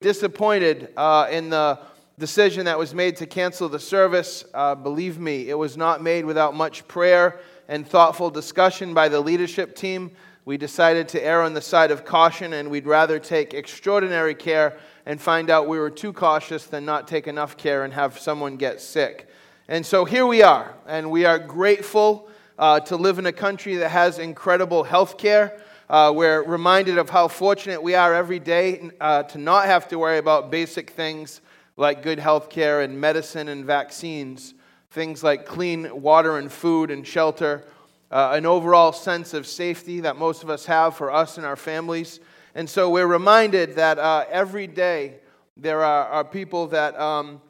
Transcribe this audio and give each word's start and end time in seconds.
disappointed 0.00 0.88
uh, 0.96 1.28
in 1.30 1.50
the 1.50 1.78
decision 2.18 2.64
that 2.64 2.78
was 2.78 2.94
made 2.94 3.16
to 3.16 3.26
cancel 3.26 3.68
the 3.68 3.78
service. 3.78 4.46
Uh, 4.54 4.74
believe 4.74 5.18
me, 5.18 5.50
it 5.50 5.58
was 5.58 5.76
not 5.76 6.02
made 6.02 6.24
without 6.24 6.54
much 6.54 6.88
prayer 6.88 7.38
and 7.68 7.86
thoughtful 7.86 8.30
discussion 8.30 8.94
by 8.94 9.10
the 9.10 9.20
leadership 9.20 9.76
team. 9.76 10.10
We 10.46 10.56
decided 10.56 11.06
to 11.10 11.22
err 11.22 11.42
on 11.42 11.52
the 11.52 11.60
side 11.60 11.90
of 11.90 12.06
caution, 12.06 12.54
and 12.54 12.70
we'd 12.70 12.86
rather 12.86 13.18
take 13.18 13.52
extraordinary 13.52 14.34
care 14.34 14.78
and 15.04 15.20
find 15.20 15.50
out 15.50 15.68
we 15.68 15.78
were 15.78 15.90
too 15.90 16.14
cautious 16.14 16.64
than 16.64 16.86
not 16.86 17.06
take 17.06 17.26
enough 17.26 17.58
care 17.58 17.84
and 17.84 17.92
have 17.92 18.18
someone 18.18 18.56
get 18.56 18.80
sick. 18.80 19.28
And 19.68 19.84
so 19.84 20.06
here 20.06 20.24
we 20.24 20.42
are, 20.42 20.74
and 20.86 21.10
we 21.10 21.26
are 21.26 21.38
grateful 21.38 22.30
uh, 22.58 22.80
to 22.80 22.96
live 22.96 23.18
in 23.18 23.26
a 23.26 23.32
country 23.32 23.76
that 23.76 23.90
has 23.90 24.18
incredible 24.18 24.82
health 24.82 25.18
care. 25.18 25.62
Uh, 25.90 26.12
we're 26.14 26.44
reminded 26.44 26.98
of 26.98 27.10
how 27.10 27.26
fortunate 27.26 27.82
we 27.82 27.96
are 27.96 28.14
every 28.14 28.38
day 28.38 28.88
uh, 29.00 29.24
to 29.24 29.38
not 29.38 29.66
have 29.66 29.88
to 29.88 29.98
worry 29.98 30.18
about 30.18 30.48
basic 30.48 30.90
things 30.90 31.40
like 31.76 32.00
good 32.00 32.20
health 32.20 32.48
care 32.48 32.82
and 32.82 33.00
medicine 33.00 33.48
and 33.48 33.64
vaccines, 33.64 34.54
things 34.92 35.24
like 35.24 35.44
clean 35.44 36.00
water 36.00 36.38
and 36.38 36.52
food 36.52 36.92
and 36.92 37.04
shelter, 37.04 37.64
uh, 38.12 38.30
an 38.34 38.46
overall 38.46 38.92
sense 38.92 39.34
of 39.34 39.48
safety 39.48 39.98
that 39.98 40.14
most 40.14 40.44
of 40.44 40.48
us 40.48 40.64
have 40.64 40.94
for 40.96 41.10
us 41.10 41.38
and 41.38 41.44
our 41.44 41.56
families. 41.56 42.20
And 42.54 42.70
so 42.70 42.88
we're 42.88 43.08
reminded 43.08 43.74
that 43.74 43.98
uh, 43.98 44.26
every 44.30 44.68
day 44.68 45.16
there 45.56 45.82
are, 45.82 46.06
are 46.06 46.24
people 46.24 46.68
that, 46.68 46.96
um, 47.00 47.40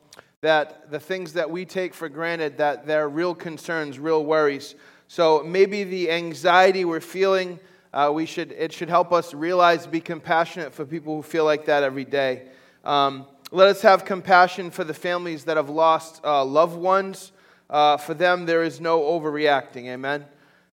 that 0.41 0.91
the 0.91 0.99
things 0.99 1.35
that 1.35 1.51
we 1.51 1.67
take 1.67 1.93
for 1.93 2.09
granted, 2.09 2.57
that 2.57 2.87
they're 2.87 3.11
real 3.11 3.35
concerns, 3.35 3.99
real 3.99 4.25
worries. 4.25 4.77
So 5.09 5.43
maybe 5.45 5.85
the 5.85 6.11
anxiety 6.11 6.87
we're 6.87 7.01
feeling 7.01 7.61
uh, 7.93 8.11
we 8.15 8.27
should, 8.27 8.53
it 8.53 8.73
should 8.73 8.89
help 8.89 9.13
us 9.13 9.35
realize, 9.35 9.87
be 9.87 10.01
compassionate 10.01 10.73
for 10.73 10.85
people 10.85 11.17
who 11.17 11.23
feel 11.23 11.45
like 11.45 11.67
that 11.67 11.83
every 11.83 12.05
day. 12.05 12.49
Um, 12.85 13.27
let 13.51 13.69
us 13.69 13.83
have 13.83 14.05
compassion 14.05 14.71
for 14.71 14.85
the 14.85 14.95
families 14.95 15.45
that 15.45 15.57
have 15.57 15.69
lost 15.69 16.21
uh, 16.25 16.45
loved 16.45 16.77
ones. 16.77 17.33
Uh, 17.69 17.97
for 17.97 18.15
them, 18.15 18.47
there 18.47 18.63
is 18.63 18.81
no 18.81 19.01
overreacting. 19.01 19.87
Amen. 19.87 20.25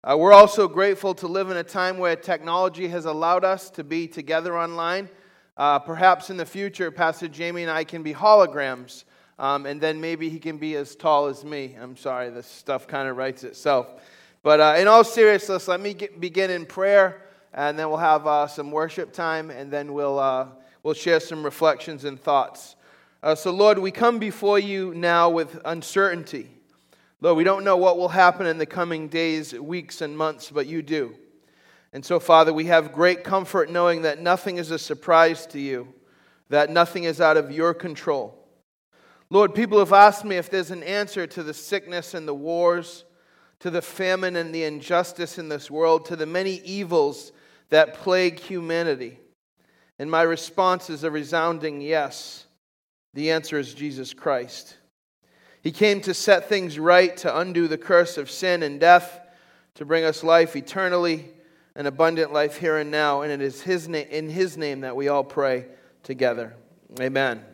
Uh, 0.03 0.17
we're 0.17 0.33
also 0.33 0.67
grateful 0.67 1.13
to 1.13 1.27
live 1.27 1.49
in 1.49 1.57
a 1.57 1.63
time 1.63 1.97
where 1.97 2.15
technology 2.15 2.87
has 2.87 3.05
allowed 3.05 3.45
us 3.45 3.69
to 3.69 3.83
be 3.83 4.07
together 4.07 4.57
online. 4.57 5.07
Uh, 5.55 5.77
perhaps 5.79 6.29
in 6.29 6.37
the 6.37 6.45
future, 6.45 6.91
Pastor 6.91 7.27
Jamie 7.27 7.61
and 7.61 7.71
I 7.71 7.83
can 7.83 8.01
be 8.01 8.13
holograms, 8.13 9.03
um, 9.37 9.65
and 9.65 9.79
then 9.79 10.01
maybe 10.01 10.29
he 10.29 10.39
can 10.39 10.57
be 10.57 10.75
as 10.75 10.95
tall 10.95 11.27
as 11.27 11.45
me. 11.45 11.77
I'm 11.79 11.95
sorry, 11.95 12.31
this 12.31 12.47
stuff 12.47 12.87
kind 12.87 13.07
of 13.07 13.17
writes 13.17 13.43
itself. 13.43 14.01
But 14.43 14.59
uh, 14.59 14.75
in 14.77 14.89
all 14.89 15.05
seriousness, 15.05 15.69
let 15.69 15.79
me 15.79 15.93
get, 15.93 16.19
begin 16.19 16.51
in 16.51 16.65
prayer, 16.65 17.21
and 17.53 17.79
then 17.79 17.87
we'll 17.87 17.97
have 17.97 18.27
uh, 18.27 18.45
some 18.45 18.71
worship 18.71 19.13
time, 19.13 19.49
and 19.49 19.71
then 19.71 19.93
we'll, 19.93 20.19
uh, 20.19 20.47
we'll 20.83 20.93
share 20.93 21.21
some 21.21 21.45
reflections 21.45 22.03
and 22.03 22.19
thoughts. 22.21 22.75
Uh, 23.23 23.35
so, 23.35 23.51
Lord, 23.51 23.79
we 23.79 23.89
come 23.89 24.19
before 24.19 24.59
you 24.59 24.93
now 24.95 25.29
with 25.29 25.61
uncertainty. 25.63 26.49
Lord, 27.21 27.37
we 27.37 27.45
don't 27.45 27.63
know 27.63 27.77
what 27.77 27.97
will 27.97 28.09
happen 28.09 28.45
in 28.45 28.57
the 28.57 28.65
coming 28.65 29.07
days, 29.07 29.53
weeks, 29.53 30.01
and 30.01 30.17
months, 30.17 30.51
but 30.51 30.67
you 30.67 30.81
do. 30.81 31.15
And 31.93 32.03
so, 32.03 32.19
Father, 32.19 32.51
we 32.51 32.65
have 32.65 32.91
great 32.91 33.23
comfort 33.23 33.69
knowing 33.69 34.01
that 34.01 34.19
nothing 34.19 34.57
is 34.57 34.71
a 34.71 34.79
surprise 34.79 35.45
to 35.47 35.59
you, 35.59 35.87
that 36.49 36.69
nothing 36.69 37.05
is 37.05 37.21
out 37.21 37.37
of 37.37 37.49
your 37.49 37.73
control. 37.73 38.37
Lord, 39.29 39.55
people 39.55 39.79
have 39.79 39.93
asked 39.93 40.25
me 40.25 40.35
if 40.35 40.49
there's 40.49 40.71
an 40.71 40.83
answer 40.83 41.25
to 41.27 41.43
the 41.43 41.53
sickness 41.53 42.13
and 42.13 42.27
the 42.27 42.33
wars 42.33 43.05
to 43.63 43.69
the 43.69 43.81
famine 43.81 44.35
and 44.35 44.53
the 44.53 44.65
injustice 44.65 45.37
in 45.37 45.47
this 45.47 45.71
world, 45.71 46.03
to 46.03 46.17
the 46.17 46.25
many 46.25 46.55
evils 46.65 47.31
that 47.69 47.93
plague 47.93 48.37
humanity? 48.37 49.17
And 49.97 50.11
my 50.11 50.23
response 50.23 50.89
is 50.89 51.05
a 51.05 51.09
resounding 51.09 51.79
yes. 51.79 52.45
The 53.13 53.31
answer 53.31 53.57
is 53.57 53.73
Jesus 53.73 54.13
Christ. 54.13 54.75
He 55.61 55.71
came 55.71 56.01
to 56.01 56.13
set 56.13 56.49
things 56.49 56.77
right, 56.77 57.15
to 57.15 57.39
undo 57.39 57.69
the 57.69 57.77
curse 57.77 58.17
of 58.17 58.29
sin 58.29 58.63
and 58.63 58.81
death, 58.81 59.21
to 59.75 59.85
bring 59.85 60.03
us 60.03 60.25
life 60.25 60.57
eternally 60.57 61.29
and 61.73 61.87
abundant 61.87 62.33
life 62.33 62.57
here 62.57 62.75
and 62.75 62.91
now. 62.91 63.21
And 63.21 63.31
it 63.31 63.41
is 63.41 63.61
his 63.61 63.87
na- 63.87 63.99
in 63.99 64.29
His 64.29 64.57
name 64.57 64.81
that 64.81 64.97
we 64.97 65.07
all 65.07 65.23
pray 65.23 65.67
together. 66.03 66.53
Amen. 66.99 67.52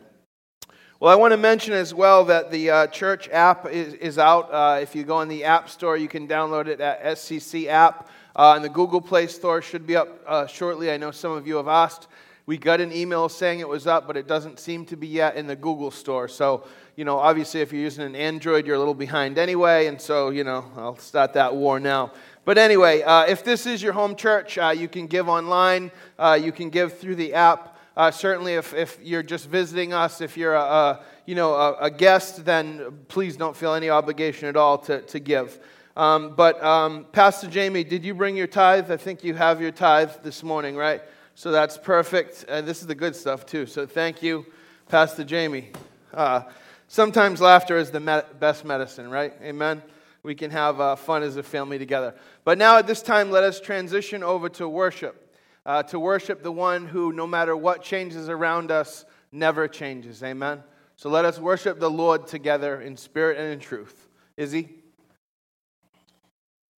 Well, 1.00 1.10
I 1.10 1.16
want 1.16 1.32
to 1.32 1.38
mention 1.38 1.72
as 1.72 1.94
well 1.94 2.26
that 2.26 2.50
the 2.50 2.68
uh, 2.68 2.86
church 2.88 3.26
app 3.30 3.66
is, 3.66 3.94
is 3.94 4.18
out. 4.18 4.52
Uh, 4.52 4.80
if 4.82 4.94
you 4.94 5.02
go 5.02 5.22
in 5.22 5.28
the 5.28 5.44
App 5.44 5.70
Store, 5.70 5.96
you 5.96 6.08
can 6.08 6.28
download 6.28 6.66
it 6.66 6.78
at 6.78 7.02
SCC 7.16 7.68
app. 7.68 8.10
Uh, 8.36 8.52
and 8.54 8.62
the 8.62 8.68
Google 8.68 9.00
Play 9.00 9.26
Store 9.26 9.62
should 9.62 9.86
be 9.86 9.96
up 9.96 10.20
uh, 10.26 10.46
shortly. 10.46 10.90
I 10.92 10.98
know 10.98 11.10
some 11.10 11.32
of 11.32 11.46
you 11.46 11.56
have 11.56 11.68
asked. 11.68 12.08
We 12.44 12.58
got 12.58 12.82
an 12.82 12.92
email 12.92 13.30
saying 13.30 13.60
it 13.60 13.68
was 13.68 13.86
up, 13.86 14.06
but 14.06 14.18
it 14.18 14.26
doesn't 14.26 14.60
seem 14.60 14.84
to 14.86 14.96
be 14.96 15.06
yet 15.06 15.36
in 15.36 15.46
the 15.46 15.56
Google 15.56 15.90
Store. 15.90 16.28
So, 16.28 16.66
you 16.96 17.06
know, 17.06 17.18
obviously, 17.18 17.62
if 17.62 17.72
you're 17.72 17.80
using 17.80 18.04
an 18.04 18.14
Android, 18.14 18.66
you're 18.66 18.76
a 18.76 18.78
little 18.78 18.92
behind 18.92 19.38
anyway. 19.38 19.86
And 19.86 19.98
so, 19.98 20.28
you 20.28 20.44
know, 20.44 20.70
I'll 20.76 20.98
start 20.98 21.32
that 21.32 21.56
war 21.56 21.80
now. 21.80 22.12
But 22.44 22.58
anyway, 22.58 23.00
uh, 23.00 23.24
if 23.24 23.42
this 23.42 23.64
is 23.64 23.82
your 23.82 23.94
home 23.94 24.16
church, 24.16 24.58
uh, 24.58 24.74
you 24.76 24.86
can 24.86 25.06
give 25.06 25.30
online, 25.30 25.92
you 26.38 26.52
can 26.52 26.68
give 26.68 26.98
through 26.98 27.14
the 27.14 27.32
app. 27.32 27.78
Uh, 27.96 28.10
certainly, 28.10 28.54
if, 28.54 28.72
if 28.72 28.98
you're 29.02 29.22
just 29.22 29.48
visiting 29.48 29.92
us, 29.92 30.20
if 30.20 30.36
you're 30.36 30.54
a, 30.54 30.60
a 30.60 31.00
you 31.26 31.34
know, 31.34 31.54
a, 31.54 31.74
a, 31.82 31.90
guest, 31.90 32.44
then 32.44 32.98
please 33.08 33.36
don't 33.36 33.56
feel 33.56 33.74
any 33.74 33.90
obligation 33.90 34.48
at 34.48 34.56
all 34.56 34.78
to, 34.78 35.02
to 35.02 35.18
give. 35.18 35.58
Um, 35.96 36.34
but 36.36 36.62
um, 36.62 37.06
Pastor 37.12 37.48
Jamie, 37.48 37.84
did 37.84 38.04
you 38.04 38.14
bring 38.14 38.36
your 38.36 38.46
tithe? 38.46 38.90
I 38.90 38.96
think 38.96 39.24
you 39.24 39.34
have 39.34 39.60
your 39.60 39.72
tithe 39.72 40.10
this 40.22 40.42
morning, 40.42 40.76
right? 40.76 41.02
So 41.34 41.50
that's 41.50 41.76
perfect. 41.76 42.44
And 42.48 42.66
this 42.66 42.80
is 42.80 42.86
the 42.86 42.94
good 42.94 43.16
stuff, 43.16 43.44
too. 43.44 43.66
So 43.66 43.86
thank 43.86 44.22
you, 44.22 44.46
Pastor 44.88 45.24
Jamie. 45.24 45.70
Uh, 46.14 46.42
sometimes 46.88 47.40
laughter 47.40 47.76
is 47.76 47.90
the 47.90 48.00
me- 48.00 48.22
best 48.38 48.64
medicine, 48.64 49.10
right? 49.10 49.34
Amen. 49.42 49.82
We 50.22 50.34
can 50.34 50.50
have 50.50 50.80
uh, 50.80 50.96
fun 50.96 51.22
as 51.22 51.36
a 51.36 51.42
family 51.42 51.78
together. 51.78 52.14
But 52.44 52.58
now 52.58 52.78
at 52.78 52.86
this 52.86 53.02
time, 53.02 53.30
let 53.30 53.42
us 53.42 53.60
transition 53.60 54.22
over 54.22 54.48
to 54.50 54.68
worship 54.68 55.29
uh, 55.70 55.84
to 55.84 56.00
worship 56.00 56.42
the 56.42 56.50
one 56.50 56.84
who, 56.84 57.12
no 57.12 57.28
matter 57.28 57.56
what 57.56 57.80
changes 57.80 58.28
around 58.28 58.72
us, 58.72 59.04
never 59.30 59.68
changes. 59.68 60.20
Amen. 60.20 60.64
So 60.96 61.08
let 61.08 61.24
us 61.24 61.38
worship 61.38 61.78
the 61.78 61.88
Lord 61.88 62.26
together 62.26 62.80
in 62.80 62.96
spirit 62.96 63.38
and 63.38 63.52
in 63.52 63.60
truth. 63.60 64.08
Izzy? 64.36 64.68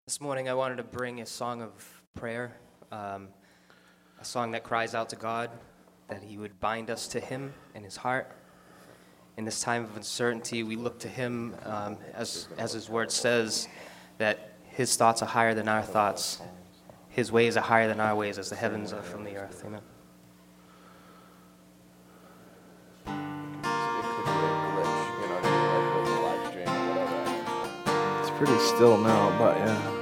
This 0.06 0.20
morning 0.20 0.50
I 0.50 0.56
wanted 0.56 0.76
to 0.76 0.84
bring 0.84 1.22
a 1.22 1.26
song 1.26 1.62
of 1.62 1.72
prayer, 2.16 2.58
um, 2.92 3.30
a 4.20 4.26
song 4.26 4.52
that 4.52 4.66
cries 4.66 4.94
out 4.94 5.08
to 5.12 5.16
God 5.16 5.50
that 6.10 6.22
He 6.22 6.38
would 6.38 6.60
bind 6.60 6.90
us 6.90 7.08
to 7.08 7.22
Him 7.22 7.54
in 7.74 7.86
His 7.86 7.96
heart. 7.96 8.30
In 9.38 9.46
this 9.46 9.62
time 9.62 9.86
of 9.86 9.96
uncertainty, 9.96 10.64
we 10.64 10.76
look 10.76 11.00
to 11.00 11.08
Him, 11.08 11.56
um, 11.64 11.98
as, 12.14 12.50
as 12.58 12.74
His 12.74 12.90
word 12.90 13.10
says, 13.10 13.70
that 14.18 14.52
His 14.66 14.98
thoughts 14.98 15.22
are 15.22 15.28
higher 15.28 15.54
than 15.54 15.70
our 15.70 15.82
thoughts, 15.82 16.42
his 17.12 17.32
ways 17.32 17.56
are 17.58 17.62
higher 17.62 17.88
than 17.88 18.00
our 18.00 18.16
ways, 18.16 18.38
as 18.38 18.50
the 18.50 18.56
heavens 18.56 18.94
are 18.94 19.04
from 19.04 19.24
the 19.24 19.36
earth. 19.36 19.64
Amen. 19.66 19.82
It's 28.22 28.32
pretty 28.38 28.58
still 28.60 28.98
now, 28.98 29.38
but 29.38 29.58
yeah. 29.58 29.98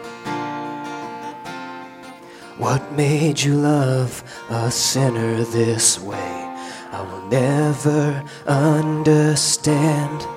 What 2.57 2.91
made 2.91 3.41
you 3.41 3.55
love 3.55 4.23
a 4.49 4.69
sinner 4.69 5.43
this 5.45 5.99
way? 5.99 6.17
I 6.91 7.01
will 7.01 7.25
never 7.27 8.23
understand. 8.45 10.27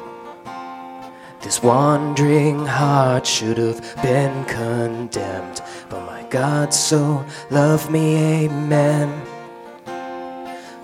This 1.43 1.63
wandering 1.63 2.67
heart 2.67 3.27
should 3.27 3.59
have 3.59 3.81
been 4.03 4.45
condemned 4.45 5.61
but 5.93 6.07
my 6.07 6.23
God 6.31 6.73
so 6.73 7.23
loved 7.51 7.91
me, 7.91 8.47
amen. 8.47 9.27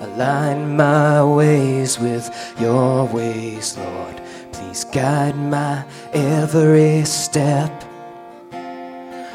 Align 0.00 0.76
my 0.76 1.24
ways 1.24 1.98
with 1.98 2.28
your 2.60 3.06
ways, 3.06 3.78
Lord. 3.78 4.20
Please 4.52 4.84
guide 4.84 5.34
my 5.34 5.82
every 6.12 7.04
step. 7.06 7.72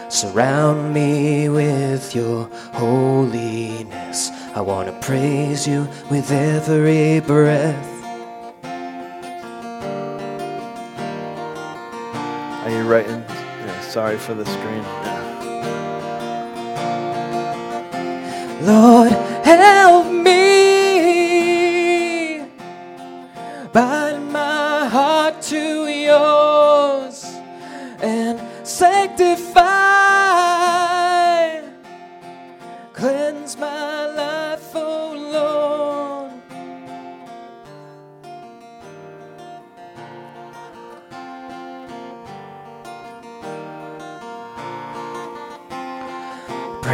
Surround 0.09 0.93
me 0.93 1.49
with 1.49 2.13
your 2.13 2.45
holiness. 2.73 4.29
I 4.55 4.61
want 4.61 4.89
to 4.89 5.07
praise 5.07 5.67
you 5.67 5.87
with 6.11 6.31
every 6.31 7.19
breath. 7.19 7.92
Writing? 12.93 13.23
Yeah, 13.27 13.81
sorry 13.81 14.17
for 14.19 14.35
the 14.35 14.45
screen. 14.45 14.83
Lord, 18.61 19.11
help 19.43 20.11
me 20.11 20.35
bind 23.71 24.31
my 24.31 24.85
heart 24.85 25.41
to 25.53 25.87
yours 25.87 27.25
and 27.99 28.39
sanctify, 28.63 29.82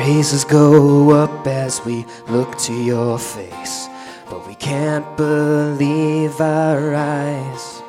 praises 0.09 0.43
go 0.43 1.11
up 1.11 1.45
as 1.45 1.85
we 1.85 2.03
look 2.29 2.57
to 2.57 2.73
your 2.73 3.19
face, 3.19 3.87
but 4.27 4.45
we 4.47 4.55
can't 4.55 5.05
believe 5.15 6.41
our 6.41 6.95
eyes. 6.95 7.83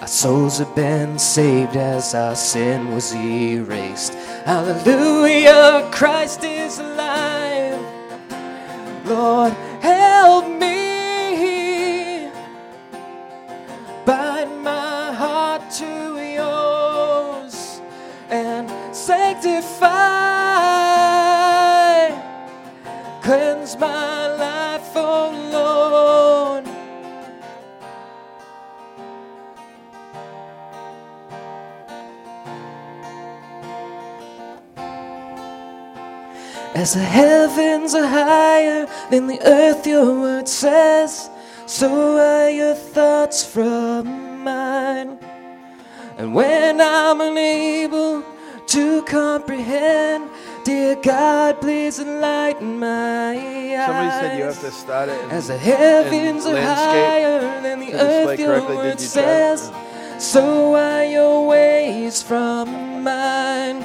Our 0.00 0.06
souls 0.06 0.58
have 0.58 0.72
been 0.76 1.18
saved 1.18 1.74
as 1.74 2.14
our 2.14 2.36
sin 2.36 2.94
was 2.94 3.12
erased. 3.16 4.14
Hallelujah, 4.44 5.88
Christ 5.90 6.44
As 36.92 36.98
the 36.98 37.04
heavens 37.04 37.94
are 37.94 38.06
higher 38.06 38.86
than 39.08 39.26
the 39.26 39.40
earth, 39.46 39.86
your 39.86 40.12
word 40.20 40.46
says, 40.46 41.30
so 41.64 42.18
are 42.18 42.50
your 42.50 42.74
thoughts 42.74 43.42
from 43.42 44.44
mine. 44.44 45.18
And 46.18 46.34
when 46.34 46.82
I'm 46.82 47.18
unable 47.22 48.22
to 48.66 49.02
comprehend, 49.04 50.28
dear 50.64 50.96
God, 50.96 51.62
please 51.62 51.98
enlighten 51.98 52.78
my 52.78 53.36
eyes. 53.38 53.86
Somebody 53.86 54.10
said 54.10 54.38
you 54.38 54.44
have 54.44 54.60
to 54.60 54.70
start 54.70 55.08
it. 55.08 55.18
in- 55.24 55.30
As 55.30 55.48
the 55.48 55.56
heavens 55.56 56.44
are 56.44 56.60
higher 56.60 57.40
than 57.62 57.80
the 57.80 57.94
earth, 57.94 58.38
your 58.38 58.68
word 58.68 59.00
says, 59.00 59.72
so 60.18 60.74
are 60.76 61.06
your 61.06 61.46
ways 61.46 62.20
from 62.22 63.02
mine. 63.02 63.82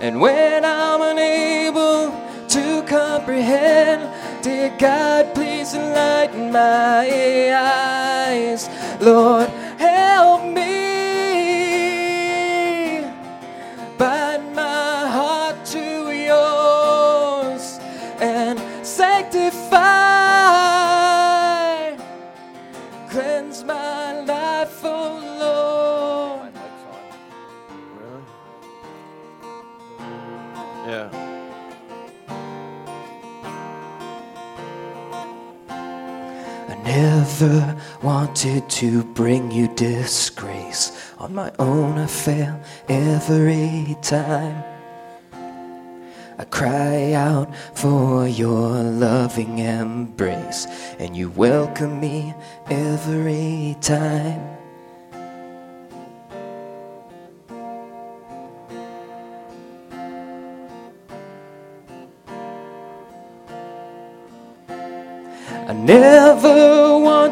And 0.00 0.20
when 0.20 0.64
I'm 0.64 1.02
unable 1.02 2.12
to 2.48 2.82
comprehend, 2.86 4.08
dear 4.44 4.72
God, 4.78 5.34
please 5.34 5.74
enlighten 5.74 6.52
my 6.52 7.52
eyes. 7.52 8.68
Lord, 9.00 9.50
never 36.88 37.76
wanted 38.02 38.66
to 38.70 39.04
bring 39.12 39.50
you 39.50 39.68
disgrace. 39.74 41.12
On 41.18 41.34
my 41.34 41.52
own, 41.58 41.98
I 41.98 42.06
fail 42.06 42.58
every 42.88 43.94
time. 44.00 44.64
I 46.38 46.44
cry 46.44 47.12
out 47.12 47.54
for 47.74 48.26
your 48.26 48.70
loving 49.06 49.58
embrace, 49.58 50.66
and 50.98 51.14
you 51.14 51.28
welcome 51.30 52.00
me 52.00 52.32
every 52.70 53.76
time. 53.82 54.40
I 65.70 65.74
never 65.74 66.77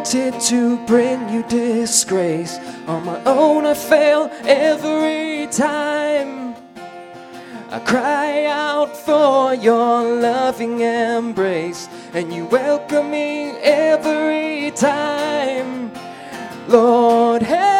wanted 0.07 0.41
to 0.41 0.79
bring 0.87 1.29
you 1.31 1.43
disgrace. 1.49 2.59
On 2.87 3.05
my 3.05 3.21
own, 3.25 3.67
I 3.67 3.75
fail 3.75 4.31
every 4.45 5.49
time. 5.49 6.55
I 7.71 7.81
cry 7.81 8.45
out 8.45 8.97
for 8.97 9.53
your 9.55 10.05
loving 10.21 10.79
embrace, 10.79 11.89
and 12.15 12.33
you 12.33 12.45
welcome 12.45 13.11
me 13.11 13.51
every 13.59 14.71
time. 14.77 15.91
Lord, 16.69 17.43
help 17.43 17.76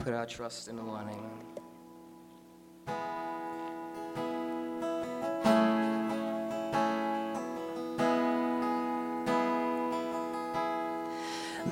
put 0.00 0.14
our 0.14 0.24
trust 0.24 0.68
in 0.68 0.76
the 0.76 0.82
one. 0.82 1.10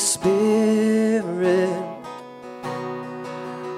Spirit, 0.00 1.84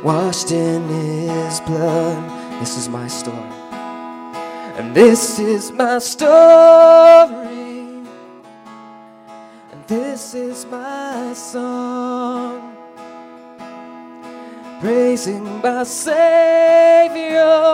washed 0.04 0.52
in 0.52 0.88
His 0.88 1.60
blood. 1.60 2.60
This 2.60 2.78
is 2.78 2.88
my 2.88 3.08
story. 3.08 3.36
And 4.78 4.94
this 4.94 5.38
is 5.38 5.72
my 5.72 5.98
story. 5.98 6.30
And 9.72 9.84
this 9.86 10.34
is 10.34 10.64
my 10.66 11.32
song. 11.34 12.76
Praising 14.80 15.60
my 15.60 15.82
Savior 15.84 17.71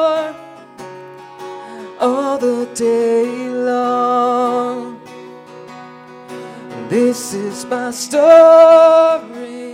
my 7.69 7.91
story. 7.91 9.69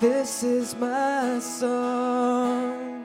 This 0.00 0.42
is 0.42 0.74
my 0.74 1.38
song 1.38 3.04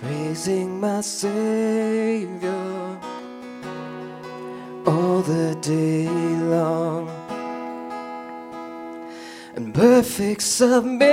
praising 0.00 0.80
my 0.80 1.00
Savior 1.00 2.50
all 4.86 5.22
the 5.22 5.56
day 5.60 6.08
long. 6.08 7.08
And 9.54 9.72
perfect 9.74 10.42
submission, 10.42 11.12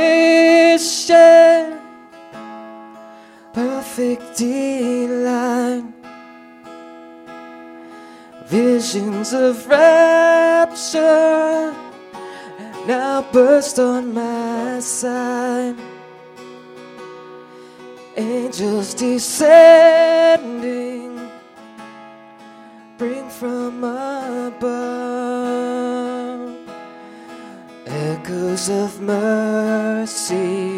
perfect 3.53 4.37
delight. 4.37 5.02
Visions 8.93 9.33
of 9.33 9.65
rapture 9.65 10.71
now 12.85 13.23
burst 13.31 13.79
on 13.79 14.13
my 14.13 14.79
side. 14.79 15.75
Angels 18.15 18.93
descending, 18.93 19.59
bring 22.99 23.27
from 23.29 23.83
above 23.83 24.61
echoes 27.87 28.69
of 28.69 29.01
mercy, 29.01 30.77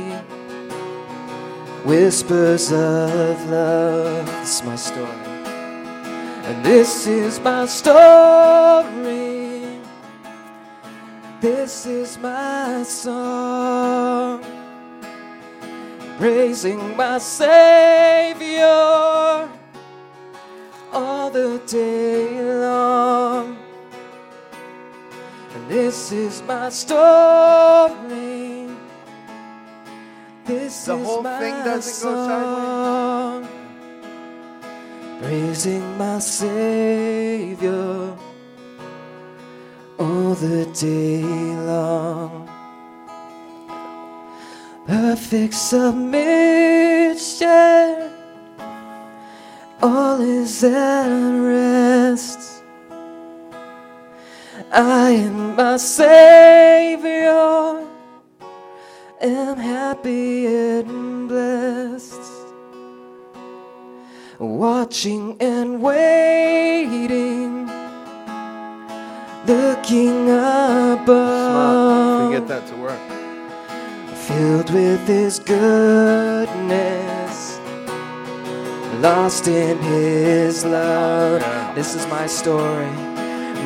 whispers 1.83 2.71
of 2.71 3.49
love. 3.49 4.29
Is 4.41 4.63
my 4.63 4.77
story, 4.77 5.24
and 6.45 6.63
this 6.63 7.07
is 7.07 7.39
my 7.39 7.65
story. 7.65 9.65
This 11.41 11.85
is 11.85 12.17
my 12.17 12.83
song, 12.83 14.43
praising 16.17 16.95
my 16.95 17.17
Savior 17.17 18.65
all 20.93 21.29
the 21.29 21.61
day 21.67 22.41
long. 22.41 23.57
And 25.53 25.69
this 25.69 26.11
is 26.11 26.41
my 26.43 26.69
story. 26.69 28.69
This 30.45 30.85
The 30.85 30.97
is 30.97 31.05
whole 31.05 31.23
my 31.23 31.39
thing 31.39 31.53
doesn't 31.63 32.03
go 32.03 32.27
song, 32.27 33.47
praising 35.25 35.97
my 35.97 36.19
Savior 36.19 38.15
all 39.97 40.35
the 40.35 40.67
day 40.79 41.23
long. 41.65 42.47
Perfect 44.85 45.55
submission, 45.55 46.61
all 49.81 50.21
is 50.21 50.63
at 50.63 51.07
rest. 51.39 52.61
I 54.71 55.09
and 55.09 55.55
my 55.55 55.77
Savior 55.77 57.33
am 59.21 59.57
happy 59.57 60.45
and 60.45 61.27
blessed 61.27 62.34
watching 64.39 65.37
and 65.39 65.81
waiting, 65.81 67.67
looking 69.45 70.29
above, 70.29 72.33
Forget 72.33 72.47
that 72.47 72.67
to 72.67 72.75
work. 72.77 72.99
filled 74.15 74.69
with 74.71 75.07
His 75.07 75.39
goodness, 75.39 76.49
lost 79.01 79.47
in 79.47 79.77
His 79.79 80.65
love. 80.65 81.41
Yeah. 81.41 81.73
This 81.75 81.95
is 81.95 82.05
my 82.07 82.27
story. 82.27 82.89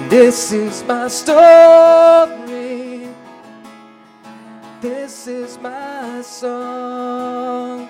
This 0.09 0.51
is 0.51 0.83
my 0.83 1.07
story. 1.07 3.07
This 4.81 5.27
is 5.27 5.57
my 5.59 6.21
song 6.21 7.87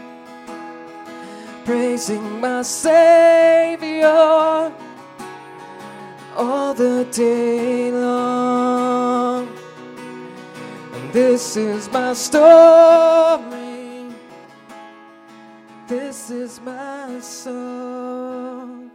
praising 1.70 2.42
my 2.42 2.64
Savior 2.64 4.08
all 6.36 6.74
the 6.74 7.08
day 7.12 7.92
long. 7.92 9.48
And 10.96 11.14
this 11.14 11.56
is 11.56 11.88
my 11.92 12.14
story. 12.14 14.08
This 15.88 16.32
is 16.32 16.60
my 16.62 17.20
song. 17.20 18.90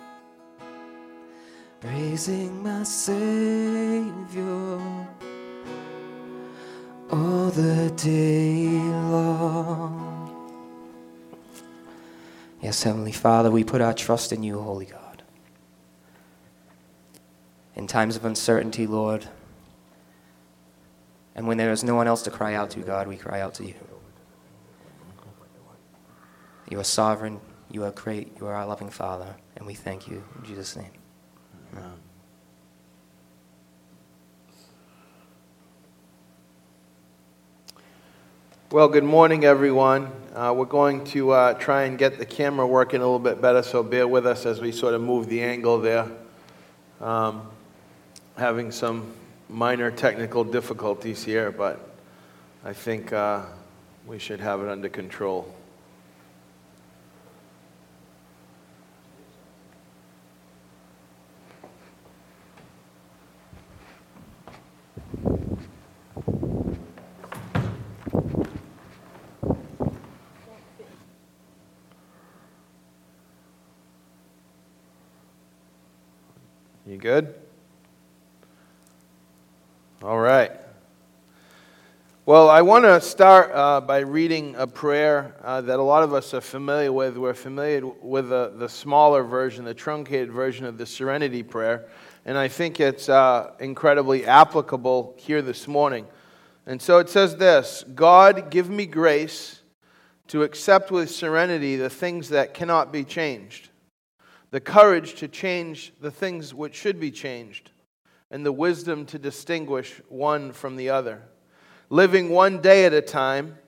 Praising 1.80 2.60
my 2.60 2.82
Savior 2.82 4.80
all 7.12 7.50
the 7.54 7.92
day 7.94 8.66
long. 9.14 9.93
Yes, 12.64 12.82
Heavenly 12.82 13.12
Father, 13.12 13.50
we 13.50 13.62
put 13.62 13.82
our 13.82 13.92
trust 13.92 14.32
in 14.32 14.42
you, 14.42 14.58
Holy 14.58 14.86
God. 14.86 15.22
In 17.76 17.86
times 17.86 18.16
of 18.16 18.24
uncertainty, 18.24 18.86
Lord, 18.86 19.28
and 21.34 21.46
when 21.46 21.58
there 21.58 21.72
is 21.72 21.84
no 21.84 21.94
one 21.94 22.06
else 22.06 22.22
to 22.22 22.30
cry 22.30 22.54
out 22.54 22.70
to, 22.70 22.80
God, 22.80 23.06
we 23.06 23.18
cry 23.18 23.42
out 23.42 23.52
to 23.56 23.66
you. 23.66 23.74
You 26.70 26.80
are 26.80 26.84
sovereign, 26.84 27.38
you 27.70 27.84
are 27.84 27.90
great, 27.90 28.32
you 28.40 28.46
are 28.46 28.54
our 28.54 28.64
loving 28.64 28.88
Father, 28.88 29.36
and 29.58 29.66
we 29.66 29.74
thank 29.74 30.08
you 30.08 30.24
in 30.38 30.46
Jesus' 30.46 30.74
name. 30.74 30.92
Well, 38.74 38.88
good 38.88 39.04
morning, 39.04 39.44
everyone. 39.44 40.10
Uh, 40.34 40.52
we're 40.56 40.64
going 40.64 41.04
to 41.04 41.30
uh, 41.30 41.54
try 41.54 41.84
and 41.84 41.96
get 41.96 42.18
the 42.18 42.26
camera 42.26 42.66
working 42.66 43.00
a 43.00 43.04
little 43.04 43.20
bit 43.20 43.40
better, 43.40 43.62
so 43.62 43.84
bear 43.84 44.08
with 44.08 44.26
us 44.26 44.46
as 44.46 44.60
we 44.60 44.72
sort 44.72 44.94
of 44.94 45.00
move 45.00 45.28
the 45.28 45.44
angle 45.44 45.78
there. 45.78 46.08
Um, 47.00 47.46
having 48.36 48.72
some 48.72 49.12
minor 49.48 49.92
technical 49.92 50.42
difficulties 50.42 51.22
here, 51.22 51.52
but 51.52 51.88
I 52.64 52.72
think 52.72 53.12
uh, 53.12 53.42
we 54.08 54.18
should 54.18 54.40
have 54.40 54.60
it 54.60 54.68
under 54.68 54.88
control. 54.88 55.54
Good? 77.04 77.34
All 80.02 80.18
right. 80.18 80.50
Well, 82.24 82.48
I 82.48 82.62
want 82.62 82.86
to 82.86 82.98
start 82.98 83.50
uh, 83.52 83.82
by 83.82 83.98
reading 83.98 84.54
a 84.56 84.66
prayer 84.66 85.36
uh, 85.44 85.60
that 85.60 85.78
a 85.78 85.82
lot 85.82 86.02
of 86.02 86.14
us 86.14 86.32
are 86.32 86.40
familiar 86.40 86.90
with. 86.90 87.18
We're 87.18 87.34
familiar 87.34 87.86
with 88.00 88.30
the, 88.30 88.54
the 88.56 88.70
smaller 88.70 89.22
version, 89.22 89.66
the 89.66 89.74
truncated 89.74 90.32
version 90.32 90.64
of 90.64 90.78
the 90.78 90.86
Serenity 90.86 91.42
Prayer, 91.42 91.90
and 92.24 92.38
I 92.38 92.48
think 92.48 92.80
it's 92.80 93.10
uh, 93.10 93.50
incredibly 93.60 94.24
applicable 94.24 95.14
here 95.18 95.42
this 95.42 95.68
morning. 95.68 96.06
And 96.64 96.80
so 96.80 97.00
it 97.00 97.10
says 97.10 97.36
this 97.36 97.84
God, 97.94 98.50
give 98.50 98.70
me 98.70 98.86
grace 98.86 99.60
to 100.28 100.42
accept 100.42 100.90
with 100.90 101.10
serenity 101.10 101.76
the 101.76 101.90
things 101.90 102.30
that 102.30 102.54
cannot 102.54 102.92
be 102.92 103.04
changed 103.04 103.68
the 104.54 104.60
courage 104.60 105.14
to 105.14 105.26
change 105.26 105.92
the 106.00 106.12
things 106.12 106.54
which 106.54 106.76
should 106.76 107.00
be 107.00 107.10
changed, 107.10 107.72
and 108.30 108.46
the 108.46 108.52
wisdom 108.52 109.04
to 109.04 109.18
distinguish 109.18 110.00
one 110.08 110.52
from 110.52 110.76
the 110.76 110.88
other. 110.88 111.22
Living 111.90 112.30
one 112.30 112.60
day 112.60 112.84
at 112.84 112.92
a 112.92 113.02
time, 113.02 113.58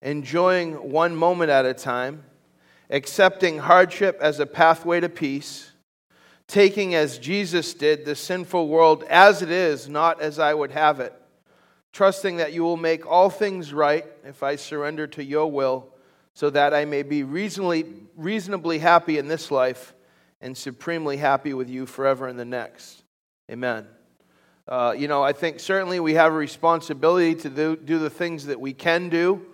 enjoying 0.00 0.90
one 0.90 1.14
moment 1.14 1.50
at 1.50 1.66
a 1.66 1.74
time, 1.74 2.24
accepting 2.88 3.58
hardship 3.58 4.16
as 4.22 4.40
a 4.40 4.46
pathway 4.46 4.98
to 4.98 5.10
peace, 5.10 5.72
taking 6.46 6.94
as 6.94 7.18
Jesus 7.18 7.74
did 7.74 8.06
the 8.06 8.16
sinful 8.16 8.66
world 8.66 9.04
as 9.10 9.42
it 9.42 9.50
is, 9.50 9.90
not 9.90 10.22
as 10.22 10.38
I 10.38 10.54
would 10.54 10.70
have 10.70 11.00
it, 11.00 11.12
trusting 11.92 12.38
that 12.38 12.54
you 12.54 12.62
will 12.62 12.78
make 12.78 13.04
all 13.04 13.28
things 13.28 13.74
right 13.74 14.06
if 14.24 14.42
I 14.42 14.56
surrender 14.56 15.06
to 15.08 15.22
your 15.22 15.52
will, 15.52 15.90
so 16.32 16.48
that 16.48 16.72
I 16.72 16.86
may 16.86 17.02
be 17.02 17.24
reasonably, 17.24 17.84
reasonably 18.16 18.78
happy 18.78 19.18
in 19.18 19.28
this 19.28 19.50
life 19.50 19.92
and 20.40 20.56
supremely 20.56 21.16
happy 21.16 21.54
with 21.54 21.68
you 21.68 21.86
forever 21.86 22.28
in 22.28 22.36
the 22.36 22.44
next. 22.44 23.02
Amen. 23.50 23.86
Uh, 24.68 24.94
you 24.96 25.08
know, 25.08 25.22
I 25.22 25.32
think 25.32 25.58
certainly 25.58 25.98
we 26.00 26.14
have 26.14 26.32
a 26.32 26.36
responsibility 26.36 27.34
to 27.36 27.50
do, 27.50 27.76
do 27.76 27.98
the 27.98 28.10
things 28.10 28.46
that 28.46 28.60
we 28.60 28.72
can 28.72 29.08
do. 29.08 29.44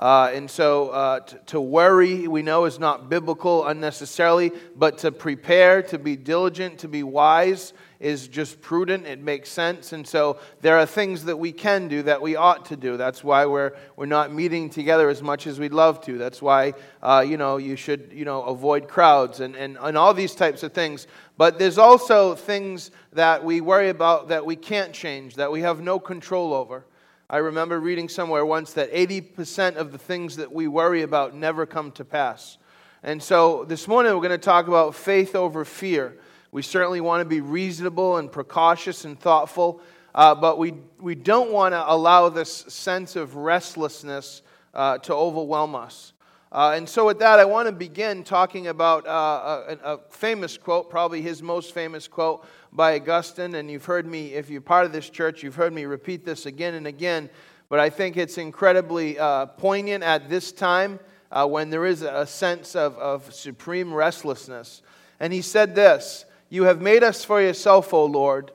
Uh, 0.00 0.30
and 0.32 0.50
so 0.50 0.88
uh, 0.88 1.20
t- 1.20 1.36
to 1.44 1.60
worry, 1.60 2.26
we 2.26 2.40
know, 2.40 2.64
is 2.64 2.78
not 2.78 3.10
biblical 3.10 3.66
unnecessarily, 3.66 4.50
but 4.74 4.96
to 4.96 5.12
prepare, 5.12 5.82
to 5.82 5.98
be 5.98 6.16
diligent, 6.16 6.78
to 6.78 6.88
be 6.88 7.02
wise 7.02 7.74
is 8.00 8.26
just 8.28 8.62
prudent. 8.62 9.06
It 9.06 9.20
makes 9.20 9.50
sense. 9.50 9.92
And 9.92 10.08
so 10.08 10.38
there 10.62 10.78
are 10.78 10.86
things 10.86 11.26
that 11.26 11.36
we 11.36 11.52
can 11.52 11.86
do 11.86 12.02
that 12.04 12.22
we 12.22 12.34
ought 12.34 12.64
to 12.66 12.76
do. 12.76 12.96
That's 12.96 13.22
why 13.22 13.44
we're, 13.44 13.72
we're 13.94 14.06
not 14.06 14.32
meeting 14.32 14.70
together 14.70 15.10
as 15.10 15.22
much 15.22 15.46
as 15.46 15.60
we'd 15.60 15.74
love 15.74 16.00
to. 16.06 16.16
That's 16.16 16.40
why, 16.40 16.72
uh, 17.02 17.22
you 17.28 17.36
know, 17.36 17.58
you 17.58 17.76
should, 17.76 18.10
you 18.14 18.24
know, 18.24 18.42
avoid 18.44 18.88
crowds 18.88 19.40
and, 19.40 19.54
and, 19.54 19.76
and 19.78 19.98
all 19.98 20.14
these 20.14 20.34
types 20.34 20.62
of 20.62 20.72
things. 20.72 21.06
But 21.36 21.58
there's 21.58 21.76
also 21.76 22.34
things 22.34 22.90
that 23.12 23.44
we 23.44 23.60
worry 23.60 23.90
about 23.90 24.28
that 24.28 24.46
we 24.46 24.56
can't 24.56 24.94
change, 24.94 25.34
that 25.34 25.52
we 25.52 25.60
have 25.60 25.82
no 25.82 25.98
control 25.98 26.54
over. 26.54 26.86
I 27.32 27.36
remember 27.36 27.78
reading 27.78 28.08
somewhere 28.08 28.44
once 28.44 28.72
that 28.72 28.92
80% 28.92 29.76
of 29.76 29.92
the 29.92 29.98
things 29.98 30.34
that 30.34 30.50
we 30.50 30.66
worry 30.66 31.02
about 31.02 31.32
never 31.32 31.64
come 31.64 31.92
to 31.92 32.04
pass. 32.04 32.58
And 33.04 33.22
so 33.22 33.64
this 33.66 33.86
morning 33.86 34.12
we're 34.12 34.18
going 34.18 34.30
to 34.32 34.38
talk 34.38 34.66
about 34.66 34.96
faith 34.96 35.36
over 35.36 35.64
fear. 35.64 36.18
We 36.50 36.62
certainly 36.62 37.00
want 37.00 37.20
to 37.20 37.24
be 37.24 37.40
reasonable 37.40 38.16
and 38.16 38.32
precautious 38.32 39.04
and 39.04 39.16
thoughtful, 39.16 39.80
uh, 40.12 40.34
but 40.34 40.58
we, 40.58 40.74
we 40.98 41.14
don't 41.14 41.52
want 41.52 41.72
to 41.72 41.88
allow 41.88 42.30
this 42.30 42.52
sense 42.52 43.14
of 43.14 43.36
restlessness 43.36 44.42
uh, 44.74 44.98
to 44.98 45.14
overwhelm 45.14 45.76
us. 45.76 46.12
Uh, 46.52 46.72
and 46.74 46.88
so, 46.88 47.06
with 47.06 47.20
that, 47.20 47.38
I 47.38 47.44
want 47.44 47.66
to 47.68 47.72
begin 47.72 48.24
talking 48.24 48.66
about 48.66 49.06
uh, 49.06 49.76
a, 49.84 49.94
a, 49.94 49.98
famous 50.08 50.58
quote, 50.58 50.90
probably 50.90 51.22
his 51.22 51.44
most 51.44 51.72
famous 51.72 52.08
quote 52.08 52.44
by 52.72 52.96
Augustine. 52.96 53.54
And 53.54 53.70
you've 53.70 53.84
heard 53.84 54.04
me, 54.04 54.34
if 54.34 54.50
you're 54.50 54.60
part 54.60 54.84
of 54.84 54.92
this 54.92 55.08
church, 55.08 55.44
you've 55.44 55.54
heard 55.54 55.72
me 55.72 55.84
repeat 55.84 56.24
this 56.24 56.46
again 56.46 56.74
and 56.74 56.88
again. 56.88 57.30
But 57.68 57.78
I 57.78 57.88
think 57.88 58.16
it's 58.16 58.36
incredibly 58.36 59.16
uh, 59.16 59.46
poignant 59.46 60.02
at 60.02 60.28
this 60.28 60.50
time 60.50 60.98
uh, 61.30 61.46
when 61.46 61.70
there 61.70 61.86
is 61.86 62.02
a 62.02 62.26
sense 62.26 62.74
of, 62.74 62.98
of 62.98 63.32
supreme 63.32 63.94
restlessness. 63.94 64.82
And 65.20 65.32
he 65.32 65.42
said 65.42 65.76
this 65.76 66.24
You 66.48 66.64
have 66.64 66.80
made 66.80 67.04
us 67.04 67.24
for 67.24 67.40
yourself, 67.40 67.94
O 67.94 68.06
Lord, 68.06 68.50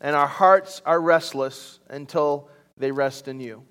and 0.00 0.14
our 0.14 0.28
hearts 0.28 0.82
are 0.86 1.00
restless 1.00 1.80
until 1.88 2.48
they 2.76 2.92
rest 2.92 3.26
in 3.26 3.40
you. 3.40 3.64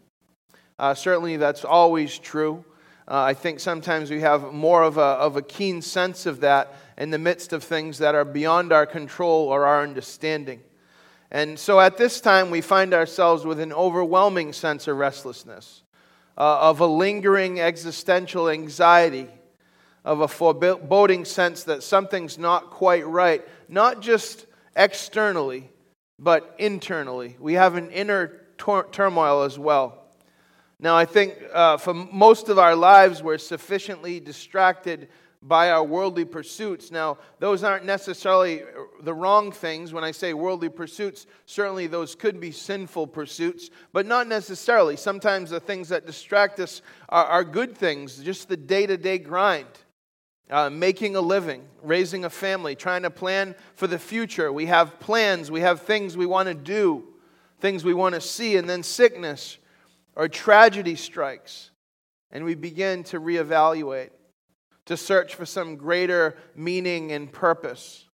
Uh, 0.78 0.94
certainly, 0.94 1.38
that's 1.38 1.64
always 1.64 2.20
true. 2.20 2.66
Uh, 3.10 3.24
I 3.24 3.34
think 3.34 3.60
sometimes 3.60 4.12
we 4.12 4.22
have 4.22 4.54
more 4.54 4.84
of 4.84 4.98
a, 4.98 5.02
of 5.02 5.36
a 5.36 5.42
keen 5.42 5.82
sense 5.82 6.28
of 6.28 6.42
that 6.42 6.76
in 6.96 7.10
the 7.10 7.18
midst 7.18 7.54
of 7.54 7.64
things 7.64 7.98
that 7.98 8.14
are 8.14 8.24
beyond 8.24 8.72
our 8.72 8.86
control 8.86 9.48
or 9.48 9.66
our 9.66 9.82
understanding. 9.82 10.62
And 11.32 11.58
so 11.58 11.80
at 11.80 11.98
this 11.98 12.22
time, 12.22 12.52
we 12.52 12.62
find 12.62 12.94
ourselves 12.94 13.46
with 13.46 13.60
an 13.60 13.74
overwhelming 13.74 14.54
sense 14.54 14.88
of 14.88 14.98
restlessness, 14.98 15.82
uh, 16.38 16.60
of 16.60 16.82
a 16.82 16.86
lingering 16.86 17.60
existential 17.60 18.48
anxiety, 18.48 19.28
of 20.06 20.22
a 20.22 20.28
foreboding 20.28 21.26
sense 21.26 21.64
that 21.64 21.82
something's 21.82 22.38
not 22.38 22.70
quite 22.70 23.08
right, 23.08 23.48
not 23.68 24.02
just 24.02 24.46
externally, 24.76 25.68
but 26.20 26.54
internally. 26.60 27.38
We 27.40 27.54
have 27.54 27.76
an 27.76 27.90
inner 27.90 28.42
tor- 28.60 28.88
turmoil 28.92 29.42
as 29.42 29.58
well. 29.58 29.99
Now, 30.82 30.96
I 30.96 31.04
think 31.04 31.36
uh, 31.54 31.76
for 31.76 31.94
most 31.94 32.48
of 32.48 32.58
our 32.58 32.74
lives, 32.74 33.22
we're 33.22 33.38
sufficiently 33.38 34.22
distracted 34.22 35.10
by 35.42 35.72
our 35.72 35.84
worldly 35.84 36.24
pursuits. 36.24 36.90
Now, 36.90 37.18
those 37.40 37.64
aren't 37.64 37.86
necessarily 37.86 38.64
the 39.02 39.14
wrong 39.14 39.52
things. 39.52 39.92
When 39.92 40.06
I 40.06 40.12
say 40.12 40.34
worldly 40.34 40.70
pursuits, 40.70 41.28
certainly 41.46 41.88
those 41.88 42.16
could 42.16 42.40
be 42.40 42.52
sinful 42.52 43.08
pursuits, 43.08 43.70
but 43.92 44.06
not 44.06 44.28
necessarily. 44.28 44.96
Sometimes 44.96 45.50
the 45.50 45.60
things 45.60 45.90
that 45.90 46.06
distract 46.06 46.62
us 46.62 46.82
are, 47.10 47.26
are 47.26 47.44
good 47.44 47.78
things, 47.78 48.18
just 48.18 48.48
the 48.48 48.58
day 48.58 48.86
to 48.86 48.98
day 48.98 49.18
grind. 49.18 49.68
Uh, 50.50 50.68
making 50.68 51.16
a 51.16 51.22
living, 51.22 51.64
raising 51.84 52.26
a 52.26 52.30
family, 52.30 52.76
trying 52.76 53.04
to 53.04 53.12
plan 53.12 53.54
for 53.76 53.86
the 53.86 54.00
future. 54.00 54.52
We 54.52 54.66
have 54.66 55.00
plans, 55.00 55.52
we 55.52 55.62
have 55.62 55.82
things 55.82 56.18
we 56.18 56.26
want 56.26 56.48
to 56.48 56.56
do, 56.56 57.04
things 57.60 57.84
we 57.84 57.94
want 57.94 58.16
to 58.16 58.22
see, 58.22 58.58
and 58.58 58.68
then 58.68 58.82
sickness 58.82 59.60
or 60.20 60.28
tragedy 60.28 60.96
strikes, 60.96 61.72
and 62.30 62.44
we 62.44 62.54
begin 62.54 63.06
to 63.06 63.22
reevaluate, 63.22 64.10
to 64.84 64.98
search 64.98 65.34
for 65.34 65.46
some 65.46 65.78
greater 65.78 66.36
meaning 66.58 67.14
and 67.14 67.32
purpose. 67.32 68.06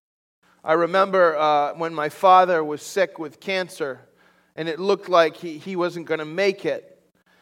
I 0.63 0.73
remember 0.73 1.35
uh, 1.35 1.73
when 1.73 1.95
my 1.95 2.09
father 2.09 2.63
was 2.63 2.83
sick 2.83 3.17
with 3.17 3.39
cancer, 3.39 4.01
and 4.55 4.69
it 4.69 4.79
looked 4.79 5.09
like 5.09 5.35
he, 5.35 5.57
he 5.57 5.75
wasn't 5.75 6.05
going 6.05 6.19
to 6.19 6.25
make 6.25 6.63
it. 6.63 6.95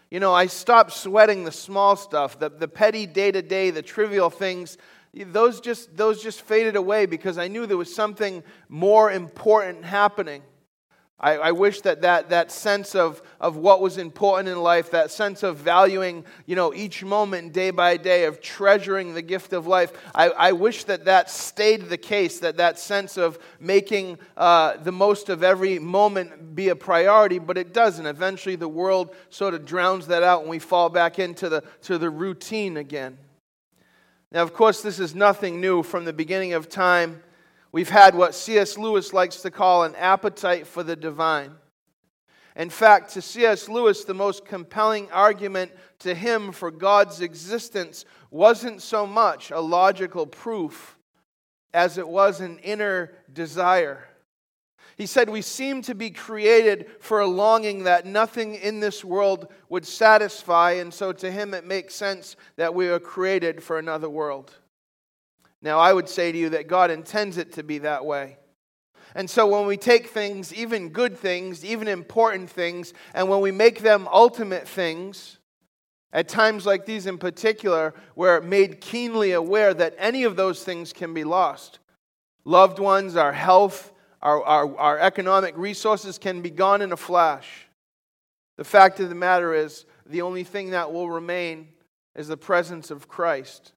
You 0.09 0.21
know, 0.21 0.33
I 0.33 0.45
stopped 0.45 0.93
sweating 0.93 1.43
the 1.43 1.51
small 1.51 1.97
stuff, 1.97 2.39
the, 2.39 2.47
the 2.47 2.69
petty 2.69 3.05
day 3.05 3.31
to 3.31 3.41
day, 3.41 3.69
the 3.69 3.81
trivial 3.81 4.29
things. 4.29 4.77
Those 5.13 5.59
just, 5.59 5.97
those 5.97 6.23
just 6.23 6.41
faded 6.41 6.77
away 6.77 7.05
because 7.05 7.37
I 7.37 7.49
knew 7.49 7.65
there 7.65 7.75
was 7.75 7.93
something 7.93 8.43
more 8.69 9.11
important 9.11 9.83
happening. 9.83 10.41
I, 11.19 11.37
I, 11.37 11.51
wish 11.51 11.81
that, 11.81 12.01
that 12.01 12.29
that 12.31 12.51
sense 12.51 12.95
of, 12.95 13.21
of 13.39 13.55
what 13.55 13.81
was 13.81 13.97
important 13.97 14.49
in 14.49 14.61
life, 14.61 14.91
that 14.91 15.11
sense 15.11 15.41
of 15.41 15.57
valuing, 15.57 16.25
you 16.45 16.55
know, 16.55 16.73
each 16.73 17.03
moment 17.03 17.53
day 17.53 17.71
by 17.71 17.97
day, 17.97 18.25
of 18.25 18.41
treasuring 18.41 19.13
the 19.13 19.21
gift 19.21 19.53
of 19.53 19.65
life, 19.65 19.93
I, 20.13 20.29
I 20.29 20.51
wish 20.51 20.83
that 20.85 21.05
that 21.05 21.29
stayed 21.29 21.87
the 21.87 21.97
case, 21.97 22.39
that 22.39 22.57
that 22.57 22.77
sense 22.77 23.15
of 23.15 23.39
making 23.59 24.17
uh, 24.35 24.77
the 24.77 24.91
most 24.91 25.29
of 25.29 25.43
every 25.43 25.79
moment 25.79 26.55
be 26.55 26.69
a 26.69 26.75
priority, 26.75 27.39
but 27.39 27.57
it 27.57 27.73
doesn't. 27.73 28.05
Eventually, 28.05 28.55
the 28.55 28.67
world 28.67 29.15
sort 29.29 29.53
of 29.53 29.65
drowns 29.65 30.07
that 30.07 30.23
out 30.23 30.41
and 30.41 30.49
we 30.49 30.59
fall 30.59 30.89
back 30.89 31.19
into 31.19 31.47
the, 31.47 31.63
to 31.83 31.97
the 31.97 32.09
routine 32.09 32.75
again. 32.75 33.17
Now, 34.31 34.41
of 34.41 34.53
course, 34.53 34.81
this 34.81 34.99
is 34.99 35.13
nothing 35.13 35.61
new 35.61 35.83
from 35.83 36.05
the 36.05 36.13
beginning 36.13 36.53
of 36.53 36.67
time. 36.67 37.21
We've 37.73 37.89
had 37.89 38.13
what 38.13 38.35
C.S. 38.35 38.77
Lewis 38.77 39.13
likes 39.13 39.41
to 39.41 39.49
call 39.49 39.83
an 39.83 39.95
appetite 39.95 40.67
for 40.67 40.83
the 40.83 40.95
divine. 40.95 41.55
In 42.55 42.69
fact, 42.69 43.13
to 43.13 43.21
C.S. 43.21 43.67
Lewis, 43.67 44.03
the 44.03 44.13
most 44.13 44.45
compelling 44.45 45.11
argument 45.11 45.71
to 45.99 46.13
him 46.13 46.51
for 46.51 46.69
God's 46.69 47.19
existence 47.19 48.05
wasn't 48.29 48.83
so 48.83 49.07
much 49.07 49.49
a 49.49 49.59
logical 49.59 50.27
proof 50.27 50.99
as 51.73 51.97
it 51.97 52.07
was 52.07 52.41
an 52.41 52.59
inner 52.59 53.11
desire. 53.33 54.07
He 54.95 55.07
said, 55.07 55.27
We 55.27 55.41
seem 55.41 55.81
to 55.83 55.95
be 55.95 56.11
created 56.11 56.91
for 56.99 57.21
a 57.21 57.27
longing 57.27 57.85
that 57.85 58.05
nothing 58.05 58.53
in 58.53 58.81
this 58.81 59.03
world 59.03 59.51
would 59.69 59.87
satisfy, 59.87 60.73
and 60.73 60.93
so 60.93 61.11
to 61.13 61.31
him 61.31 61.55
it 61.55 61.65
makes 61.65 61.95
sense 61.95 62.35
that 62.55 62.75
we 62.75 62.87
are 62.89 62.99
created 62.99 63.63
for 63.63 63.79
another 63.79 64.11
world. 64.11 64.59
Now, 65.63 65.79
I 65.79 65.93
would 65.93 66.09
say 66.09 66.31
to 66.31 66.37
you 66.37 66.49
that 66.49 66.67
God 66.67 66.91
intends 66.91 67.37
it 67.37 67.53
to 67.53 67.63
be 67.63 67.79
that 67.79 68.05
way. 68.05 68.37
And 69.15 69.29
so, 69.29 69.47
when 69.47 69.65
we 69.65 69.77
take 69.77 70.07
things, 70.07 70.53
even 70.53 70.89
good 70.89 71.17
things, 71.17 71.63
even 71.63 71.87
important 71.87 72.49
things, 72.49 72.93
and 73.13 73.29
when 73.29 73.39
we 73.39 73.51
make 73.51 73.81
them 73.81 74.07
ultimate 74.11 74.67
things, 74.67 75.37
at 76.11 76.27
times 76.27 76.65
like 76.65 76.85
these 76.85 77.07
in 77.07 77.17
particular, 77.17 77.93
we're 78.15 78.41
made 78.41 78.81
keenly 78.81 79.31
aware 79.31 79.73
that 79.73 79.95
any 79.97 80.25
of 80.25 80.35
those 80.35 80.63
things 80.63 80.91
can 80.91 81.13
be 81.13 81.23
lost. 81.23 81.79
Loved 82.43 82.77
ones, 82.77 83.15
our 83.15 83.33
health, 83.33 83.93
our, 84.21 84.43
our, 84.43 84.77
our 84.77 84.99
economic 84.99 85.57
resources 85.57 86.17
can 86.17 86.41
be 86.41 86.49
gone 86.49 86.81
in 86.81 86.91
a 86.91 86.97
flash. 86.97 87.67
The 88.57 88.63
fact 88.63 88.99
of 88.99 89.09
the 89.09 89.15
matter 89.15 89.53
is, 89.53 89.85
the 90.05 90.21
only 90.21 90.43
thing 90.43 90.71
that 90.71 90.91
will 90.91 91.09
remain 91.09 91.69
is 92.15 92.27
the 92.27 92.37
presence 92.37 92.91
of 92.91 93.07
Christ. 93.07 93.71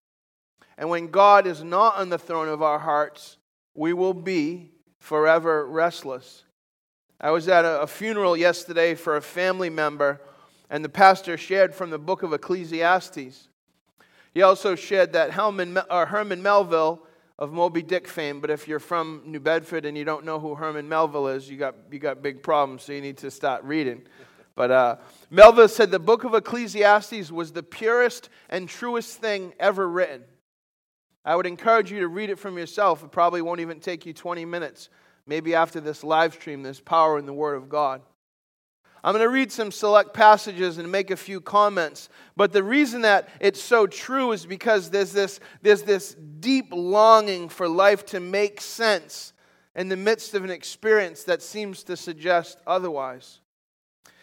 And 0.78 0.90
when 0.90 1.08
God 1.08 1.46
is 1.46 1.62
not 1.62 1.96
on 1.96 2.10
the 2.10 2.18
throne 2.18 2.48
of 2.48 2.62
our 2.62 2.78
hearts, 2.78 3.38
we 3.74 3.92
will 3.92 4.14
be 4.14 4.70
forever 4.98 5.66
restless. 5.66 6.42
I 7.20 7.30
was 7.30 7.48
at 7.48 7.64
a, 7.64 7.86
funeral 7.86 8.36
yesterday 8.36 8.94
for 8.94 9.16
a 9.16 9.22
family 9.22 9.70
member, 9.70 10.20
and 10.68 10.84
the 10.84 10.88
pastor 10.88 11.38
shared 11.38 11.74
from 11.74 11.90
the 11.90 11.98
book 11.98 12.22
of 12.22 12.32
Ecclesiastes. 12.32 13.48
He 14.34 14.42
also 14.42 14.74
shared 14.74 15.14
that 15.14 15.30
Herman, 15.30 15.78
uh, 15.78 16.04
Herman 16.04 16.42
Melville 16.42 17.02
of 17.38 17.52
Moby 17.52 17.82
Dick 17.82 18.06
fame, 18.06 18.40
but 18.40 18.50
if 18.50 18.68
you're 18.68 18.78
from 18.78 19.22
New 19.24 19.40
Bedford 19.40 19.86
and 19.86 19.96
you 19.96 20.04
don't 20.04 20.26
know 20.26 20.38
who 20.38 20.54
Herman 20.54 20.88
Melville 20.88 21.28
is, 21.28 21.48
you 21.48 21.56
got, 21.56 21.74
you 21.90 21.98
got 21.98 22.22
big 22.22 22.42
problems, 22.42 22.82
so 22.82 22.92
you 22.92 23.00
need 23.00 23.16
to 23.18 23.30
start 23.30 23.64
reading. 23.64 24.02
But 24.54 24.70
uh, 24.70 24.96
Melville 25.30 25.68
said 25.68 25.90
the 25.90 25.98
book 25.98 26.24
of 26.24 26.34
Ecclesiastes 26.34 27.30
was 27.30 27.52
the 27.52 27.62
purest 27.62 28.28
and 28.48 28.68
truest 28.68 29.20
thing 29.20 29.54
ever 29.58 29.88
written. 29.88 30.24
I 31.26 31.34
would 31.34 31.46
encourage 31.46 31.90
you 31.90 31.98
to 32.00 32.08
read 32.08 32.30
it 32.30 32.38
from 32.38 32.56
yourself. 32.56 33.02
It 33.02 33.10
probably 33.10 33.42
won't 33.42 33.58
even 33.58 33.80
take 33.80 34.06
you 34.06 34.12
20 34.12 34.44
minutes. 34.44 34.88
Maybe 35.26 35.56
after 35.56 35.80
this 35.80 36.04
live 36.04 36.34
stream, 36.34 36.62
there's 36.62 36.78
power 36.78 37.18
in 37.18 37.26
the 37.26 37.32
Word 37.32 37.56
of 37.56 37.68
God. 37.68 38.00
I'm 39.02 39.12
going 39.12 39.24
to 39.24 39.28
read 39.28 39.50
some 39.50 39.72
select 39.72 40.14
passages 40.14 40.78
and 40.78 40.90
make 40.90 41.10
a 41.10 41.16
few 41.16 41.40
comments. 41.40 42.08
But 42.36 42.52
the 42.52 42.62
reason 42.62 43.02
that 43.02 43.28
it's 43.40 43.60
so 43.60 43.88
true 43.88 44.30
is 44.32 44.46
because 44.46 44.90
there's 44.90 45.12
this, 45.12 45.40
there's 45.62 45.82
this 45.82 46.14
deep 46.14 46.68
longing 46.70 47.48
for 47.48 47.68
life 47.68 48.06
to 48.06 48.20
make 48.20 48.60
sense 48.60 49.32
in 49.74 49.88
the 49.88 49.96
midst 49.96 50.34
of 50.34 50.44
an 50.44 50.50
experience 50.50 51.24
that 51.24 51.42
seems 51.42 51.82
to 51.84 51.96
suggest 51.96 52.58
otherwise. 52.68 53.40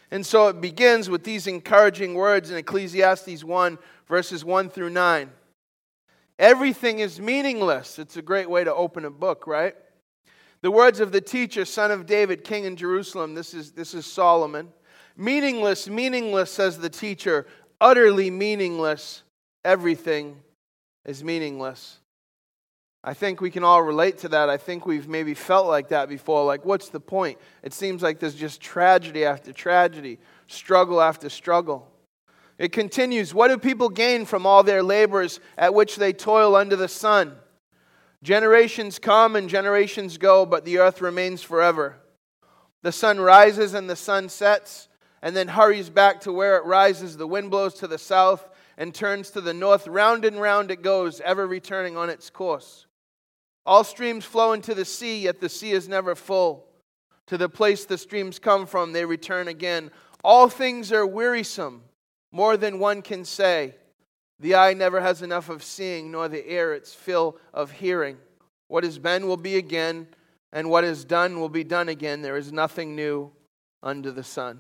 And 0.09 0.25
so 0.25 0.47
it 0.47 0.61
begins 0.61 1.09
with 1.09 1.25
these 1.25 1.47
encouraging 1.47 2.13
words 2.13 2.49
in 2.49 2.57
Ecclesiastes 2.57 3.43
1, 3.43 3.77
verses 4.07 4.45
1 4.45 4.69
through 4.69 4.89
9. 4.89 5.29
Everything 6.39 6.99
is 6.99 7.19
meaningless. 7.19 7.99
It's 7.99 8.17
a 8.17 8.21
great 8.21 8.49
way 8.49 8.63
to 8.63 8.73
open 8.73 9.05
a 9.05 9.11
book, 9.11 9.45
right? 9.47 9.75
The 10.61 10.71
words 10.71 10.99
of 10.99 11.11
the 11.11 11.21
teacher, 11.21 11.65
son 11.65 11.91
of 11.91 12.05
David, 12.05 12.43
king 12.43 12.63
in 12.63 12.75
Jerusalem. 12.75 13.35
This 13.35 13.53
is, 13.53 13.71
this 13.71 13.93
is 13.93 14.05
Solomon. 14.05 14.69
Meaningless, 15.15 15.87
meaningless, 15.89 16.51
says 16.51 16.79
the 16.79 16.89
teacher. 16.89 17.45
Utterly 17.79 18.31
meaningless. 18.31 19.23
Everything 19.65 20.37
is 21.05 21.23
meaningless. 21.23 21.99
I 23.03 23.13
think 23.13 23.41
we 23.41 23.51
can 23.51 23.65
all 23.65 23.83
relate 23.83 24.19
to 24.19 24.29
that. 24.29 24.49
I 24.49 24.55
think 24.55 24.85
we've 24.85 25.09
maybe 25.09 25.33
felt 25.33 25.67
like 25.67 25.89
that 25.89 26.07
before. 26.07 26.45
Like, 26.45 26.63
what's 26.63 26.87
the 26.89 27.01
point? 27.01 27.37
It 27.61 27.73
seems 27.73 28.01
like 28.01 28.19
there's 28.19 28.35
just 28.35 28.61
tragedy 28.61 29.25
after 29.25 29.51
tragedy, 29.51 30.19
struggle 30.47 31.01
after 31.01 31.27
struggle. 31.27 31.91
It 32.57 32.71
continues 32.71 33.33
What 33.33 33.49
do 33.49 33.57
people 33.57 33.89
gain 33.89 34.25
from 34.25 34.45
all 34.45 34.63
their 34.63 34.83
labors 34.83 35.39
at 35.57 35.73
which 35.73 35.95
they 35.95 36.13
toil 36.13 36.55
under 36.55 36.75
the 36.75 36.87
sun? 36.87 37.35
Generations 38.21 38.99
come 38.99 39.35
and 39.35 39.49
generations 39.49 40.17
go, 40.17 40.45
but 40.45 40.63
the 40.63 40.77
earth 40.77 41.01
remains 41.01 41.41
forever. 41.41 41.97
The 42.81 42.91
sun 42.91 43.19
rises 43.19 43.73
and 43.73 43.89
the 43.89 43.95
sun 43.95 44.29
sets, 44.29 44.87
and 45.21 45.35
then 45.35 45.49
hurries 45.49 45.89
back 45.89 46.21
to 46.21 46.31
where 46.31 46.57
it 46.57 46.65
rises. 46.65 47.17
The 47.17 47.27
wind 47.27 47.51
blows 47.51 47.73
to 47.75 47.87
the 47.87 47.97
south 47.97 48.47
and 48.77 48.93
turns 48.93 49.29
to 49.31 49.41
the 49.41 49.53
north. 49.53 49.87
Round 49.87 50.25
and 50.25 50.39
round 50.39 50.71
it 50.71 50.81
goes, 50.81 51.21
ever 51.21 51.47
returning 51.47 51.97
on 51.97 52.09
its 52.09 52.29
course. 52.29 52.85
All 53.65 53.83
streams 53.83 54.25
flow 54.25 54.53
into 54.53 54.73
the 54.73 54.85
sea, 54.85 55.21
yet 55.21 55.39
the 55.39 55.49
sea 55.49 55.71
is 55.71 55.87
never 55.87 56.15
full. 56.15 56.67
To 57.27 57.37
the 57.37 57.49
place 57.49 57.85
the 57.85 57.97
streams 57.97 58.39
come 58.39 58.65
from, 58.65 58.91
they 58.91 59.05
return 59.05 59.47
again. 59.47 59.91
All 60.23 60.49
things 60.49 60.91
are 60.91 61.05
wearisome, 61.05 61.83
more 62.33 62.57
than 62.57 62.79
one 62.79 63.01
can 63.01 63.23
say. 63.23 63.75
The 64.39 64.55
eye 64.55 64.73
never 64.73 64.99
has 64.99 65.21
enough 65.21 65.47
of 65.47 65.63
seeing, 65.63 66.11
nor 66.11 66.27
the 66.27 66.51
ear 66.51 66.73
its 66.73 66.93
fill 66.93 67.37
of 67.53 67.71
hearing. 67.71 68.17
What 68.67 68.83
is 68.83 68.99
been 68.99 69.27
will 69.27 69.37
be 69.37 69.55
again, 69.55 70.07
and 70.51 70.69
what 70.69 70.83
is 70.83 71.05
done 71.05 71.39
will 71.39 71.47
be 71.47 71.63
done 71.63 71.87
again. 71.87 72.21
There 72.21 72.35
is 72.35 72.51
nothing 72.51 72.95
new 72.95 73.31
under 73.81 74.11
the 74.11 74.23
sun. 74.23 74.59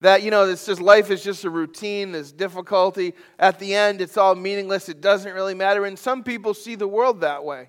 That, 0.00 0.22
you 0.22 0.32
know, 0.32 0.48
it's 0.48 0.66
just 0.66 0.80
life 0.80 1.10
is 1.10 1.22
just 1.22 1.44
a 1.44 1.50
routine, 1.50 2.10
there's 2.10 2.32
difficulty. 2.32 3.14
At 3.38 3.60
the 3.60 3.74
end, 3.74 4.00
it's 4.00 4.16
all 4.16 4.34
meaningless, 4.34 4.88
it 4.88 5.00
doesn't 5.00 5.32
really 5.32 5.54
matter. 5.54 5.84
And 5.84 5.96
some 5.96 6.24
people 6.24 6.54
see 6.54 6.74
the 6.74 6.88
world 6.88 7.20
that 7.20 7.44
way. 7.44 7.68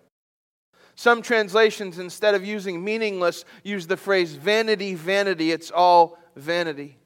Some 0.96 1.22
translations, 1.22 2.00
instead 2.00 2.36
of 2.36 2.46
using 2.46 2.84
meaningless, 2.84 3.46
use 3.64 3.86
the 3.86 3.98
phrase 3.98 4.34
vanity, 4.34 4.96
vanity. 4.96 5.52
It's 5.52 5.72
all 5.72 6.18
vanity. 6.36 6.98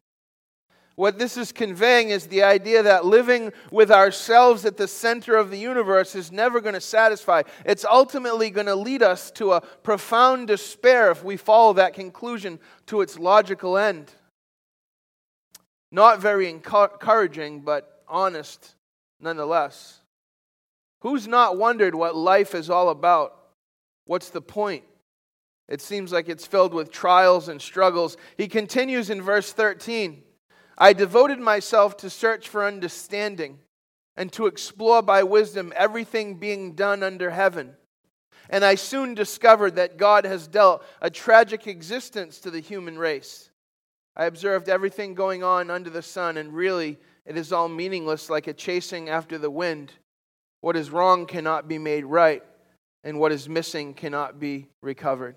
What 0.97 1.19
this 1.19 1.37
is 1.37 1.51
conveying 1.51 2.09
is 2.09 2.25
the 2.25 2.41
idea 2.41 2.81
that 2.81 3.05
living 3.05 3.53
with 3.71 3.91
ourselves 3.91 4.65
at 4.65 4.77
the 4.77 4.87
center 4.87 5.35
of 5.35 5.51
the 5.51 5.59
universe 5.59 6.15
is 6.15 6.31
never 6.31 6.59
going 6.59 6.73
to 6.73 6.81
satisfy. 6.81 7.43
It's 7.65 7.85
ultimately 7.85 8.49
going 8.49 8.65
to 8.65 8.75
lead 8.75 9.03
us 9.03 9.29
to 9.33 9.53
a 9.53 9.61
profound 9.61 10.47
despair 10.47 11.11
if 11.11 11.23
we 11.23 11.37
follow 11.37 11.73
that 11.73 11.93
conclusion 11.93 12.59
to 12.87 13.01
its 13.01 13.19
logical 13.19 13.77
end. 13.77 14.11
Not 15.91 16.19
very 16.19 16.49
encouraging, 16.49 17.61
but 17.61 18.01
honest 18.07 18.73
nonetheless. 19.19 19.99
Who's 21.01 21.27
not 21.27 21.59
wondered 21.59 21.93
what 21.93 22.15
life 22.15 22.55
is 22.55 22.71
all 22.71 22.89
about? 22.89 23.37
What's 24.05 24.31
the 24.31 24.41
point? 24.41 24.83
It 25.69 25.79
seems 25.79 26.11
like 26.11 26.27
it's 26.27 26.47
filled 26.47 26.73
with 26.73 26.91
trials 26.91 27.49
and 27.49 27.61
struggles. 27.61 28.17
He 28.35 28.47
continues 28.47 29.11
in 29.11 29.21
verse 29.21 29.53
13 29.53 30.23
I 30.77 30.93
devoted 30.93 31.39
myself 31.39 31.97
to 31.97 32.09
search 32.09 32.47
for 32.47 32.63
understanding 32.63 33.59
and 34.15 34.31
to 34.33 34.45
explore 34.45 35.01
by 35.01 35.23
wisdom 35.23 35.73
everything 35.75 36.35
being 36.35 36.73
done 36.73 37.03
under 37.03 37.29
heaven. 37.29 37.75
And 38.49 38.63
I 38.63 38.75
soon 38.75 39.13
discovered 39.13 39.75
that 39.75 39.97
God 39.97 40.25
has 40.25 40.47
dealt 40.47 40.83
a 41.01 41.09
tragic 41.09 41.67
existence 41.67 42.39
to 42.39 42.51
the 42.51 42.59
human 42.59 42.97
race. 42.97 43.49
I 44.15 44.25
observed 44.25 44.69
everything 44.69 45.13
going 45.13 45.43
on 45.43 45.69
under 45.69 45.89
the 45.89 46.01
sun, 46.01 46.37
and 46.37 46.53
really, 46.53 46.97
it 47.25 47.37
is 47.37 47.51
all 47.51 47.67
meaningless 47.67 48.29
like 48.29 48.47
a 48.47 48.53
chasing 48.53 49.09
after 49.09 49.37
the 49.37 49.51
wind. 49.51 49.93
What 50.61 50.75
is 50.75 50.89
wrong 50.89 51.25
cannot 51.25 51.67
be 51.67 51.77
made 51.77 52.05
right 52.05 52.43
and 53.03 53.19
what 53.19 53.31
is 53.31 53.47
missing 53.47 53.93
cannot 53.93 54.39
be 54.39 54.67
recovered. 54.81 55.35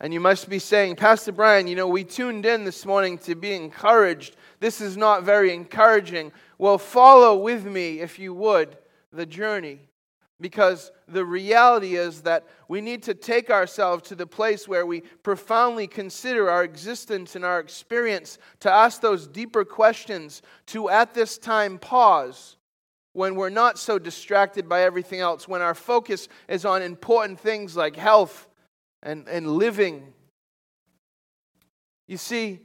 And 0.00 0.12
you 0.12 0.20
must 0.20 0.48
be 0.48 0.58
saying, 0.58 0.96
Pastor 0.96 1.32
Brian, 1.32 1.66
you 1.66 1.76
know, 1.76 1.88
we 1.88 2.04
tuned 2.04 2.44
in 2.46 2.64
this 2.64 2.84
morning 2.84 3.16
to 3.18 3.34
be 3.34 3.54
encouraged. 3.54 4.36
This 4.60 4.80
is 4.80 4.96
not 4.96 5.22
very 5.22 5.54
encouraging. 5.54 6.32
Well, 6.58 6.78
follow 6.78 7.36
with 7.36 7.64
me, 7.64 8.00
if 8.00 8.18
you 8.18 8.34
would, 8.34 8.76
the 9.12 9.26
journey. 9.26 9.80
Because 10.40 10.90
the 11.06 11.24
reality 11.24 11.94
is 11.94 12.22
that 12.22 12.44
we 12.66 12.80
need 12.80 13.04
to 13.04 13.14
take 13.14 13.50
ourselves 13.50 14.02
to 14.08 14.16
the 14.16 14.26
place 14.26 14.66
where 14.66 14.84
we 14.84 15.02
profoundly 15.22 15.86
consider 15.86 16.50
our 16.50 16.64
existence 16.64 17.36
and 17.36 17.44
our 17.44 17.60
experience, 17.60 18.38
to 18.60 18.70
ask 18.70 19.00
those 19.00 19.28
deeper 19.28 19.64
questions, 19.64 20.42
to 20.66 20.90
at 20.90 21.14
this 21.14 21.38
time 21.38 21.78
pause 21.78 22.56
when 23.12 23.36
we're 23.36 23.48
not 23.48 23.78
so 23.78 23.96
distracted 23.96 24.68
by 24.68 24.82
everything 24.82 25.20
else, 25.20 25.46
when 25.46 25.62
our 25.62 25.74
focus 25.74 26.28
is 26.48 26.64
on 26.64 26.82
important 26.82 27.38
things 27.38 27.76
like 27.76 27.94
health 27.94 28.48
and, 29.04 29.28
and 29.28 29.46
living. 29.46 30.12
You 32.08 32.16
see, 32.16 32.60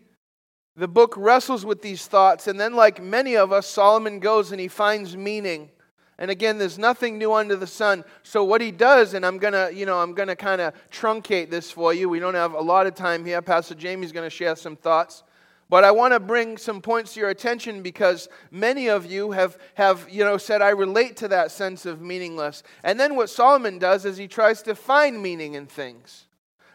the 0.75 0.87
book 0.87 1.13
wrestles 1.17 1.65
with 1.65 1.81
these 1.81 2.07
thoughts, 2.07 2.47
and 2.47 2.59
then, 2.59 2.73
like 2.73 3.03
many 3.03 3.35
of 3.35 3.51
us, 3.51 3.67
Solomon 3.67 4.19
goes 4.19 4.51
and 4.51 4.59
he 4.59 4.67
finds 4.67 5.15
meaning. 5.15 5.69
And 6.17 6.31
again, 6.31 6.57
there's 6.57 6.77
nothing 6.77 7.17
new 7.17 7.33
under 7.33 7.55
the 7.55 7.67
sun. 7.67 8.03
So 8.23 8.43
what 8.43 8.59
he 8.59 8.71
does, 8.71 9.13
and 9.13 9.25
I'm 9.25 9.37
gonna, 9.37 9.69
you 9.71 9.85
know, 9.85 9.99
I'm 9.99 10.13
gonna 10.13 10.35
kind 10.35 10.59
of 10.59 10.73
truncate 10.89 11.49
this 11.49 11.71
for 11.71 11.93
you. 11.93 12.09
We 12.09 12.19
don't 12.19 12.33
have 12.33 12.53
a 12.53 12.61
lot 12.61 12.87
of 12.87 12.95
time 12.95 13.23
here. 13.23 13.41
Pastor 13.41 13.75
Jamie's 13.75 14.11
gonna 14.11 14.29
share 14.29 14.55
some 14.55 14.75
thoughts. 14.75 15.23
But 15.69 15.83
I 15.83 15.91
want 15.91 16.13
to 16.13 16.19
bring 16.19 16.57
some 16.57 16.81
points 16.81 17.13
to 17.13 17.19
your 17.19 17.29
attention 17.29 17.83
because 17.83 18.27
many 18.49 18.89
of 18.89 19.05
you 19.05 19.31
have, 19.31 19.57
have 19.75 20.07
you 20.09 20.23
know, 20.23 20.37
said, 20.37 20.63
I 20.63 20.69
relate 20.69 21.15
to 21.17 21.27
that 21.27 21.51
sense 21.51 21.85
of 21.85 22.01
meaningless. 22.01 22.63
And 22.83 22.99
then 22.99 23.15
what 23.15 23.29
Solomon 23.29 23.77
does 23.77 24.03
is 24.03 24.17
he 24.17 24.27
tries 24.27 24.63
to 24.63 24.73
find 24.73 25.21
meaning 25.21 25.53
in 25.53 25.67
things. 25.67 26.25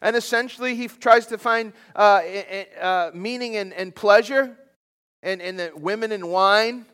And 0.04 0.16
essentially, 0.16 0.74
he 0.74 0.86
tries 0.86 1.28
to 1.28 1.38
find 1.38 1.72
uh, 1.96 2.20
uh, 2.78 3.10
meaning 3.14 3.56
and, 3.56 3.72
in 3.72 3.90
pleasure, 3.90 4.54
and 5.22 5.40
in, 5.40 5.58
in 5.58 5.80
women 5.80 6.12
and 6.12 6.28
wine, 6.28 6.84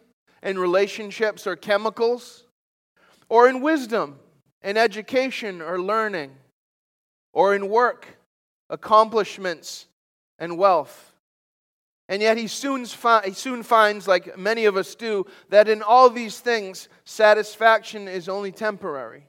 and 0.45 0.57
relationships 0.57 1.45
or 1.45 1.57
chemicals, 1.57 2.45
or 3.29 3.49
in 3.49 3.63
wisdom, 3.63 4.21
in 4.63 4.77
education 4.77 5.61
or 5.61 5.81
learning, 5.81 6.31
or 7.33 7.57
in 7.57 7.69
work, 7.69 8.07
accomplishments, 8.69 9.87
and 10.39 10.57
wealth. 10.57 11.13
And 12.09 12.23
yet 12.23 12.37
he 12.37 12.47
soon, 12.47 12.87
fi- 12.87 13.27
he 13.27 13.33
soon 13.33 13.65
finds, 13.65 14.07
like 14.07 14.39
many 14.39 14.67
of 14.67 14.77
us 14.77 14.95
do, 14.95 15.27
that 15.49 15.69
in 15.69 15.83
all 15.83 16.11
these 16.11 16.39
things, 16.39 16.89
satisfaction 17.05 18.07
is 18.07 18.29
only 18.29 18.53
temporary. 18.53 19.25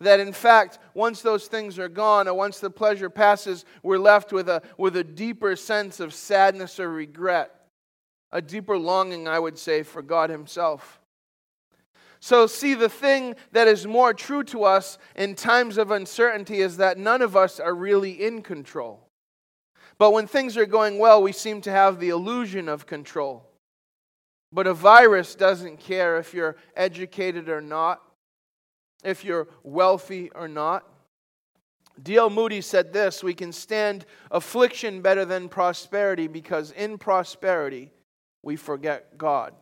That 0.00 0.20
in 0.20 0.32
fact, 0.32 0.78
once 0.92 1.22
those 1.22 1.46
things 1.46 1.78
are 1.78 1.88
gone, 1.88 2.28
or 2.28 2.34
once 2.34 2.58
the 2.58 2.70
pleasure 2.70 3.10
passes, 3.10 3.64
we're 3.82 3.98
left 3.98 4.32
with 4.32 4.48
a, 4.48 4.62
with 4.76 4.96
a 4.96 5.04
deeper 5.04 5.56
sense 5.56 6.00
of 6.00 6.12
sadness 6.12 6.80
or 6.80 6.90
regret, 6.90 7.54
a 8.32 8.42
deeper 8.42 8.76
longing, 8.76 9.28
I 9.28 9.38
would 9.38 9.58
say, 9.58 9.82
for 9.82 10.02
God 10.02 10.30
Himself. 10.30 11.00
So, 12.20 12.46
see, 12.46 12.72
the 12.72 12.88
thing 12.88 13.34
that 13.52 13.68
is 13.68 13.86
more 13.86 14.14
true 14.14 14.44
to 14.44 14.64
us 14.64 14.96
in 15.14 15.34
times 15.34 15.76
of 15.76 15.90
uncertainty 15.90 16.60
is 16.60 16.78
that 16.78 16.96
none 16.96 17.20
of 17.20 17.36
us 17.36 17.60
are 17.60 17.74
really 17.74 18.24
in 18.24 18.40
control. 18.40 19.08
But 19.98 20.12
when 20.12 20.26
things 20.26 20.56
are 20.56 20.66
going 20.66 20.98
well, 20.98 21.22
we 21.22 21.32
seem 21.32 21.60
to 21.60 21.70
have 21.70 22.00
the 22.00 22.08
illusion 22.08 22.68
of 22.68 22.86
control. 22.86 23.46
But 24.52 24.66
a 24.66 24.74
virus 24.74 25.34
doesn't 25.34 25.80
care 25.80 26.16
if 26.18 26.32
you're 26.32 26.56
educated 26.76 27.48
or 27.48 27.60
not, 27.60 28.00
if 29.04 29.24
you're 29.24 29.48
wealthy 29.62 30.30
or 30.34 30.48
not. 30.48 30.84
D.L. 32.02 32.30
Moody 32.30 32.60
said 32.60 32.92
this 32.92 33.22
We 33.22 33.34
can 33.34 33.52
stand 33.52 34.04
affliction 34.30 35.00
better 35.00 35.24
than 35.24 35.48
prosperity 35.48 36.26
because 36.26 36.72
in 36.72 36.98
prosperity 36.98 37.92
we 38.42 38.56
forget 38.56 39.16
God. 39.16 39.54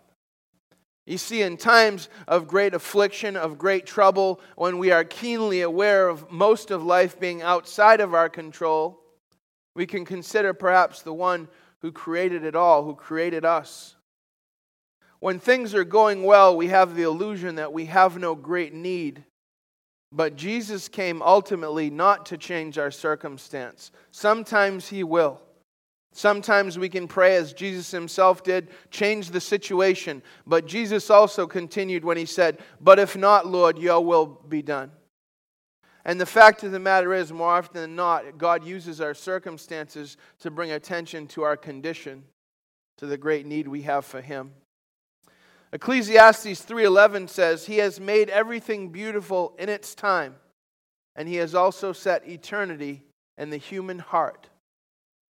You 1.05 1.19
see, 1.19 1.43
in 1.43 1.57
times 1.57 2.09
of 2.29 2.47
great 2.47 2.75
affliction, 2.75 3.37
of 3.37 3.59
great 3.59 3.87
trouble, 3.87 4.41
when 4.55 4.79
we 4.79 4.93
are 4.93 5.03
keenly 5.03 5.61
aware 5.63 6.09
of 6.09 6.31
most 6.31 6.71
of 6.71 6.85
life 6.85 7.19
being 7.19 7.43
outside 7.43 8.01
of 8.01 8.15
our 8.15 8.29
control, 8.29 9.01
we 9.75 9.85
can 9.85 10.05
consider 10.05 10.55
perhaps 10.55 11.03
the 11.03 11.13
one 11.13 11.49
who 11.81 11.91
created 11.91 12.45
it 12.45 12.55
all, 12.55 12.85
who 12.85 12.95
created 12.95 13.45
us. 13.45 13.97
When 15.19 15.41
things 15.41 15.75
are 15.75 15.85
going 15.85 16.23
well, 16.23 16.57
we 16.57 16.69
have 16.69 16.95
the 16.95 17.03
illusion 17.03 17.57
that 17.57 17.73
we 17.73 17.87
have 17.87 18.17
no 18.19 18.35
great 18.37 18.73
need. 18.73 19.25
But 20.13 20.37
Jesus 20.37 20.89
came 20.89 21.23
ultimately 21.23 21.89
not 21.89 22.27
to 22.27 22.37
change 22.37 22.77
our 22.79 22.91
circumstance. 22.91 23.91
Sometimes 24.11 24.89
He 24.89 25.03
will. 25.03 25.41
Sometimes 26.15 26.79
we 26.79 26.91
can 26.91 27.09
pray 27.09 27.37
as 27.37 27.55
Jesus 27.55 27.91
himself 27.91 28.45
did, 28.45 28.69
change 28.91 29.31
the 29.31 29.41
situation. 29.41 30.23
But 30.47 30.67
Jesus 30.67 31.09
also 31.09 31.47
continued 31.47 32.05
when 32.05 32.19
he 32.19 32.27
said, 32.27 32.59
But 32.83 32.99
if 32.99 33.17
not, 33.17 33.47
Lord, 33.47 33.79
your 33.79 34.05
will 34.05 34.27
be 34.27 34.61
done. 34.61 34.93
And 36.05 36.21
the 36.21 36.27
fact 36.27 36.65
of 36.65 36.73
the 36.73 36.79
matter 36.79 37.15
is, 37.15 37.33
more 37.33 37.53
often 37.53 37.81
than 37.81 37.97
not, 37.97 38.37
God 38.37 38.65
uses 38.65 39.01
our 39.01 39.15
circumstances 39.15 40.17
to 40.41 40.51
bring 40.51 40.73
attention 40.73 41.27
to 41.29 41.45
our 41.45 41.57
condition, 41.57 42.25
to 42.99 43.07
the 43.07 43.17
great 43.17 43.47
need 43.47 43.67
we 43.67 43.83
have 43.83 44.05
for 44.05 44.21
him. 44.21 44.53
Ecclesiastes 45.73 46.63
3:11 46.63 47.29
says, 47.29 47.67
"He 47.67 47.79
has 47.79 47.99
made 47.99 48.29
everything 48.29 48.91
beautiful 48.91 49.55
in 49.59 49.69
its 49.69 49.95
time, 49.95 50.39
and 51.17 51.29
he 51.29 51.37
has 51.37 51.55
also 51.55 51.93
set 51.93 52.29
eternity 52.29 53.03
in 53.39 53.51
the 53.51 53.57
human 53.57 53.99
heart." 53.99 54.49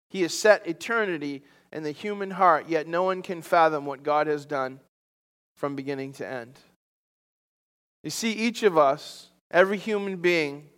He 0.09 0.21
has 0.21 0.33
set 0.33 0.65
eternity 0.65 1.43
in 1.71 1.83
the 1.83 1.91
human 1.91 2.31
heart, 2.31 2.67
yet 2.67 2.87
no 2.87 3.03
one 3.03 3.21
can 3.21 3.41
fathom 3.41 3.85
what 3.85 4.01
God 4.01 4.27
has 4.27 4.45
done 4.45 4.79
from 5.55 5.75
beginning 5.75 6.13
to 6.13 6.25
end. 6.25 6.57
You 8.01 8.09
see, 8.09 8.31
each 8.31 8.63
of 8.63 8.77
us, 8.77 9.29
every 9.51 9.77
human 9.77 10.17
being 10.17 10.69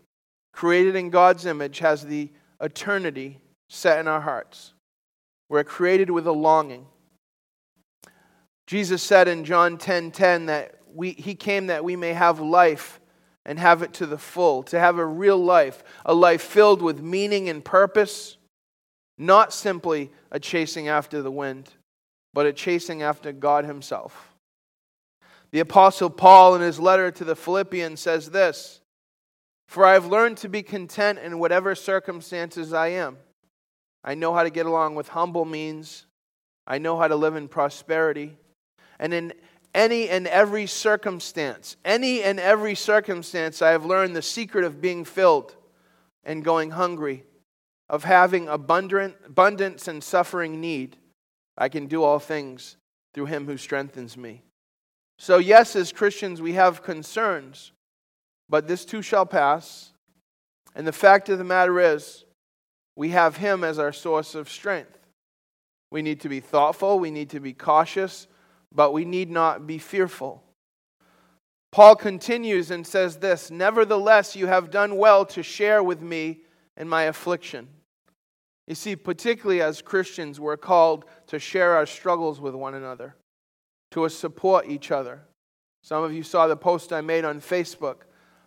created 0.52 0.96
in 0.96 1.12
God's 1.12 1.46
image, 1.46 1.80
has 1.80 2.06
the 2.06 2.32
eternity 2.60 3.40
set 3.70 4.00
in 4.00 4.08
our 4.08 4.22
hearts. 4.22 4.74
We're 5.50 5.64
created 5.64 6.10
with 6.10 6.26
a 6.26 6.32
longing. 6.32 6.88
Jesus 8.72 9.04
said 9.04 9.28
in 9.28 9.44
John 9.44 9.78
10:10 9.78 9.82
10, 9.82 10.12
10, 10.12 10.46
that 10.46 10.76
we, 10.94 11.12
he 11.12 11.36
came 11.36 11.68
that 11.68 11.84
we 11.84 11.98
may 11.98 12.14
have 12.14 12.40
life 12.40 13.02
and 13.46 13.60
have 13.60 13.82
it 13.82 13.92
to 13.96 14.06
the 14.06 14.18
full, 14.18 14.64
to 14.64 14.80
have 14.80 14.98
a 14.98 15.06
real 15.06 15.36
life, 15.36 15.84
a 16.06 16.14
life 16.14 16.42
filled 16.42 16.82
with 16.82 17.02
meaning 17.02 17.50
and 17.50 17.66
purpose 17.66 18.38
not 19.18 19.52
simply 19.52 20.10
a 20.32 20.40
chasing 20.40 20.88
after 20.88 21.22
the 21.22 21.30
wind, 21.30 21.70
but 22.34 22.46
a 22.46 22.54
chasing 22.54 23.02
after 23.02 23.34
God 23.34 23.66
Himself. 23.66 24.34
The 25.52 25.60
Apostle 25.60 26.10
Paul, 26.10 26.56
in 26.56 26.62
his 26.62 26.80
letter 26.80 27.12
to 27.12 27.26
the 27.26 27.36
Philippians, 27.36 28.00
says 28.00 28.30
this 28.30 28.80
For 29.68 29.86
I 29.86 29.96
have 29.96 30.06
learned 30.06 30.38
to 30.38 30.48
be 30.48 30.64
content 30.64 31.20
in 31.20 31.40
whatever 31.40 31.76
circumstances 31.76 32.72
I 32.72 32.88
am. 32.88 33.18
I 34.02 34.16
know 34.16 34.34
how 34.34 34.44
to 34.44 34.50
get 34.50 34.66
along 34.66 34.96
with 34.96 35.10
humble 35.10 35.44
means, 35.44 36.06
I 36.66 36.78
know 36.78 36.98
how 36.98 37.10
to 37.10 37.18
live 37.18 37.36
in 37.36 37.50
prosperity. 37.50 38.38
And 39.02 39.14
in 39.14 39.34
any 39.76 40.08
and 40.08 40.26
every 40.28 40.68
circumstance, 40.68 41.76
any 41.84 42.24
and 42.24 42.40
every 42.40 42.76
circumstance, 42.76 43.62
I 43.62 43.72
have 43.72 43.86
learned 43.86 44.16
the 44.16 44.22
secret 44.22 44.64
of 44.64 44.80
being 44.80 45.04
filled 45.04 45.54
and 46.24 46.42
going 46.42 46.72
hungry 46.72 47.26
of 47.92 48.06
having 48.06 48.48
abundant, 48.48 49.18
abundance 49.26 49.90
and 49.90 50.02
suffering 50.02 50.62
need, 50.62 50.96
I 51.58 51.68
can 51.68 51.88
do 51.88 52.04
all 52.04 52.20
things 52.20 52.78
through 53.14 53.26
him 53.26 53.46
who 53.46 53.58
strengthens 53.58 54.16
me. 54.16 54.44
So, 55.20 55.40
yes, 55.40 55.76
as 55.76 55.92
Christians, 55.92 56.42
we 56.42 56.54
have 56.54 56.84
concerns, 56.84 57.74
but 58.50 58.66
this 58.66 58.86
too 58.86 59.02
shall 59.02 59.26
pass. 59.26 59.92
And 60.74 60.88
the 60.88 60.94
fact 60.94 61.28
of 61.28 61.38
the 61.38 61.44
matter 61.44 61.82
is, 61.82 62.24
we 62.96 63.10
have 63.10 63.36
him 63.36 63.62
as 63.62 63.78
our 63.78 63.92
source 63.92 64.36
of 64.36 64.50
strength. 64.50 64.98
We 65.92 66.02
need 66.02 66.22
to 66.22 66.30
be 66.30 66.40
thoughtful, 66.40 66.98
we 66.98 67.12
need 67.12 67.32
to 67.32 67.42
be 67.42 67.52
cautious, 67.52 68.26
but 68.74 68.94
we 68.94 69.06
need 69.06 69.30
not 69.30 69.68
be 69.68 69.78
fearful. 69.78 70.44
Paul 71.72 71.96
continues 71.96 72.72
and 72.72 72.86
says 72.86 73.18
this 73.18 73.50
Nevertheless, 73.50 74.36
you 74.36 74.48
have 74.48 74.72
done 74.72 74.98
well 74.98 75.26
to 75.28 75.44
share 75.44 75.82
with 75.84 76.02
me 76.02 76.42
in 76.78 76.88
my 76.88 77.04
affliction. 77.04 77.68
You 78.68 78.76
see, 78.76 78.96
particularly 78.96 79.62
as 79.62 79.82
Christians, 79.82 80.40
we're 80.40 80.58
called 80.58 81.06
to 81.28 81.40
share 81.40 81.76
our 81.76 81.86
struggles 81.86 82.40
with 82.40 82.56
one 82.56 82.74
another, 82.74 83.16
to 83.92 84.08
support 84.10 84.68
each 84.68 84.92
other. 84.92 85.22
Some 85.84 86.04
of 86.04 86.14
you 86.14 86.24
saw 86.24 86.48
the 86.48 86.56
post 86.56 86.94
I 86.94 87.02
made 87.02 87.26
on 87.26 87.42
Facebook. 87.42 88.04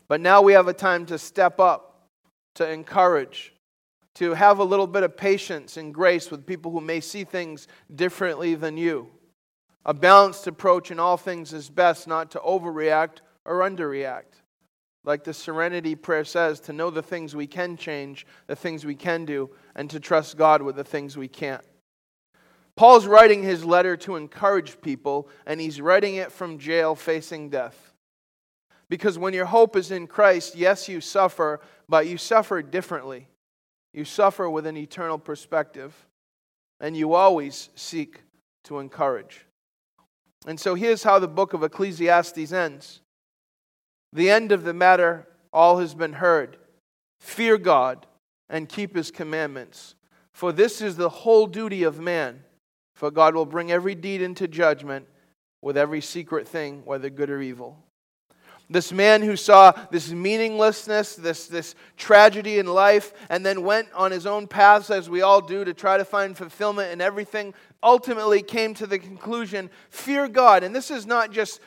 But 0.09 0.21
now 0.21 0.43
we 0.43 0.53
have 0.53 0.69
a 0.69 0.75
time 0.75 1.07
to 1.07 1.19
step 1.19 1.59
up, 1.59 2.09
to 2.57 2.69
encourage, 2.71 3.55
to 4.17 4.35
have 4.35 4.59
a 4.59 4.65
little 4.65 4.87
bit 4.87 5.03
of 5.03 5.17
patience 5.17 5.77
and 5.77 5.93
grace 5.93 6.31
with 6.31 6.47
people 6.47 6.71
who 6.71 6.81
may 6.81 7.01
see 7.01 7.25
things 7.25 7.67
differently 7.95 8.55
than 8.55 8.77
you. 8.77 9.11
A 9.87 9.95
balanced 9.95 10.47
approach 10.47 10.91
in 10.91 10.99
all 10.99 11.17
things 11.17 11.53
is 11.53 11.69
best 11.69 12.07
not 12.09 12.31
to 12.33 12.39
overreact 12.41 13.19
or 13.45 13.61
underreact 13.61 14.41
like 15.05 15.25
the 15.25 15.35
serenity 15.35 15.95
prayer 15.95 16.25
says, 16.25 16.61
to 16.61 16.73
know 16.73 16.91
the 16.91 17.03
things 17.03 17.37
we 17.37 17.47
can 17.47 17.77
change, 17.77 18.27
the 18.47 18.57
things 18.57 18.85
we 18.85 18.95
can 18.95 19.25
do, 19.25 19.51
and 19.77 19.89
to 19.91 20.01
trust 20.01 20.37
God 20.37 20.63
with 20.63 20.77
the 20.77 20.85
things 20.85 21.17
we 21.17 21.29
can't. 21.29 21.65
Paul's 22.75 23.07
writing 23.07 23.43
his 23.43 23.65
letter 23.65 23.97
to 23.99 24.17
encourage 24.17 24.81
people, 24.81 25.29
and 25.47 25.61
he's 25.61 25.81
writing 25.81 26.17
it 26.17 26.33
from 26.33 26.59
jail 26.59 26.95
facing 26.95 27.51
death. 27.51 27.93
Because 28.89 29.19
when 29.19 29.35
your 29.35 29.47
hope 29.47 29.77
is 29.77 29.91
in 29.91 30.07
Christ, 30.07 30.57
yes, 30.57 30.89
you 30.89 31.01
suffer, 31.01 31.61
but 31.89 32.07
you 32.07 32.17
suffer 32.17 32.63
differently. 32.63 33.29
You 33.93 34.05
suffer 34.05 34.49
with 34.49 34.67
an 34.67 34.77
eternal 34.77 35.19
perspective, 35.19 35.95
and 36.81 36.97
you 36.97 37.15
always 37.15 37.69
seek 37.75 38.23
to 38.65 38.79
encourage. 38.79 39.47
And 40.47 40.61
so 40.61 40.75
here's 40.75 41.03
how 41.03 41.19
the 41.19 41.29
book 41.29 41.55
of 41.55 41.63
Ecclesiastes 41.63 42.53
ends. 42.53 43.01
The 44.13 44.31
end 44.31 44.53
of 44.53 44.65
the 44.65 44.75
matter, 44.75 45.27
all 45.53 45.79
has 45.79 45.95
been 45.95 46.15
heard. 46.15 46.57
Fear 47.21 47.59
God 47.59 48.07
and 48.49 48.69
keep 48.69 48.95
his 48.95 49.11
commandments. 49.11 49.95
For 50.33 50.53
this 50.53 50.81
is 50.81 50.97
the 50.97 51.09
whole 51.09 51.47
duty 51.47 51.83
of 51.83 51.99
man. 51.99 52.43
For 52.95 53.11
God 53.11 53.35
will 53.35 53.47
bring 53.47 53.73
every 53.73 53.95
deed 53.95 54.23
into 54.23 54.47
judgment 54.47 55.07
with 55.63 55.77
every 55.77 56.01
secret 56.01 56.47
thing, 56.47 56.83
whether 56.85 57.09
good 57.09 57.31
or 57.31 57.41
evil. 57.41 57.79
This 58.71 58.93
man 58.93 59.23
who 59.23 59.37
saw 59.37 59.73
this 59.91 60.11
meaninglessness, 60.11 61.17
this, 61.17 61.47
this 61.47 61.75
tragedy 61.97 62.59
in 62.59 62.67
life, 62.67 63.13
and 63.29 63.45
then 63.45 63.63
went 63.63 63.89
on 63.93 64.11
his 64.11 64.27
own 64.27 64.47
paths, 64.47 64.91
as 64.91 65.11
we 65.11 65.23
all 65.23 65.41
do, 65.41 65.65
to 65.65 65.75
try 65.75 65.99
to 65.99 66.05
find 66.05 66.37
fulfillment 66.37 66.91
in 66.93 67.01
everything, 67.01 67.53
ultimately 67.85 68.43
came 68.43 68.75
to 68.75 68.87
the 68.87 68.99
conclusion 68.99 69.71
fear 69.91 70.27
God. 70.27 70.65
And 70.65 70.75
this 70.75 70.91
is 70.91 71.07
not 71.07 71.31
just, 71.31 71.61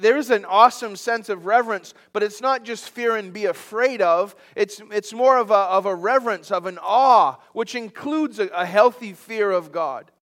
there 0.00 0.16
is 0.16 0.30
an 0.30 0.44
awesome 0.44 0.94
sense 0.94 1.28
of 1.28 1.46
reverence, 1.46 1.94
but 2.12 2.22
it's 2.22 2.40
not 2.40 2.62
just 2.62 2.90
fear 2.90 3.16
and 3.16 3.32
be 3.32 3.46
afraid 3.46 4.02
of. 4.02 4.36
It's, 4.54 4.80
it's 4.92 5.12
more 5.12 5.38
of 5.38 5.50
a, 5.50 5.54
of 5.54 5.86
a 5.86 5.94
reverence, 5.94 6.52
of 6.52 6.66
an 6.66 6.78
awe, 6.80 7.36
which 7.52 7.74
includes 7.74 8.38
a, 8.38 8.46
a 8.48 8.66
healthy 8.66 9.14
fear 9.14 9.50
of 9.50 9.72
God. 9.72 10.12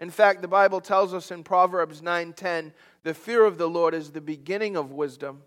In 0.00 0.10
fact, 0.10 0.42
the 0.42 0.48
Bible 0.48 0.80
tells 0.80 1.12
us 1.12 1.30
in 1.30 1.42
Proverbs 1.42 2.02
9:10 2.02 2.72
the 3.02 3.14
fear 3.14 3.44
of 3.44 3.58
the 3.58 3.68
Lord 3.68 3.94
is 3.94 4.10
the 4.10 4.20
beginning 4.20 4.76
of 4.76 4.92
wisdom, 4.92 5.42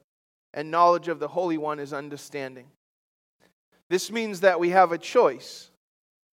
and 0.53 0.71
knowledge 0.71 1.07
of 1.07 1.19
the 1.19 1.27
Holy 1.27 1.57
One 1.57 1.79
is 1.79 1.93
understanding. 1.93 2.67
This 3.89 4.11
means 4.11 4.41
that 4.41 4.59
we 4.59 4.69
have 4.69 4.91
a 4.91 4.97
choice, 4.97 5.69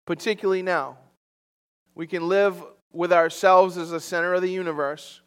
particularly 0.07 0.63
now. 0.63 0.99
We 1.95 2.07
can 2.07 2.29
live 2.29 2.63
with 2.93 3.13
ourselves 3.13 3.77
as 3.77 3.91
the 3.91 4.01
center 4.01 4.35
of 4.35 4.43
the 4.43 4.51
universe, 4.51 5.21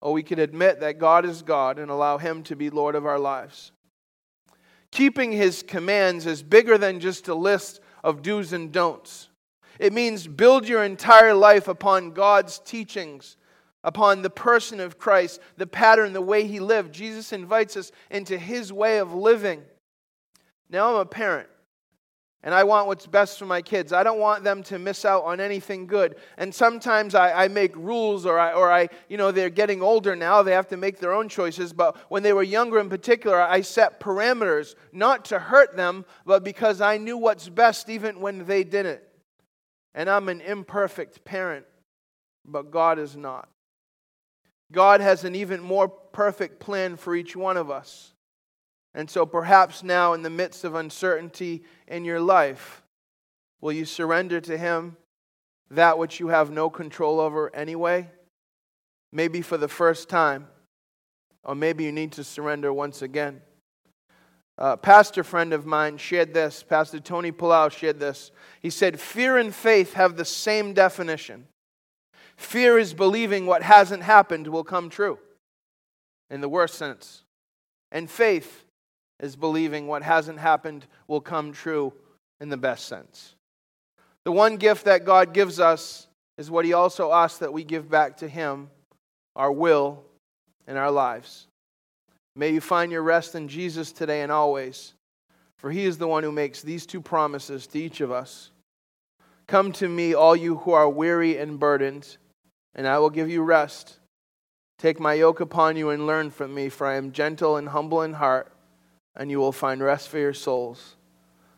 or 0.00 0.12
we 0.12 0.22
can 0.22 0.38
admit 0.38 0.80
that 0.80 0.98
God 0.98 1.24
is 1.24 1.42
God 1.42 1.78
and 1.78 1.90
allow 1.90 2.18
Him 2.18 2.42
to 2.44 2.56
be 2.56 2.70
Lord 2.70 2.94
of 2.94 3.06
our 3.06 3.18
lives. 3.18 3.72
Keeping 4.90 5.32
His 5.32 5.62
commands 5.62 6.26
is 6.26 6.42
bigger 6.42 6.78
than 6.78 7.00
just 7.00 7.28
a 7.28 7.34
list 7.34 7.80
of 8.02 8.22
do's 8.22 8.52
and 8.52 8.70
don'ts. 8.70 9.28
It 9.78 9.92
means 9.92 10.26
build 10.26 10.68
your 10.68 10.84
entire 10.84 11.34
life 11.34 11.68
upon 11.68 12.12
God's 12.12 12.58
teachings 12.60 13.36
upon 13.84 14.22
the 14.22 14.30
person 14.30 14.80
of 14.80 14.98
Christ, 14.98 15.40
the 15.58 15.66
pattern, 15.66 16.14
the 16.14 16.22
way 16.22 16.46
he 16.46 16.58
lived. 16.58 16.92
Jesus 16.92 17.32
invites 17.32 17.76
us 17.76 17.92
into 18.10 18.38
his 18.38 18.72
way 18.72 18.98
of 18.98 19.14
living. 19.14 19.62
Now, 20.70 20.94
I'm 20.94 21.00
a 21.00 21.06
parent, 21.06 21.48
and 22.44 22.54
I 22.54 22.62
want 22.64 22.86
what's 22.86 23.06
best 23.06 23.38
for 23.38 23.46
my 23.46 23.62
kids. 23.62 23.90
I 23.90 24.02
don't 24.02 24.20
want 24.20 24.44
them 24.44 24.62
to 24.64 24.78
miss 24.78 25.06
out 25.06 25.24
on 25.24 25.40
anything 25.40 25.86
good. 25.86 26.16
And 26.36 26.54
sometimes 26.54 27.14
I, 27.14 27.44
I 27.44 27.48
make 27.48 27.74
rules, 27.74 28.26
or 28.26 28.38
I, 28.38 28.52
or 28.52 28.70
I, 28.70 28.90
you 29.08 29.16
know, 29.16 29.32
they're 29.32 29.48
getting 29.48 29.80
older 29.82 30.14
now, 30.14 30.42
they 30.42 30.52
have 30.52 30.68
to 30.68 30.76
make 30.76 31.00
their 31.00 31.14
own 31.14 31.30
choices. 31.30 31.72
But 31.72 31.96
when 32.10 32.22
they 32.22 32.34
were 32.34 32.42
younger 32.42 32.78
in 32.78 32.90
particular, 32.90 33.40
I 33.40 33.62
set 33.62 33.98
parameters, 33.98 34.74
not 34.92 35.24
to 35.26 35.38
hurt 35.38 35.74
them, 35.74 36.04
but 36.26 36.44
because 36.44 36.82
I 36.82 36.98
knew 36.98 37.16
what's 37.16 37.48
best 37.48 37.88
even 37.88 38.20
when 38.20 38.44
they 38.44 38.62
didn't. 38.62 39.00
And 39.94 40.10
I'm 40.10 40.28
an 40.28 40.42
imperfect 40.42 41.24
parent, 41.24 41.64
but 42.44 42.70
God 42.70 42.98
is 42.98 43.16
not. 43.16 43.48
God 44.70 45.00
has 45.00 45.24
an 45.24 45.34
even 45.34 45.62
more 45.62 45.88
perfect 45.88 46.60
plan 46.60 46.96
for 46.96 47.16
each 47.16 47.34
one 47.34 47.56
of 47.56 47.70
us. 47.70 48.13
And 48.94 49.10
so 49.10 49.26
perhaps 49.26 49.82
now, 49.82 50.12
in 50.12 50.22
the 50.22 50.30
midst 50.30 50.64
of 50.64 50.74
uncertainty 50.74 51.64
in 51.88 52.04
your 52.04 52.20
life, 52.20 52.82
will 53.60 53.72
you 53.72 53.84
surrender 53.84 54.40
to 54.42 54.56
Him 54.56 54.96
that 55.70 55.98
which 55.98 56.20
you 56.20 56.28
have 56.28 56.50
no 56.50 56.70
control 56.70 57.18
over 57.18 57.54
anyway? 57.54 58.08
Maybe 59.12 59.42
for 59.42 59.56
the 59.56 59.68
first 59.68 60.08
time, 60.08 60.46
or 61.42 61.54
maybe 61.54 61.84
you 61.84 61.92
need 61.92 62.12
to 62.12 62.24
surrender 62.24 62.72
once 62.72 63.02
again. 63.02 63.42
A 64.56 64.76
pastor 64.76 65.24
friend 65.24 65.52
of 65.52 65.66
mine 65.66 65.98
shared 65.98 66.32
this. 66.32 66.62
Pastor 66.62 67.00
Tony 67.00 67.32
Palau 67.32 67.72
shared 67.72 67.98
this. 67.98 68.30
He 68.60 68.70
said, 68.70 69.00
Fear 69.00 69.38
and 69.38 69.52
faith 69.52 69.94
have 69.94 70.16
the 70.16 70.24
same 70.24 70.72
definition. 70.72 71.48
Fear 72.36 72.78
is 72.78 72.94
believing 72.94 73.46
what 73.46 73.62
hasn't 73.62 74.04
happened 74.04 74.46
will 74.46 74.64
come 74.64 74.88
true, 74.90 75.18
in 76.30 76.40
the 76.40 76.48
worst 76.48 76.74
sense. 76.74 77.22
And 77.90 78.08
faith 78.08 78.63
is 79.24 79.36
believing 79.36 79.86
what 79.86 80.02
hasn't 80.02 80.38
happened 80.38 80.86
will 81.08 81.20
come 81.20 81.52
true 81.52 81.92
in 82.40 82.50
the 82.50 82.56
best 82.58 82.86
sense. 82.86 83.34
The 84.24 84.32
one 84.32 84.58
gift 84.58 84.84
that 84.84 85.06
God 85.06 85.32
gives 85.32 85.58
us 85.58 86.08
is 86.36 86.50
what 86.50 86.66
He 86.66 86.74
also 86.74 87.10
asks 87.10 87.38
that 87.38 87.52
we 87.52 87.64
give 87.64 87.90
back 87.90 88.18
to 88.18 88.28
Him 88.28 88.68
our 89.34 89.50
will 89.50 90.04
and 90.66 90.76
our 90.76 90.90
lives. 90.90 91.46
May 92.36 92.50
you 92.50 92.60
find 92.60 92.92
your 92.92 93.02
rest 93.02 93.34
in 93.34 93.48
Jesus 93.48 93.92
today 93.92 94.20
and 94.20 94.30
always, 94.30 94.92
for 95.56 95.70
He 95.70 95.84
is 95.84 95.96
the 95.96 96.08
one 96.08 96.22
who 96.22 96.32
makes 96.32 96.60
these 96.60 96.84
two 96.84 97.00
promises 97.00 97.66
to 97.68 97.78
each 97.78 98.02
of 98.02 98.12
us. 98.12 98.50
Come 99.46 99.72
to 99.72 99.88
me, 99.88 100.14
all 100.14 100.36
you 100.36 100.56
who 100.56 100.72
are 100.72 100.88
weary 100.88 101.38
and 101.38 101.58
burdened, 101.58 102.18
and 102.74 102.86
I 102.86 102.98
will 102.98 103.10
give 103.10 103.30
you 103.30 103.42
rest. 103.42 103.98
Take 104.78 105.00
my 105.00 105.14
yoke 105.14 105.40
upon 105.40 105.76
you 105.76 105.90
and 105.90 106.06
learn 106.06 106.30
from 106.30 106.54
me, 106.54 106.68
for 106.68 106.86
I 106.86 106.96
am 106.96 107.12
gentle 107.12 107.56
and 107.56 107.68
humble 107.68 108.02
in 108.02 108.14
heart, 108.14 108.53
and 109.16 109.30
you 109.30 109.38
will 109.38 109.52
find 109.52 109.82
rest 109.82 110.08
for 110.08 110.18
your 110.18 110.32
souls. 110.32 110.96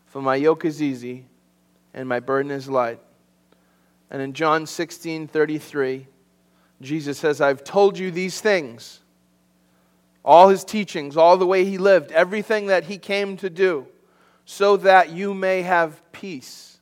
For 0.06 0.20
my 0.20 0.36
yoke 0.36 0.64
is 0.64 0.82
easy 0.82 1.26
and 1.94 2.08
my 2.08 2.20
burden 2.20 2.50
is 2.50 2.68
light. 2.68 3.00
And 4.10 4.22
in 4.22 4.32
John 4.32 4.66
16 4.66 5.28
33, 5.28 6.06
Jesus 6.80 7.18
says, 7.18 7.40
I've 7.40 7.64
told 7.64 7.98
you 7.98 8.10
these 8.10 8.40
things. 8.40 9.00
All 10.24 10.48
his 10.48 10.64
teachings, 10.64 11.16
all 11.16 11.36
the 11.36 11.46
way 11.46 11.64
he 11.64 11.78
lived, 11.78 12.12
everything 12.12 12.66
that 12.66 12.84
he 12.84 12.98
came 12.98 13.36
to 13.38 13.48
do, 13.48 13.86
so 14.44 14.76
that 14.78 15.10
you 15.10 15.32
may 15.34 15.62
have 15.62 16.00
peace. 16.12 16.78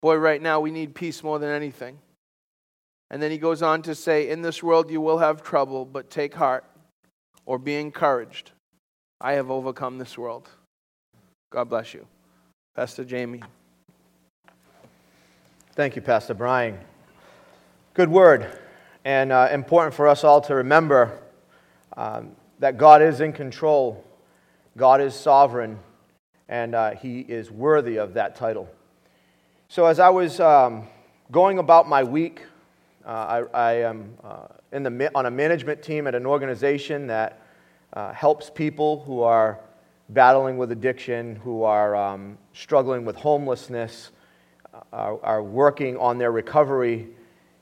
Boy, 0.00 0.16
right 0.16 0.40
now 0.40 0.60
we 0.60 0.70
need 0.70 0.94
peace 0.94 1.22
more 1.22 1.38
than 1.38 1.50
anything. 1.50 1.98
And 3.10 3.22
then 3.22 3.30
he 3.30 3.38
goes 3.38 3.62
on 3.62 3.82
to 3.82 3.94
say, 3.94 4.28
In 4.28 4.42
this 4.42 4.62
world 4.62 4.90
you 4.90 5.00
will 5.00 5.18
have 5.18 5.42
trouble, 5.42 5.84
but 5.84 6.10
take 6.10 6.34
heart 6.34 6.64
or 7.44 7.58
be 7.58 7.74
encouraged. 7.76 8.52
I 9.20 9.32
have 9.32 9.50
overcome 9.50 9.96
this 9.96 10.18
world. 10.18 10.46
God 11.50 11.70
bless 11.70 11.94
you. 11.94 12.06
Pastor 12.74 13.02
Jamie. 13.02 13.42
Thank 15.74 15.96
you, 15.96 16.02
Pastor 16.02 16.34
Brian. 16.34 16.78
Good 17.94 18.10
word, 18.10 18.46
and 19.06 19.32
uh, 19.32 19.48
important 19.50 19.94
for 19.94 20.06
us 20.06 20.22
all 20.22 20.42
to 20.42 20.56
remember 20.56 21.18
um, 21.96 22.32
that 22.58 22.76
God 22.76 23.00
is 23.00 23.22
in 23.22 23.32
control, 23.32 24.04
God 24.76 25.00
is 25.00 25.14
sovereign, 25.14 25.78
and 26.50 26.74
uh, 26.74 26.90
He 26.90 27.20
is 27.20 27.50
worthy 27.50 27.96
of 27.96 28.12
that 28.14 28.36
title. 28.36 28.68
So, 29.68 29.86
as 29.86 29.98
I 29.98 30.10
was 30.10 30.40
um, 30.40 30.88
going 31.32 31.58
about 31.58 31.88
my 31.88 32.04
week, 32.04 32.42
uh, 33.06 33.44
I, 33.54 33.58
I, 33.58 33.72
am 33.80 34.14
uh, 34.22 34.48
in 34.72 34.82
the, 34.82 35.10
on 35.14 35.24
a 35.24 35.30
management 35.30 35.82
team 35.82 36.06
at 36.06 36.14
an 36.14 36.26
organization 36.26 37.06
that 37.06 37.45
uh, 37.92 38.12
helps 38.12 38.50
people 38.50 39.02
who 39.04 39.22
are 39.22 39.60
battling 40.10 40.58
with 40.58 40.72
addiction, 40.72 41.36
who 41.36 41.62
are 41.62 41.96
um, 41.96 42.38
struggling 42.52 43.04
with 43.04 43.16
homelessness 43.16 44.12
are, 44.92 45.18
are 45.22 45.42
working 45.42 45.96
on 45.96 46.18
their 46.18 46.32
recovery, 46.32 47.08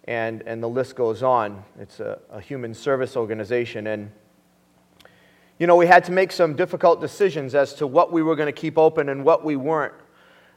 and, 0.05 0.43
and 0.43 0.63
the 0.63 0.69
list 0.69 0.97
goes 0.97 1.23
on. 1.23 1.65
It's 1.79 2.01
a, 2.01 2.19
a 2.31 2.41
human 2.41 2.75
service 2.75 3.17
organization. 3.17 3.87
And, 3.87 4.11
you 5.59 5.67
know, 5.67 5.77
we 5.77 5.87
had 5.87 6.05
to 6.05 6.13
make 6.13 6.33
some 6.33 6.55
difficult 6.57 7.01
decisions 7.01 7.55
as 7.55 7.75
to 7.75 7.87
what 7.87 8.13
we 8.13 8.23
were 8.23 8.37
going 8.37 8.53
to 8.53 8.61
keep 8.61 8.77
open 8.77 9.09
and 9.09 9.25
what 9.25 9.45
we 9.45 9.57
weren't. 9.57 9.95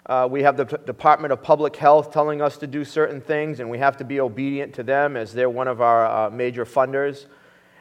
Uh, 0.06 0.28
we 0.30 0.42
have 0.42 0.58
the 0.58 0.66
P- 0.66 0.78
Department 0.86 1.34
of 1.34 1.42
Public 1.42 1.76
Health 1.76 2.12
telling 2.12 2.42
us 2.42 2.58
to 2.58 2.68
do 2.68 2.86
certain 2.86 3.22
things, 3.22 3.60
and 3.60 3.70
we 3.70 3.78
have 3.78 3.98
to 3.98 4.06
be 4.06 4.20
obedient 4.20 4.74
to 4.76 4.84
them 4.84 5.18
as 5.18 5.34
they're 5.34 5.50
one 5.50 5.68
of 5.68 5.82
our 5.82 6.06
uh, 6.06 6.30
major 6.30 6.66
funders. 6.66 7.26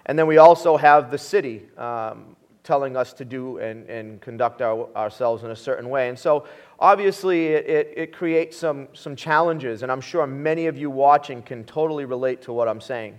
And 0.07 0.19
then 0.19 0.27
we 0.27 0.39
also 0.39 0.77
have 0.77 1.11
the 1.11 1.19
city 1.19 1.63
um, 1.77 2.37
telling 2.63 2.97
us 2.97 3.13
to 3.13 3.25
do 3.25 3.59
and, 3.59 3.89
and 3.89 4.21
conduct 4.21 4.63
our, 4.63 4.89
ourselves 4.97 5.45
in 5.45 5.51
a 5.51 5.57
certain 5.57 5.89
way. 5.89 6.09
And 6.09 6.19
so, 6.19 6.47
obviously, 6.79 7.49
it, 7.49 7.67
it, 7.67 7.95
it, 7.97 8.13
creates 8.13 8.57
some, 8.57 8.89
some 8.93 9.15
challenges, 9.17 9.83
and 9.83 9.91
I'm 9.91 10.01
sure 10.01 10.27
many 10.27 10.67
of 10.67 10.77
you 10.77 10.91
watching 10.91 11.43
can 11.43 11.65
totally 11.65 12.05
relate 12.05 12.43
to 12.43 12.53
what 12.53 12.69
I'm 12.69 12.81
saying. 12.81 13.19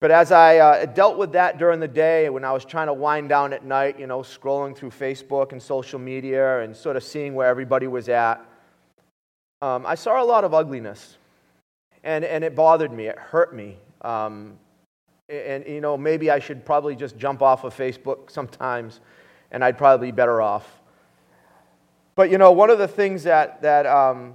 But 0.00 0.10
as 0.10 0.30
I 0.30 0.58
uh, 0.58 0.86
dealt 0.86 1.16
with 1.16 1.32
that 1.32 1.56
during 1.58 1.80
the 1.80 1.88
day, 1.88 2.28
when 2.28 2.44
I 2.44 2.52
was 2.52 2.66
trying 2.66 2.88
to 2.88 2.92
wind 2.92 3.30
down 3.30 3.54
at 3.54 3.64
night, 3.64 3.98
you 3.98 4.06
know, 4.06 4.20
scrolling 4.20 4.76
through 4.76 4.90
Facebook 4.90 5.52
and 5.52 5.62
social 5.62 5.98
media 5.98 6.60
and 6.60 6.76
sort 6.76 6.96
of 6.96 7.02
seeing 7.02 7.34
where 7.34 7.48
everybody 7.48 7.86
was 7.86 8.10
at, 8.10 8.44
um, 9.62 9.86
I 9.86 9.94
saw 9.94 10.22
a 10.22 10.24
lot 10.24 10.44
of 10.44 10.52
ugliness. 10.52 11.16
And, 12.04 12.24
and 12.24 12.44
it 12.44 12.54
bothered 12.54 12.92
me, 12.92 13.06
it 13.06 13.18
hurt 13.18 13.54
me. 13.54 13.78
Um, 14.02 14.58
and, 15.28 15.66
you 15.66 15.80
know, 15.80 15.96
maybe 15.96 16.30
I 16.30 16.38
should 16.38 16.64
probably 16.64 16.94
just 16.94 17.16
jump 17.16 17.42
off 17.42 17.64
of 17.64 17.76
Facebook 17.76 18.30
sometimes, 18.30 19.00
and 19.50 19.64
I'd 19.64 19.76
probably 19.76 20.08
be 20.08 20.12
better 20.12 20.40
off. 20.40 20.80
But, 22.14 22.30
you 22.30 22.38
know, 22.38 22.52
one 22.52 22.70
of 22.70 22.78
the 22.78 22.88
things 22.88 23.24
that, 23.24 23.62
that, 23.62 23.86
um, 23.86 24.34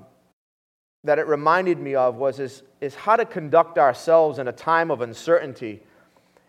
that 1.03 1.17
it 1.17 1.27
reminded 1.27 1.79
me 1.79 1.95
of 1.95 2.15
was 2.15 2.39
is, 2.39 2.63
is 2.79 2.93
how 2.93 3.15
to 3.15 3.25
conduct 3.25 3.77
ourselves 3.77 4.37
in 4.37 4.47
a 4.47 4.51
time 4.51 4.91
of 4.91 5.01
uncertainty. 5.01 5.81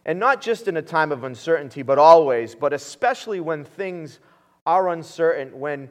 And 0.05 0.19
not 0.19 0.43
just 0.43 0.67
in 0.67 0.77
a 0.77 0.83
time 0.83 1.13
of 1.13 1.23
uncertainty, 1.23 1.83
but 1.83 1.99
always, 1.99 2.55
but 2.55 2.73
especially 2.73 3.39
when 3.39 3.65
things 3.65 4.19
are 4.67 4.89
uncertain, 4.89 5.59
when, 5.59 5.89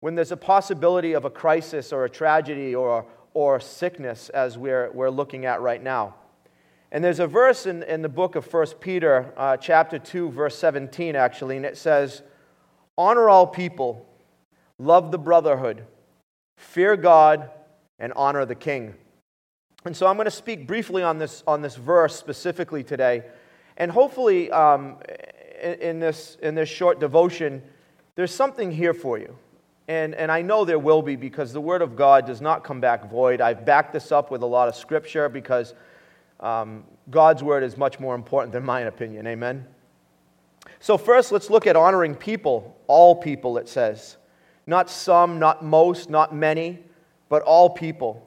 when 0.00 0.14
there's 0.14 0.32
a 0.32 0.36
possibility 0.36 1.14
of 1.14 1.24
a 1.24 1.30
crisis 1.30 1.92
or 1.92 2.04
a 2.04 2.10
tragedy 2.10 2.74
or, 2.74 3.06
or 3.32 3.58
sickness, 3.60 4.28
as 4.28 4.58
we're, 4.58 4.90
we're 4.92 5.10
looking 5.10 5.46
at 5.46 5.62
right 5.62 5.82
now. 5.82 6.14
And 6.94 7.02
there's 7.02 7.18
a 7.18 7.26
verse 7.26 7.66
in, 7.66 7.82
in 7.82 8.02
the 8.02 8.08
book 8.08 8.36
of 8.36 8.50
1 8.50 8.66
Peter, 8.78 9.34
uh, 9.36 9.56
chapter 9.56 9.98
2, 9.98 10.30
verse 10.30 10.56
17, 10.56 11.16
actually, 11.16 11.56
and 11.56 11.66
it 11.66 11.76
says, 11.76 12.22
Honor 12.96 13.28
all 13.28 13.48
people, 13.48 14.06
love 14.78 15.10
the 15.10 15.18
brotherhood, 15.18 15.82
fear 16.56 16.96
God, 16.96 17.50
and 17.98 18.12
honor 18.14 18.44
the 18.44 18.54
king. 18.54 18.94
And 19.84 19.96
so 19.96 20.06
I'm 20.06 20.14
going 20.14 20.26
to 20.26 20.30
speak 20.30 20.68
briefly 20.68 21.02
on 21.02 21.18
this, 21.18 21.42
on 21.48 21.62
this 21.62 21.74
verse 21.74 22.14
specifically 22.14 22.84
today. 22.84 23.24
And 23.76 23.90
hopefully, 23.90 24.52
um, 24.52 24.98
in, 25.60 25.74
in, 25.80 25.98
this, 25.98 26.36
in 26.42 26.54
this 26.54 26.68
short 26.68 27.00
devotion, 27.00 27.60
there's 28.14 28.32
something 28.32 28.70
here 28.70 28.94
for 28.94 29.18
you. 29.18 29.36
And, 29.88 30.14
and 30.14 30.30
I 30.30 30.42
know 30.42 30.64
there 30.64 30.78
will 30.78 31.02
be 31.02 31.16
because 31.16 31.52
the 31.52 31.60
Word 31.60 31.82
of 31.82 31.96
God 31.96 32.24
does 32.24 32.40
not 32.40 32.62
come 32.62 32.80
back 32.80 33.10
void. 33.10 33.40
I've 33.40 33.66
backed 33.66 33.92
this 33.92 34.12
up 34.12 34.30
with 34.30 34.42
a 34.42 34.46
lot 34.46 34.68
of 34.68 34.76
scripture 34.76 35.28
because 35.28 35.74
um, 36.44 36.84
God's 37.10 37.42
word 37.42 37.62
is 37.62 37.76
much 37.76 37.98
more 37.98 38.14
important 38.14 38.52
than 38.52 38.64
my 38.64 38.80
opinion. 38.80 39.26
Amen? 39.26 39.66
So, 40.78 40.98
first, 40.98 41.32
let's 41.32 41.48
look 41.48 41.66
at 41.66 41.74
honoring 41.74 42.14
people, 42.14 42.76
all 42.86 43.16
people, 43.16 43.56
it 43.56 43.68
says. 43.68 44.18
Not 44.66 44.90
some, 44.90 45.38
not 45.38 45.64
most, 45.64 46.10
not 46.10 46.34
many, 46.34 46.80
but 47.28 47.42
all 47.42 47.70
people. 47.70 48.22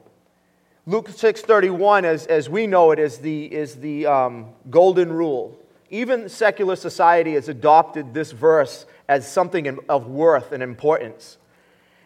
Luke 0.86 1.08
6.31, 1.08 2.04
as, 2.04 2.26
as 2.26 2.48
we 2.48 2.66
know 2.66 2.90
it, 2.90 2.98
is 2.98 3.18
the, 3.18 3.44
is 3.44 3.76
the 3.76 4.06
um, 4.06 4.46
golden 4.70 5.12
rule. 5.12 5.58
Even 5.90 6.28
secular 6.28 6.76
society 6.76 7.34
has 7.34 7.48
adopted 7.48 8.14
this 8.14 8.32
verse 8.32 8.86
as 9.08 9.30
something 9.30 9.78
of 9.88 10.06
worth 10.08 10.52
and 10.52 10.62
importance. 10.62 11.38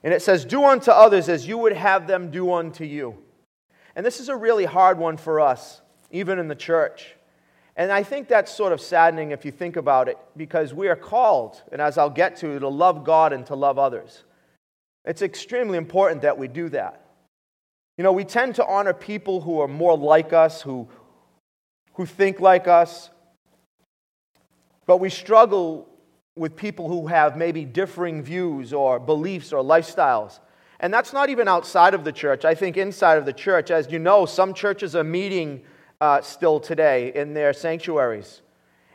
And 0.02 0.12
it 0.12 0.20
says, 0.20 0.44
Do 0.44 0.64
unto 0.64 0.90
others 0.90 1.28
as 1.28 1.46
you 1.46 1.58
would 1.58 1.72
have 1.72 2.06
them 2.06 2.30
do 2.30 2.52
unto 2.52 2.84
you. 2.84 3.18
And 3.94 4.04
this 4.04 4.20
is 4.20 4.28
a 4.28 4.36
really 4.36 4.64
hard 4.64 4.98
one 4.98 5.16
for 5.16 5.40
us 5.40 5.82
even 6.12 6.38
in 6.38 6.46
the 6.46 6.54
church. 6.54 7.16
And 7.74 7.90
I 7.90 8.02
think 8.02 8.28
that's 8.28 8.54
sort 8.54 8.72
of 8.72 8.80
saddening 8.80 9.30
if 9.30 9.44
you 9.44 9.50
think 9.50 9.76
about 9.76 10.08
it, 10.08 10.18
because 10.36 10.72
we 10.74 10.88
are 10.88 10.96
called, 10.96 11.62
and 11.72 11.80
as 11.80 11.98
I'll 11.98 12.10
get 12.10 12.36
to, 12.36 12.58
to 12.58 12.68
love 12.68 13.02
God 13.02 13.32
and 13.32 13.44
to 13.46 13.54
love 13.54 13.78
others. 13.78 14.24
It's 15.04 15.22
extremely 15.22 15.78
important 15.78 16.22
that 16.22 16.38
we 16.38 16.48
do 16.48 16.68
that. 16.68 17.04
You 17.96 18.04
know, 18.04 18.12
we 18.12 18.24
tend 18.24 18.54
to 18.56 18.66
honor 18.66 18.92
people 18.92 19.40
who 19.40 19.60
are 19.60 19.68
more 19.68 19.96
like 19.96 20.32
us, 20.32 20.62
who, 20.62 20.88
who 21.94 22.06
think 22.06 22.40
like 22.40 22.68
us, 22.68 23.10
but 24.86 24.98
we 24.98 25.08
struggle 25.08 25.88
with 26.36 26.56
people 26.56 26.88
who 26.88 27.06
have 27.06 27.36
maybe 27.36 27.64
differing 27.64 28.22
views 28.22 28.72
or 28.72 28.98
beliefs 28.98 29.52
or 29.52 29.62
lifestyles. 29.62 30.40
And 30.80 30.92
that's 30.92 31.12
not 31.12 31.28
even 31.28 31.48
outside 31.48 31.94
of 31.94 32.04
the 32.04 32.12
church. 32.12 32.44
I 32.44 32.54
think 32.54 32.76
inside 32.76 33.18
of 33.18 33.24
the 33.24 33.32
church, 33.32 33.70
as 33.70 33.90
you 33.90 33.98
know, 33.98 34.26
some 34.26 34.52
churches 34.52 34.96
are 34.96 35.04
meeting 35.04 35.62
uh, 36.02 36.20
still 36.20 36.58
today 36.58 37.12
in 37.14 37.32
their 37.32 37.52
sanctuaries. 37.52 38.42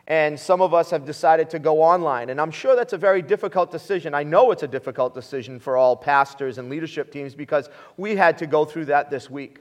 And 0.08 0.38
some 0.38 0.62
of 0.62 0.74
us 0.74 0.90
have 0.90 1.06
decided 1.06 1.50
to 1.52 1.60
go 1.60 1.82
online. 1.82 2.30
And 2.30 2.40
I'm 2.40 2.52
sure 2.52 2.76
that's 2.76 2.92
a 2.92 2.98
very 2.98 3.22
difficult 3.22 3.72
decision. 3.72 4.14
I 4.14 4.24
know 4.24 4.52
it's 4.52 4.64
a 4.64 4.68
difficult 4.68 5.14
decision 5.14 5.58
for 5.58 5.78
all 5.78 5.96
pastors 5.96 6.58
and 6.58 6.70
leadership 6.70 7.10
teams 7.10 7.34
because 7.34 7.70
we 7.96 8.18
had 8.18 8.38
to 8.40 8.46
go 8.46 8.66
through 8.66 8.86
that 8.86 9.10
this 9.10 9.30
week. 9.30 9.60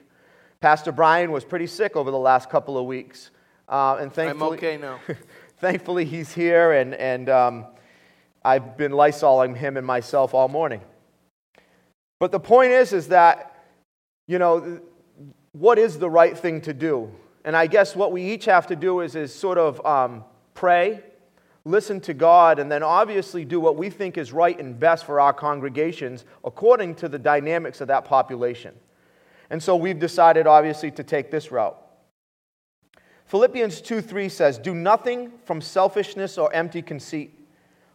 Pastor 0.59 0.91
Brian 0.91 1.31
was 1.31 1.45
pretty 1.45 1.67
sick 1.67 1.95
over 1.95 2.11
the 2.11 2.17
last 2.17 2.49
couple 2.49 2.77
of 2.77 2.85
weeks. 2.85 3.31
Uh, 3.69 3.95
and 3.99 4.11
thankfully, 4.11 4.47
I'm 4.47 4.57
okay 4.57 4.77
now. 4.77 4.99
thankfully, 5.59 6.03
he's 6.03 6.33
here. 6.33 6.73
And, 6.73 6.95
and 6.95 7.29
um, 7.29 7.65
I've 8.43 8.75
been 8.75 8.91
lysoling 8.91 9.55
him 9.55 9.77
and 9.77 9.87
myself 9.87 10.33
all 10.33 10.49
morning. 10.49 10.81
But 12.19 12.33
the 12.33 12.41
point 12.41 12.71
is, 12.71 12.91
is 12.91 13.07
that, 13.07 13.55
you 14.27 14.37
know, 14.37 14.81
what 15.53 15.79
is 15.79 15.97
the 15.97 16.09
right 16.09 16.37
thing 16.37 16.59
to 16.61 16.73
do? 16.73 17.09
And 17.47 17.55
I 17.55 17.65
guess 17.65 17.95
what 17.95 18.11
we 18.11 18.21
each 18.23 18.43
have 18.43 18.67
to 18.67 18.75
do 18.75 18.99
is, 18.99 19.15
is 19.15 19.33
sort 19.33 19.57
of 19.57 19.83
um, 19.85 20.25
pray, 20.53 21.01
listen 21.63 22.01
to 22.01 22.13
God, 22.13 22.59
and 22.59 22.69
then 22.69 22.83
obviously 22.83 23.45
do 23.45 23.61
what 23.61 23.77
we 23.77 23.89
think 23.89 24.17
is 24.17 24.33
right 24.33 24.59
and 24.59 24.77
best 24.77 25.05
for 25.05 25.21
our 25.21 25.31
congregations 25.31 26.25
according 26.43 26.95
to 26.95 27.07
the 27.07 27.17
dynamics 27.17 27.79
of 27.79 27.87
that 27.87 28.03
population. 28.03 28.75
And 29.49 29.63
so 29.63 29.77
we've 29.77 29.97
decided, 29.97 30.45
obviously, 30.45 30.91
to 30.91 31.05
take 31.05 31.31
this 31.31 31.49
route. 31.49 31.77
Philippians 33.27 33.79
2 33.79 34.01
3 34.01 34.27
says, 34.27 34.57
Do 34.57 34.75
nothing 34.75 35.31
from 35.45 35.61
selfishness 35.61 36.37
or 36.37 36.53
empty 36.53 36.81
conceit, 36.81 37.33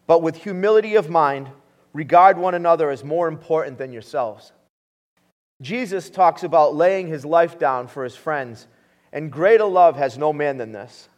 but 0.07 0.22
with 0.22 0.36
humility 0.36 0.94
of 0.94 1.11
mind, 1.11 1.50
regard 1.92 2.38
one 2.38 2.55
another 2.55 2.88
as 2.88 3.05
more 3.05 3.28
important 3.28 3.76
than 3.76 3.92
yourselves. 3.92 4.53
Jesus 5.61 6.09
talks 6.09 6.42
about 6.42 6.74
laying 6.74 7.07
his 7.07 7.26
life 7.26 7.59
down 7.59 7.86
for 7.86 8.03
his 8.03 8.16
friends, 8.16 8.66
and 9.12 9.30
greater 9.30 9.64
love 9.64 9.96
has 9.96 10.16
no 10.16 10.32
man 10.32 10.56
than 10.56 10.72
this. 10.72 11.08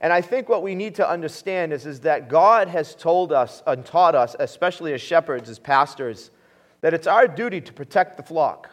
And 0.00 0.12
I 0.12 0.20
think 0.20 0.48
what 0.48 0.62
we 0.62 0.74
need 0.74 0.96
to 0.96 1.08
understand 1.08 1.72
is, 1.72 1.86
is 1.86 2.00
that 2.00 2.28
God 2.28 2.68
has 2.68 2.94
told 2.94 3.32
us 3.32 3.62
and 3.66 3.84
taught 3.84 4.14
us, 4.14 4.36
especially 4.38 4.92
as 4.92 5.00
shepherds, 5.00 5.48
as 5.48 5.58
pastors, 5.58 6.30
that 6.82 6.92
it's 6.92 7.06
our 7.06 7.26
duty 7.26 7.60
to 7.62 7.72
protect 7.72 8.16
the 8.16 8.22
flock. 8.22 8.70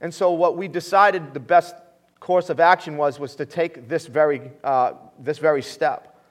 And 0.00 0.14
so, 0.14 0.32
what 0.32 0.56
we 0.56 0.68
decided 0.68 1.34
the 1.34 1.40
best 1.40 1.74
course 2.20 2.50
of 2.50 2.60
action 2.60 2.96
was, 2.96 3.18
was 3.18 3.34
to 3.36 3.46
take 3.46 3.88
this 3.88 4.06
very, 4.06 4.52
uh, 4.62 4.92
this 5.18 5.38
very 5.38 5.62
step. 5.62 6.22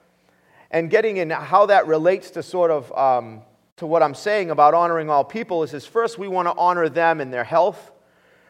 And 0.70 0.90
getting 0.90 1.18
in 1.18 1.30
how 1.30 1.66
that 1.66 1.86
relates 1.86 2.30
to 2.32 2.42
sort 2.42 2.70
of 2.70 2.90
um, 2.96 3.42
to 3.76 3.86
what 3.86 4.02
I'm 4.02 4.14
saying 4.14 4.50
about 4.50 4.74
honoring 4.74 5.10
all 5.10 5.24
people 5.24 5.62
is, 5.62 5.74
is 5.74 5.86
first 5.86 6.18
we 6.18 6.28
want 6.28 6.48
to 6.48 6.54
honor 6.56 6.88
them 6.88 7.20
in 7.20 7.30
their 7.30 7.44
health. 7.44 7.92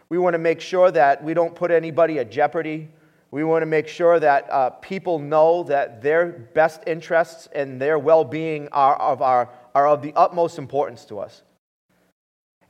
We 0.08 0.18
want 0.18 0.34
to 0.34 0.38
make 0.38 0.60
sure 0.60 0.90
that 0.90 1.22
we 1.22 1.34
don't 1.34 1.54
put 1.54 1.70
anybody 1.70 2.18
at 2.18 2.30
jeopardy. 2.30 2.88
We 3.30 3.42
want 3.42 3.62
to 3.62 3.66
make 3.66 3.88
sure 3.88 4.20
that 4.20 4.50
uh, 4.50 4.70
people 4.70 5.18
know 5.18 5.64
that 5.64 6.02
their 6.02 6.26
best 6.26 6.82
interests 6.86 7.48
and 7.54 7.80
their 7.80 7.98
well 7.98 8.24
being 8.24 8.68
are 8.68 8.96
of, 8.96 9.22
our, 9.22 9.50
are 9.74 9.88
of 9.88 10.02
the 10.02 10.12
utmost 10.14 10.58
importance 10.58 11.04
to 11.06 11.18
us. 11.18 11.42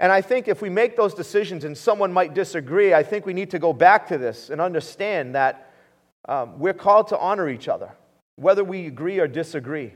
And 0.00 0.10
I 0.10 0.20
think 0.20 0.48
if 0.48 0.60
we 0.60 0.70
make 0.70 0.96
those 0.96 1.14
decisions 1.14 1.64
and 1.64 1.76
someone 1.76 2.12
might 2.12 2.34
disagree, 2.34 2.94
I 2.94 3.02
think 3.02 3.26
we 3.26 3.32
need 3.32 3.50
to 3.50 3.58
go 3.58 3.72
back 3.72 4.08
to 4.08 4.18
this 4.18 4.50
and 4.50 4.60
understand 4.60 5.34
that 5.34 5.72
um, 6.26 6.58
we're 6.58 6.74
called 6.74 7.08
to 7.08 7.18
honor 7.18 7.48
each 7.48 7.68
other, 7.68 7.92
whether 8.36 8.64
we 8.64 8.86
agree 8.86 9.18
or 9.18 9.28
disagree. 9.28 9.92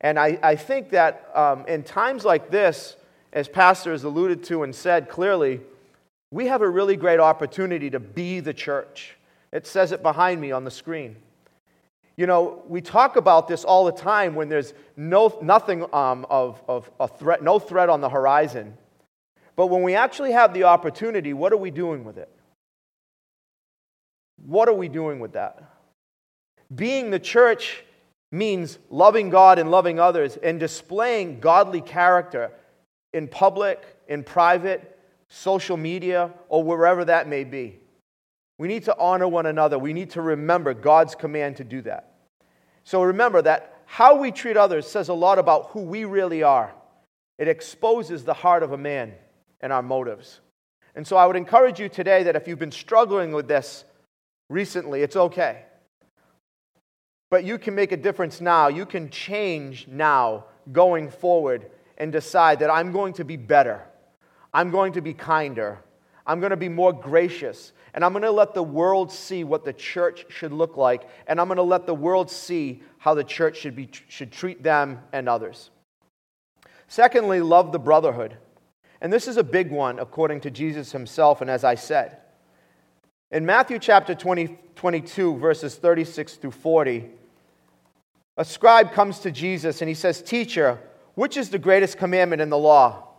And 0.00 0.18
I, 0.18 0.38
I 0.42 0.56
think 0.56 0.90
that 0.90 1.30
um, 1.34 1.64
in 1.66 1.82
times 1.82 2.24
like 2.24 2.50
this, 2.50 2.96
as 3.32 3.48
Pastor 3.48 3.92
has 3.92 4.04
alluded 4.04 4.44
to 4.44 4.62
and 4.62 4.74
said 4.74 5.08
clearly, 5.08 5.60
we 6.34 6.48
have 6.48 6.62
a 6.62 6.68
really 6.68 6.96
great 6.96 7.20
opportunity 7.20 7.88
to 7.90 8.00
be 8.00 8.40
the 8.40 8.52
church. 8.52 9.16
It 9.52 9.68
says 9.68 9.92
it 9.92 10.02
behind 10.02 10.40
me 10.40 10.50
on 10.50 10.64
the 10.64 10.70
screen. 10.70 11.14
You 12.16 12.26
know, 12.26 12.64
we 12.66 12.80
talk 12.80 13.14
about 13.14 13.46
this 13.46 13.62
all 13.62 13.84
the 13.84 13.92
time 13.92 14.34
when 14.34 14.48
there's 14.48 14.74
no, 14.96 15.38
nothing 15.40 15.86
um, 15.94 16.26
of, 16.28 16.60
of 16.66 16.90
a 16.98 17.06
threat, 17.06 17.44
no 17.44 17.60
threat 17.60 17.88
on 17.88 18.00
the 18.00 18.08
horizon. 18.08 18.76
But 19.54 19.68
when 19.68 19.84
we 19.84 19.94
actually 19.94 20.32
have 20.32 20.52
the 20.52 20.64
opportunity, 20.64 21.32
what 21.32 21.52
are 21.52 21.56
we 21.56 21.70
doing 21.70 22.02
with 22.02 22.18
it? 22.18 22.28
What 24.44 24.68
are 24.68 24.74
we 24.74 24.88
doing 24.88 25.20
with 25.20 25.34
that? 25.34 25.62
Being 26.74 27.10
the 27.10 27.20
church 27.20 27.84
means 28.32 28.76
loving 28.90 29.30
God 29.30 29.60
and 29.60 29.70
loving 29.70 30.00
others 30.00 30.36
and 30.36 30.58
displaying 30.58 31.38
godly 31.38 31.80
character 31.80 32.50
in 33.12 33.28
public, 33.28 33.80
in 34.08 34.24
private, 34.24 34.93
social 35.34 35.76
media, 35.76 36.30
or 36.48 36.62
wherever 36.62 37.04
that 37.04 37.26
may 37.26 37.42
be. 37.42 37.80
We 38.56 38.68
need 38.68 38.84
to 38.84 38.96
honor 38.96 39.26
one 39.26 39.46
another. 39.46 39.78
We 39.78 39.92
need 39.92 40.10
to 40.10 40.22
remember 40.22 40.74
God's 40.74 41.16
command 41.16 41.56
to 41.56 41.64
do 41.64 41.82
that. 41.82 42.12
So 42.84 43.02
remember 43.02 43.42
that 43.42 43.82
how 43.84 44.16
we 44.16 44.30
treat 44.30 44.56
others 44.56 44.86
says 44.86 45.08
a 45.08 45.14
lot 45.14 45.40
about 45.40 45.70
who 45.70 45.80
we 45.80 46.04
really 46.04 46.44
are. 46.44 46.72
It 47.36 47.48
exposes 47.48 48.22
the 48.22 48.32
heart 48.32 48.62
of 48.62 48.70
a 48.70 48.78
man 48.78 49.12
and 49.60 49.72
our 49.72 49.82
motives. 49.82 50.40
And 50.94 51.04
so 51.04 51.16
I 51.16 51.26
would 51.26 51.36
encourage 51.36 51.80
you 51.80 51.88
today 51.88 52.22
that 52.22 52.36
if 52.36 52.46
you've 52.46 52.60
been 52.60 52.70
struggling 52.70 53.32
with 53.32 53.48
this 53.48 53.84
recently, 54.48 55.02
it's 55.02 55.16
okay. 55.16 55.64
But 57.28 57.42
you 57.42 57.58
can 57.58 57.74
make 57.74 57.90
a 57.90 57.96
difference 57.96 58.40
now. 58.40 58.68
You 58.68 58.86
can 58.86 59.10
change 59.10 59.88
now 59.88 60.44
going 60.70 61.10
forward 61.10 61.70
and 61.98 62.12
decide 62.12 62.60
that 62.60 62.70
I'm 62.70 62.92
going 62.92 63.14
to 63.14 63.24
be 63.24 63.36
better. 63.36 63.84
I'm 64.54 64.70
going 64.70 64.92
to 64.92 65.02
be 65.02 65.12
kinder. 65.12 65.80
I'm 66.26 66.40
going 66.40 66.50
to 66.50 66.56
be 66.56 66.68
more 66.70 66.92
gracious. 66.92 67.72
And 67.92 68.04
I'm 68.04 68.12
going 68.12 68.22
to 68.22 68.30
let 68.30 68.54
the 68.54 68.62
world 68.62 69.12
see 69.12 69.44
what 69.44 69.64
the 69.64 69.72
church 69.72 70.26
should 70.30 70.52
look 70.52 70.76
like. 70.76 71.08
And 71.26 71.40
I'm 71.40 71.48
going 71.48 71.56
to 71.56 71.62
let 71.62 71.86
the 71.86 71.94
world 71.94 72.30
see 72.30 72.82
how 72.98 73.14
the 73.14 73.24
church 73.24 73.58
should, 73.58 73.76
be, 73.76 73.90
should 74.08 74.32
treat 74.32 74.62
them 74.62 75.00
and 75.12 75.28
others. 75.28 75.70
Secondly, 76.88 77.40
love 77.40 77.72
the 77.72 77.78
brotherhood. 77.78 78.36
And 79.00 79.12
this 79.12 79.28
is 79.28 79.36
a 79.36 79.44
big 79.44 79.70
one 79.70 79.98
according 79.98 80.40
to 80.42 80.50
Jesus 80.50 80.92
himself, 80.92 81.40
and 81.40 81.50
as 81.50 81.64
I 81.64 81.74
said. 81.74 82.18
In 83.30 83.44
Matthew 83.44 83.78
chapter 83.78 84.14
20, 84.14 84.58
22, 84.76 85.36
verses 85.36 85.74
36 85.74 86.34
through 86.36 86.52
40, 86.52 87.10
a 88.36 88.44
scribe 88.44 88.92
comes 88.92 89.18
to 89.20 89.30
Jesus 89.30 89.82
and 89.82 89.88
he 89.88 89.94
says, 89.94 90.22
Teacher, 90.22 90.80
which 91.14 91.36
is 91.36 91.50
the 91.50 91.58
greatest 91.58 91.98
commandment 91.98 92.42
in 92.42 92.48
the 92.48 92.58
law? 92.58 93.13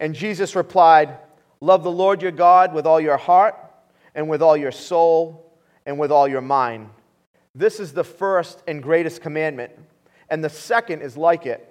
And 0.00 0.14
Jesus 0.14 0.56
replied, 0.56 1.16
Love 1.60 1.84
the 1.84 1.90
Lord 1.90 2.22
your 2.22 2.32
God 2.32 2.72
with 2.72 2.86
all 2.86 3.00
your 3.00 3.18
heart, 3.18 3.54
and 4.14 4.28
with 4.28 4.42
all 4.42 4.56
your 4.56 4.72
soul, 4.72 5.54
and 5.84 5.98
with 5.98 6.10
all 6.10 6.26
your 6.26 6.40
mind. 6.40 6.88
This 7.54 7.78
is 7.78 7.92
the 7.92 8.04
first 8.04 8.62
and 8.66 8.82
greatest 8.82 9.20
commandment. 9.20 9.72
And 10.30 10.42
the 10.42 10.48
second 10.48 11.02
is 11.02 11.16
like 11.16 11.46
it 11.46 11.66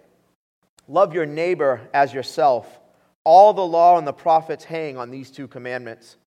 love 0.88 1.14
your 1.14 1.26
neighbor 1.26 1.82
as 1.94 2.14
yourself. 2.14 2.80
All 3.24 3.54
the 3.54 3.66
law 3.66 3.98
and 3.98 4.08
the 4.08 4.14
prophets 4.14 4.64
hang 4.64 4.98
on 4.98 5.12
these 5.12 5.30
two 5.30 5.48
commandments. 5.48 6.18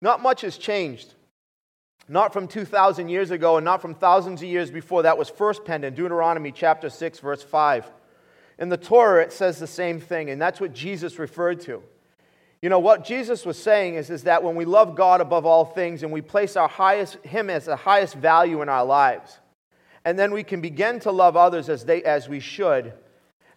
Not 0.00 0.22
much 0.22 0.42
has 0.42 0.56
changed. 0.56 1.14
Not 2.08 2.32
from 2.32 2.46
2,000 2.46 3.08
years 3.08 3.30
ago 3.30 3.56
and 3.56 3.64
not 3.64 3.82
from 3.82 3.94
thousands 3.94 4.42
of 4.42 4.48
years 4.48 4.70
before. 4.70 5.02
That 5.02 5.18
was 5.18 5.28
first 5.28 5.64
penned 5.64 5.84
in 5.84 5.94
Deuteronomy 5.94 6.52
chapter 6.52 6.88
6, 6.88 7.18
verse 7.18 7.42
5. 7.42 7.90
In 8.58 8.68
the 8.68 8.76
Torah, 8.76 9.22
it 9.22 9.32
says 9.32 9.58
the 9.58 9.66
same 9.66 10.00
thing, 10.00 10.30
and 10.30 10.40
that's 10.40 10.60
what 10.60 10.72
Jesus 10.72 11.18
referred 11.18 11.60
to. 11.62 11.82
You 12.60 12.68
know, 12.68 12.80
what 12.80 13.04
Jesus 13.04 13.46
was 13.46 13.56
saying 13.56 13.94
is, 13.94 14.10
is 14.10 14.24
that 14.24 14.42
when 14.42 14.56
we 14.56 14.64
love 14.64 14.96
God 14.96 15.20
above 15.20 15.46
all 15.46 15.64
things 15.64 16.02
and 16.02 16.10
we 16.10 16.22
place 16.22 16.56
our 16.56 16.68
highest, 16.68 17.16
Him 17.24 17.50
as 17.50 17.66
the 17.66 17.76
highest 17.76 18.16
value 18.16 18.62
in 18.62 18.68
our 18.68 18.84
lives, 18.84 19.38
and 20.04 20.18
then 20.18 20.32
we 20.32 20.42
can 20.42 20.60
begin 20.60 20.98
to 21.00 21.12
love 21.12 21.36
others 21.36 21.68
as, 21.68 21.84
they, 21.84 22.02
as 22.02 22.28
we 22.28 22.40
should, 22.40 22.92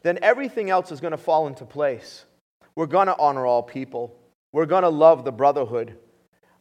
then 0.04 0.20
everything 0.22 0.70
else 0.70 0.91
is 0.91 1.02
going 1.02 1.12
to 1.12 1.18
fall 1.18 1.47
into 1.47 1.66
place. 1.66 2.26
We're 2.76 2.86
going 2.86 3.08
to 3.08 3.18
honor 3.18 3.45
all 3.45 3.64
people. 3.64 4.16
We're 4.52 4.66
going 4.66 4.84
to 4.84 4.89
love 4.89 5.24
the 5.24 5.32
brotherhood. 5.32 5.97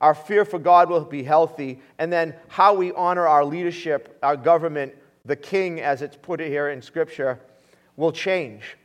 Our 0.00 0.14
fear 0.14 0.44
for 0.44 0.58
God 0.58 0.88
will 0.88 1.04
be 1.04 1.22
healthy. 1.22 1.80
And 1.98 2.12
then 2.12 2.34
how 2.48 2.74
we 2.74 2.92
honor 2.92 3.26
our 3.26 3.44
leadership, 3.44 4.18
our 4.22 4.36
government, 4.36 4.94
the 5.24 5.36
king, 5.36 5.80
as 5.80 6.02
it's 6.02 6.16
put 6.16 6.40
here 6.40 6.70
in 6.70 6.80
Scripture, 6.82 7.38
will 8.00 8.12
change. 8.12 8.76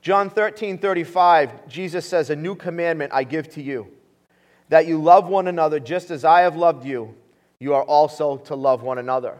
John 0.00 0.28
13, 0.28 0.78
35, 0.78 1.68
Jesus 1.68 2.06
says, 2.06 2.30
A 2.30 2.36
new 2.36 2.54
commandment 2.54 3.12
I 3.14 3.24
give 3.24 3.48
to 3.50 3.62
you, 3.62 3.86
that 4.70 4.86
you 4.86 5.00
love 5.00 5.28
one 5.28 5.46
another 5.46 5.78
just 5.78 6.10
as 6.10 6.24
I 6.24 6.40
have 6.40 6.56
loved 6.56 6.84
you. 6.84 7.14
You 7.60 7.74
are 7.74 7.84
also 7.84 8.38
to 8.38 8.56
love 8.56 8.82
one 8.82 8.98
another. 8.98 9.38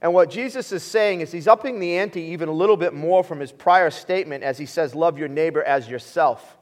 And 0.00 0.12
what 0.12 0.30
Jesus 0.30 0.72
is 0.72 0.82
saying 0.82 1.20
is 1.20 1.30
he's 1.30 1.46
upping 1.46 1.78
the 1.78 1.98
ante 1.98 2.20
even 2.20 2.48
a 2.48 2.52
little 2.52 2.76
bit 2.76 2.92
more 2.92 3.22
from 3.22 3.38
his 3.38 3.52
prior 3.52 3.90
statement 3.90 4.42
as 4.42 4.58
he 4.58 4.66
says, 4.66 4.94
Love 4.94 5.18
your 5.18 5.28
neighbor 5.28 5.62
as 5.62 5.88
yourself. 5.88 6.58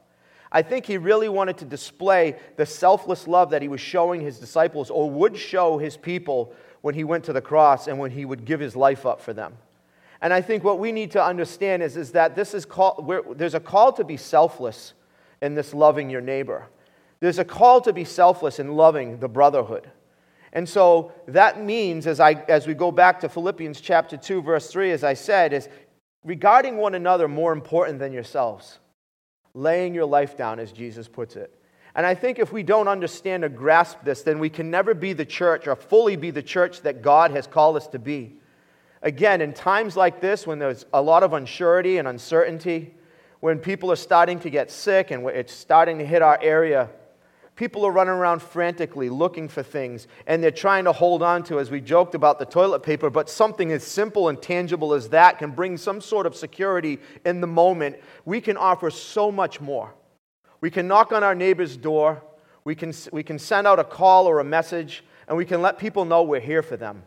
I 0.53 0.63
think 0.63 0.85
he 0.85 0.99
really 0.99 1.29
wanted 1.29 1.59
to 1.59 1.65
display 1.65 2.37
the 2.57 2.67
selfless 2.67 3.29
love 3.29 3.51
that 3.51 3.63
he 3.63 3.69
was 3.69 3.81
showing 3.81 4.21
his 4.21 4.39
disciples 4.39 4.91
or 4.91 5.09
would 5.09 5.37
show 5.37 5.79
his 5.79 5.97
people 5.97 6.53
when 6.81 6.95
he 6.95 7.05
went 7.05 7.25
to 7.25 7.33
the 7.33 7.41
cross 7.41 7.87
and 7.87 7.99
when 7.99 8.11
he 8.11 8.25
would 8.25 8.45
give 8.45 8.59
his 8.59 8.75
life 8.75 9.07
up 9.07 9.21
for 9.21 9.33
them. 9.33 9.57
And 10.23 10.33
I 10.33 10.43
think 10.43 10.65
what 10.65 10.79
we 10.79 10.93
need 10.93 11.13
to 11.13 11.25
understand 11.25 11.83
is, 11.83 11.97
is 11.97 12.13
that 12.13 12.37
this 12.37 12.53
is 12.53 12.65
call, 12.65 13.03
there's 13.37 13.55
a 13.55 13.61
call 13.61 13.93
to 13.95 14.05
be 14.05 14.17
selfless 14.17 14.93
in 15.41 15.55
this 15.55 15.73
loving 15.73 16.11
your 16.11 16.21
neighbor. 16.21 16.69
There's 17.21 17.39
a 17.39 17.45
call 17.45 17.81
to 17.83 17.93
be 17.93 18.05
selfless 18.05 18.59
in 18.59 18.77
loving 18.77 19.19
the 19.19 19.29
brotherhood. 19.29 19.91
And 20.53 20.69
so 20.69 21.13
that 21.29 21.63
means, 21.63 22.07
as, 22.07 22.19
I, 22.19 22.33
as 22.49 22.67
we 22.67 22.75
go 22.75 22.91
back 22.91 23.21
to 23.21 23.29
Philippians 23.29 23.81
chapter 23.81 24.17
2, 24.17 24.43
verse 24.43 24.71
3, 24.71 24.91
as 24.91 25.05
I 25.05 25.15
said, 25.15 25.53
is 25.53 25.69
regarding 26.25 26.77
one 26.77 26.95
another 26.95 27.29
more 27.29 27.53
important 27.53 27.99
than 27.99 28.13
yourselves, 28.13 28.79
laying 29.55 29.95
your 29.95 30.07
life 30.07 30.37
down, 30.37 30.59
as 30.59 30.73
Jesus 30.73 31.09
puts 31.09 31.37
it. 31.37 31.55
And 31.95 32.07
I 32.07 32.15
think 32.15 32.39
if 32.39 32.53
we 32.53 32.63
don't 32.63 32.89
understand 32.89 33.45
or 33.45 33.49
grasp 33.49 33.99
this, 34.05 34.23
then 34.23 34.39
we 34.39 34.51
can 34.51 34.71
never 34.71 34.95
be 34.95 35.13
the 35.13 35.25
church 35.25 35.67
or 35.67 35.77
fully 35.77 36.17
be 36.17 36.31
the 36.31 36.43
church 36.43 36.83
that 36.83 37.03
God 37.03 37.31
has 37.33 37.47
called 37.47 37.77
us 37.77 37.87
to 37.89 37.99
be. 37.99 38.37
Again, 39.03 39.41
in 39.41 39.53
times 39.53 39.97
like 39.97 40.21
this, 40.21 40.47
when 40.47 40.59
there's 40.59 40.85
a 40.93 41.01
lot 41.01 41.23
of 41.23 41.31
unsurety 41.31 41.99
and 41.99 42.07
uncertainty, 42.07 42.95
when 43.41 43.59
people 43.59 43.91
are 43.91 43.97
starting 43.97 44.39
to 44.41 44.51
get 44.51 44.71
sick 44.71 45.11
and 45.11 45.27
it's 45.29 45.55
starting 45.55 45.99
to 45.99 46.05
hit 46.05 46.21
our 46.21 46.39
area, 46.43 46.91
people 47.57 47.87
are 47.87 47.93
running 47.93 48.13
around 48.13 48.43
frantically 48.43 49.09
looking 49.09 49.49
for 49.49 49.63
things 49.63 50.07
and 50.27 50.43
they're 50.43 50.51
trying 50.51 50.85
to 50.85 50.93
hold 50.93 51.23
on 51.23 51.43
to, 51.45 51.59
as 51.59 51.71
we 51.71 51.81
joked 51.81 52.15
about 52.15 52.39
the 52.39 52.45
toilet 52.45 52.83
paper, 52.83 53.09
but 53.09 53.31
something 53.31 53.73
as 53.73 53.83
simple 53.83 54.29
and 54.29 54.43
tangible 54.43 54.93
as 54.93 55.09
that 55.09 55.39
can 55.39 55.51
bring 55.51 55.79
some 55.79 56.01
sort 56.03 56.27
of 56.27 56.37
security 56.37 56.99
in 57.25 57.41
the 57.41 57.47
moment. 57.47 57.97
We 58.27 58.43
can 58.43 58.59
offer 58.59 58.91
so 58.91 59.33
much 59.33 59.63
more. 59.63 59.95
We 60.61 60.71
can 60.71 60.87
knock 60.87 61.11
on 61.13 61.25
our 61.25 61.35
neighbor's 61.35 61.79
door, 61.79 62.23
we 62.65 62.75
can, 62.75 62.93
we 63.13 63.23
can 63.23 63.39
send 63.39 63.67
out 63.67 63.79
a 63.79 63.85
call 63.85 64.27
or 64.27 64.41
a 64.41 64.45
message, 64.45 65.03
and 65.27 65.37
we 65.39 65.47
can 65.47 65.63
let 65.63 65.79
people 65.79 66.05
know 66.05 66.23
we're 66.23 66.41
here 66.41 66.63
for 66.63 66.77
them. 66.77 67.03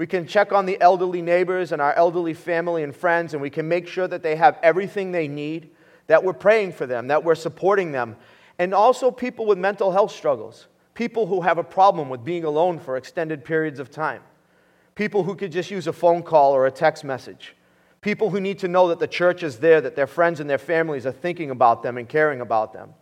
We 0.00 0.06
can 0.06 0.26
check 0.26 0.50
on 0.50 0.64
the 0.64 0.80
elderly 0.80 1.20
neighbors 1.20 1.72
and 1.72 1.82
our 1.82 1.92
elderly 1.92 2.32
family 2.32 2.82
and 2.82 2.96
friends, 2.96 3.34
and 3.34 3.42
we 3.42 3.50
can 3.50 3.68
make 3.68 3.86
sure 3.86 4.08
that 4.08 4.22
they 4.22 4.34
have 4.34 4.58
everything 4.62 5.12
they 5.12 5.28
need, 5.28 5.72
that 6.06 6.24
we're 6.24 6.32
praying 6.32 6.72
for 6.72 6.86
them, 6.86 7.08
that 7.08 7.22
we're 7.22 7.34
supporting 7.34 7.92
them. 7.92 8.16
And 8.58 8.72
also, 8.72 9.10
people 9.10 9.44
with 9.44 9.58
mental 9.58 9.92
health 9.92 10.12
struggles, 10.12 10.68
people 10.94 11.26
who 11.26 11.42
have 11.42 11.58
a 11.58 11.62
problem 11.62 12.08
with 12.08 12.24
being 12.24 12.44
alone 12.44 12.78
for 12.78 12.96
extended 12.96 13.44
periods 13.44 13.78
of 13.78 13.90
time, 13.90 14.22
people 14.94 15.22
who 15.22 15.34
could 15.34 15.52
just 15.52 15.70
use 15.70 15.86
a 15.86 15.92
phone 15.92 16.22
call 16.22 16.54
or 16.54 16.66
a 16.66 16.70
text 16.70 17.04
message, 17.04 17.54
people 18.00 18.30
who 18.30 18.40
need 18.40 18.58
to 18.60 18.68
know 18.68 18.88
that 18.88 19.00
the 19.00 19.06
church 19.06 19.42
is 19.42 19.58
there, 19.58 19.82
that 19.82 19.96
their 19.96 20.06
friends 20.06 20.40
and 20.40 20.48
their 20.48 20.56
families 20.56 21.04
are 21.04 21.12
thinking 21.12 21.50
about 21.50 21.82
them 21.82 21.98
and 21.98 22.08
caring 22.08 22.40
about 22.40 22.72
them. 22.72 22.94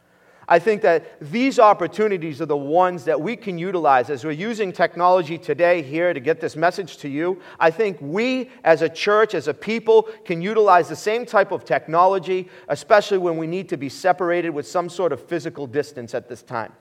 I 0.50 0.58
think 0.58 0.80
that 0.80 1.20
these 1.20 1.58
opportunities 1.58 2.40
are 2.40 2.46
the 2.46 2.56
ones 2.56 3.04
that 3.04 3.20
we 3.20 3.36
can 3.36 3.58
utilize 3.58 4.08
as 4.08 4.24
we're 4.24 4.30
using 4.30 4.72
technology 4.72 5.36
today 5.36 5.82
here 5.82 6.14
to 6.14 6.20
get 6.20 6.40
this 6.40 6.56
message 6.56 6.96
to 6.98 7.08
you. 7.08 7.42
I 7.60 7.70
think 7.70 7.98
we, 8.00 8.50
as 8.64 8.80
a 8.80 8.88
church, 8.88 9.34
as 9.34 9.46
a 9.46 9.52
people, 9.52 10.08
can 10.24 10.40
utilize 10.40 10.88
the 10.88 10.96
same 10.96 11.26
type 11.26 11.52
of 11.52 11.66
technology, 11.66 12.48
especially 12.68 13.18
when 13.18 13.36
we 13.36 13.46
need 13.46 13.68
to 13.68 13.76
be 13.76 13.90
separated 13.90 14.48
with 14.48 14.66
some 14.66 14.88
sort 14.88 15.12
of 15.12 15.22
physical 15.22 15.66
distance 15.66 16.14
at 16.14 16.30
this 16.30 16.42
time. 16.42 16.72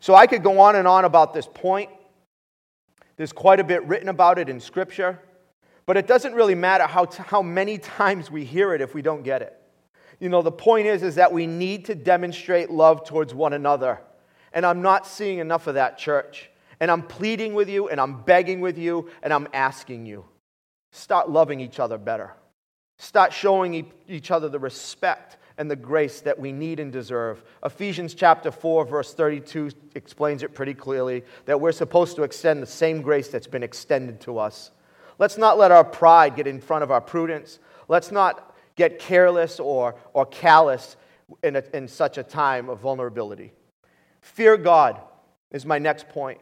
So 0.00 0.14
I 0.14 0.26
could 0.26 0.42
go 0.42 0.60
on 0.60 0.76
and 0.76 0.86
on 0.86 1.06
about 1.06 1.32
this 1.32 1.46
point. 1.46 1.88
There's 3.16 3.32
quite 3.32 3.60
a 3.60 3.64
bit 3.64 3.82
written 3.84 4.10
about 4.10 4.38
it 4.38 4.50
in 4.50 4.60
Scripture, 4.60 5.18
but 5.86 5.96
it 5.96 6.06
doesn't 6.06 6.34
really 6.34 6.54
matter 6.54 6.84
how, 6.84 7.06
t- 7.06 7.22
how 7.26 7.40
many 7.40 7.78
times 7.98 8.30
we 8.30 8.44
hear 8.44 8.74
it 8.74 8.82
if 8.82 8.94
we 8.94 9.00
don't 9.00 9.22
get 9.22 9.40
it. 9.40 9.57
You 10.20 10.28
know, 10.28 10.42
the 10.42 10.52
point 10.52 10.86
is, 10.86 11.02
is 11.02 11.14
that 11.16 11.32
we 11.32 11.46
need 11.46 11.84
to 11.86 11.94
demonstrate 11.94 12.70
love 12.70 13.04
towards 13.04 13.34
one 13.34 13.52
another. 13.52 14.00
And 14.52 14.66
I'm 14.66 14.82
not 14.82 15.06
seeing 15.06 15.38
enough 15.38 15.66
of 15.66 15.74
that, 15.74 15.98
church. 15.98 16.50
And 16.80 16.90
I'm 16.90 17.02
pleading 17.02 17.54
with 17.54 17.68
you, 17.68 17.88
and 17.88 18.00
I'm 18.00 18.22
begging 18.22 18.60
with 18.60 18.78
you, 18.78 19.10
and 19.22 19.32
I'm 19.32 19.48
asking 19.52 20.06
you. 20.06 20.24
Start 20.90 21.28
loving 21.28 21.60
each 21.60 21.78
other 21.78 21.98
better. 21.98 22.32
Start 22.98 23.32
showing 23.32 23.92
each 24.08 24.30
other 24.30 24.48
the 24.48 24.58
respect 24.58 25.36
and 25.58 25.70
the 25.70 25.76
grace 25.76 26.20
that 26.20 26.38
we 26.38 26.52
need 26.52 26.80
and 26.80 26.92
deserve. 26.92 27.42
Ephesians 27.64 28.14
chapter 28.14 28.50
4, 28.50 28.84
verse 28.84 29.12
32 29.12 29.70
explains 29.96 30.42
it 30.42 30.54
pretty 30.54 30.74
clearly 30.74 31.24
that 31.46 31.60
we're 31.60 31.72
supposed 31.72 32.16
to 32.16 32.22
extend 32.22 32.62
the 32.62 32.66
same 32.66 33.02
grace 33.02 33.28
that's 33.28 33.46
been 33.46 33.64
extended 33.64 34.20
to 34.20 34.38
us. 34.38 34.70
Let's 35.18 35.36
not 35.36 35.58
let 35.58 35.72
our 35.72 35.84
pride 35.84 36.36
get 36.36 36.46
in 36.46 36.60
front 36.60 36.84
of 36.84 36.92
our 36.92 37.00
prudence. 37.00 37.58
Let's 37.88 38.12
not 38.12 38.54
get 38.78 38.98
careless 38.98 39.60
or, 39.60 39.96
or 40.14 40.24
callous 40.24 40.96
in, 41.42 41.56
a, 41.56 41.62
in 41.74 41.86
such 41.86 42.16
a 42.16 42.22
time 42.22 42.70
of 42.70 42.78
vulnerability. 42.78 43.52
Fear 44.22 44.56
God 44.56 44.98
is 45.50 45.66
my 45.66 45.78
next 45.78 46.08
point. 46.08 46.40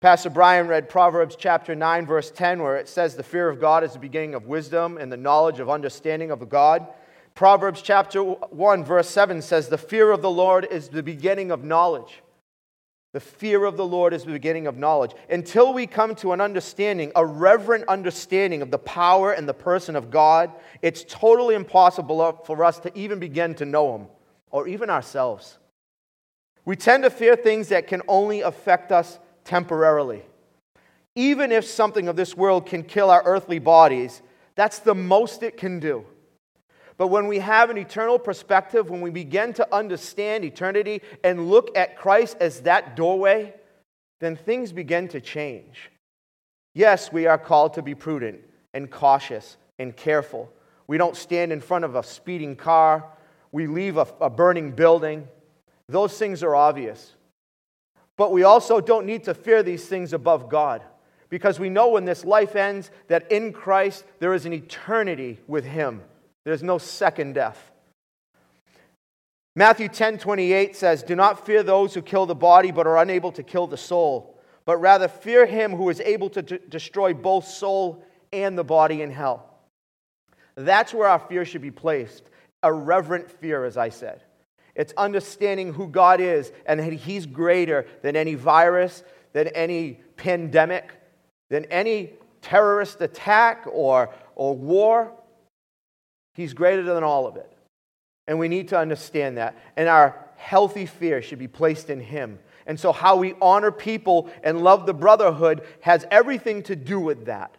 Pastor 0.00 0.30
Brian 0.30 0.66
read 0.66 0.88
Proverbs 0.88 1.36
chapter 1.38 1.76
9, 1.76 2.06
verse 2.06 2.30
10, 2.32 2.60
where 2.60 2.76
it 2.76 2.88
says, 2.88 3.14
The 3.14 3.22
fear 3.22 3.48
of 3.48 3.60
God 3.60 3.84
is 3.84 3.92
the 3.92 4.00
beginning 4.00 4.34
of 4.34 4.46
wisdom 4.46 4.98
and 4.98 5.10
the 5.10 5.16
knowledge 5.16 5.60
of 5.60 5.70
understanding 5.70 6.32
of 6.32 6.46
God. 6.48 6.88
Proverbs 7.36 7.80
chapter 7.80 8.20
1, 8.22 8.84
verse 8.84 9.08
7 9.08 9.40
says, 9.40 9.68
The 9.68 9.78
fear 9.78 10.10
of 10.10 10.20
the 10.20 10.30
Lord 10.30 10.66
is 10.68 10.88
the 10.88 11.04
beginning 11.04 11.52
of 11.52 11.62
knowledge. 11.62 12.20
The 13.12 13.20
fear 13.20 13.64
of 13.64 13.76
the 13.76 13.84
Lord 13.84 14.14
is 14.14 14.24
the 14.24 14.32
beginning 14.32 14.66
of 14.66 14.78
knowledge. 14.78 15.12
Until 15.28 15.74
we 15.74 15.86
come 15.86 16.14
to 16.16 16.32
an 16.32 16.40
understanding, 16.40 17.12
a 17.14 17.24
reverent 17.24 17.84
understanding 17.86 18.62
of 18.62 18.70
the 18.70 18.78
power 18.78 19.32
and 19.32 19.46
the 19.46 19.54
person 19.54 19.96
of 19.96 20.10
God, 20.10 20.50
it's 20.80 21.04
totally 21.06 21.54
impossible 21.54 22.40
for 22.46 22.64
us 22.64 22.78
to 22.80 22.98
even 22.98 23.18
begin 23.18 23.54
to 23.56 23.66
know 23.66 23.96
Him 23.96 24.06
or 24.50 24.66
even 24.66 24.88
ourselves. 24.88 25.58
We 26.64 26.76
tend 26.76 27.02
to 27.02 27.10
fear 27.10 27.36
things 27.36 27.68
that 27.68 27.86
can 27.86 28.00
only 28.08 28.40
affect 28.40 28.92
us 28.92 29.18
temporarily. 29.44 30.22
Even 31.14 31.52
if 31.52 31.66
something 31.66 32.08
of 32.08 32.16
this 32.16 32.34
world 32.34 32.64
can 32.64 32.82
kill 32.82 33.10
our 33.10 33.22
earthly 33.26 33.58
bodies, 33.58 34.22
that's 34.54 34.78
the 34.78 34.94
most 34.94 35.42
it 35.42 35.58
can 35.58 35.80
do. 35.80 36.06
But 37.02 37.08
when 37.08 37.26
we 37.26 37.40
have 37.40 37.68
an 37.68 37.78
eternal 37.78 38.16
perspective, 38.16 38.88
when 38.88 39.00
we 39.00 39.10
begin 39.10 39.54
to 39.54 39.74
understand 39.74 40.44
eternity 40.44 41.02
and 41.24 41.50
look 41.50 41.76
at 41.76 41.96
Christ 41.96 42.36
as 42.40 42.60
that 42.60 42.94
doorway, 42.94 43.54
then 44.20 44.36
things 44.36 44.70
begin 44.70 45.08
to 45.08 45.20
change. 45.20 45.90
Yes, 46.74 47.12
we 47.12 47.26
are 47.26 47.38
called 47.38 47.74
to 47.74 47.82
be 47.82 47.96
prudent 47.96 48.38
and 48.72 48.88
cautious 48.88 49.56
and 49.80 49.96
careful. 49.96 50.48
We 50.86 50.96
don't 50.96 51.16
stand 51.16 51.50
in 51.50 51.60
front 51.60 51.84
of 51.84 51.96
a 51.96 52.04
speeding 52.04 52.54
car, 52.54 53.04
we 53.50 53.66
leave 53.66 53.96
a, 53.96 54.06
a 54.20 54.30
burning 54.30 54.70
building. 54.70 55.26
Those 55.88 56.16
things 56.16 56.44
are 56.44 56.54
obvious. 56.54 57.14
But 58.16 58.30
we 58.30 58.44
also 58.44 58.80
don't 58.80 59.06
need 59.06 59.24
to 59.24 59.34
fear 59.34 59.64
these 59.64 59.86
things 59.86 60.12
above 60.12 60.48
God 60.48 60.82
because 61.30 61.58
we 61.58 61.68
know 61.68 61.88
when 61.88 62.04
this 62.04 62.24
life 62.24 62.54
ends 62.54 62.92
that 63.08 63.32
in 63.32 63.52
Christ 63.52 64.04
there 64.20 64.34
is 64.34 64.46
an 64.46 64.52
eternity 64.52 65.40
with 65.48 65.64
Him. 65.64 66.02
There's 66.44 66.62
no 66.62 66.78
second 66.78 67.34
death. 67.34 67.70
Matthew 69.54 69.88
10 69.88 70.18
28 70.18 70.76
says, 70.76 71.02
Do 71.02 71.14
not 71.14 71.44
fear 71.44 71.62
those 71.62 71.94
who 71.94 72.02
kill 72.02 72.26
the 72.26 72.34
body 72.34 72.70
but 72.70 72.86
are 72.86 72.98
unable 72.98 73.32
to 73.32 73.42
kill 73.42 73.66
the 73.66 73.76
soul, 73.76 74.40
but 74.64 74.78
rather 74.78 75.08
fear 75.08 75.44
him 75.46 75.72
who 75.72 75.88
is 75.90 76.00
able 76.00 76.30
to 76.30 76.42
d- 76.42 76.58
destroy 76.68 77.12
both 77.12 77.46
soul 77.46 78.04
and 78.32 78.56
the 78.56 78.64
body 78.64 79.02
in 79.02 79.10
hell. 79.10 79.48
That's 80.54 80.94
where 80.94 81.08
our 81.08 81.18
fear 81.18 81.44
should 81.44 81.62
be 81.62 81.70
placed 81.70 82.24
a 82.62 82.72
reverent 82.72 83.30
fear, 83.30 83.64
as 83.64 83.76
I 83.76 83.88
said. 83.88 84.22
It's 84.74 84.94
understanding 84.96 85.74
who 85.74 85.88
God 85.88 86.20
is 86.20 86.52
and 86.64 86.80
that 86.80 86.92
He's 86.92 87.26
greater 87.26 87.86
than 88.02 88.16
any 88.16 88.34
virus, 88.34 89.02
than 89.32 89.48
any 89.48 90.00
pandemic, 90.16 90.92
than 91.50 91.64
any 91.66 92.12
terrorist 92.40 93.00
attack 93.00 93.66
or, 93.70 94.10
or 94.34 94.56
war. 94.56 95.12
He's 96.34 96.54
greater 96.54 96.82
than 96.82 97.02
all 97.02 97.26
of 97.26 97.36
it. 97.36 97.50
And 98.26 98.38
we 98.38 98.48
need 98.48 98.68
to 98.68 98.78
understand 98.78 99.38
that. 99.38 99.56
And 99.76 99.88
our 99.88 100.28
healthy 100.36 100.86
fear 100.86 101.22
should 101.22 101.38
be 101.38 101.48
placed 101.48 101.90
in 101.90 102.00
Him. 102.00 102.38
And 102.66 102.78
so, 102.78 102.92
how 102.92 103.16
we 103.16 103.34
honor 103.40 103.72
people 103.72 104.30
and 104.42 104.62
love 104.62 104.86
the 104.86 104.94
brotherhood 104.94 105.62
has 105.80 106.06
everything 106.10 106.62
to 106.64 106.76
do 106.76 107.00
with 107.00 107.26
that. 107.26 107.56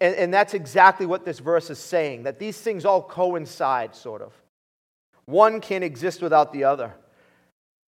And, 0.00 0.16
and, 0.16 0.34
that's 0.34 0.52
exactly 0.52 1.06
what 1.06 1.24
this 1.24 1.38
verse 1.38 1.70
is 1.70 1.78
saying 1.78 2.24
that 2.24 2.40
these 2.40 2.60
things 2.60 2.84
all 2.84 3.02
coincide, 3.02 3.94
sort 3.94 4.20
of. 4.20 4.32
One 5.26 5.60
can't 5.60 5.84
exist 5.84 6.22
without 6.22 6.52
the 6.52 6.64
other. 6.64 6.92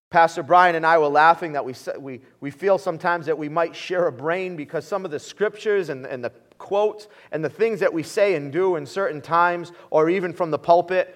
Pastor 0.09 0.41
Brian 0.41 0.75
and 0.75 0.85
I 0.85 0.97
were 0.97 1.07
laughing 1.07 1.51
that 1.53 1.65
we, 1.65 1.73
we, 1.99 2.21
we 2.39 2.51
feel 2.51 2.77
sometimes 2.77 3.25
that 3.27 3.37
we 3.37 3.49
might 3.49 3.75
share 3.75 4.07
a 4.07 4.11
brain 4.11 4.55
because 4.55 4.85
some 4.85 5.05
of 5.05 5.11
the 5.11 5.19
scriptures 5.19 5.89
and, 5.89 6.05
and 6.05 6.23
the 6.23 6.31
quotes 6.59 7.07
and 7.31 7.43
the 7.43 7.49
things 7.49 7.79
that 7.79 7.91
we 7.91 8.03
say 8.03 8.35
and 8.35 8.51
do 8.51 8.75
in 8.75 8.85
certain 8.85 9.21
times, 9.21 9.71
or 9.89 10.09
even 10.09 10.31
from 10.33 10.51
the 10.51 10.59
pulpit. 10.59 11.15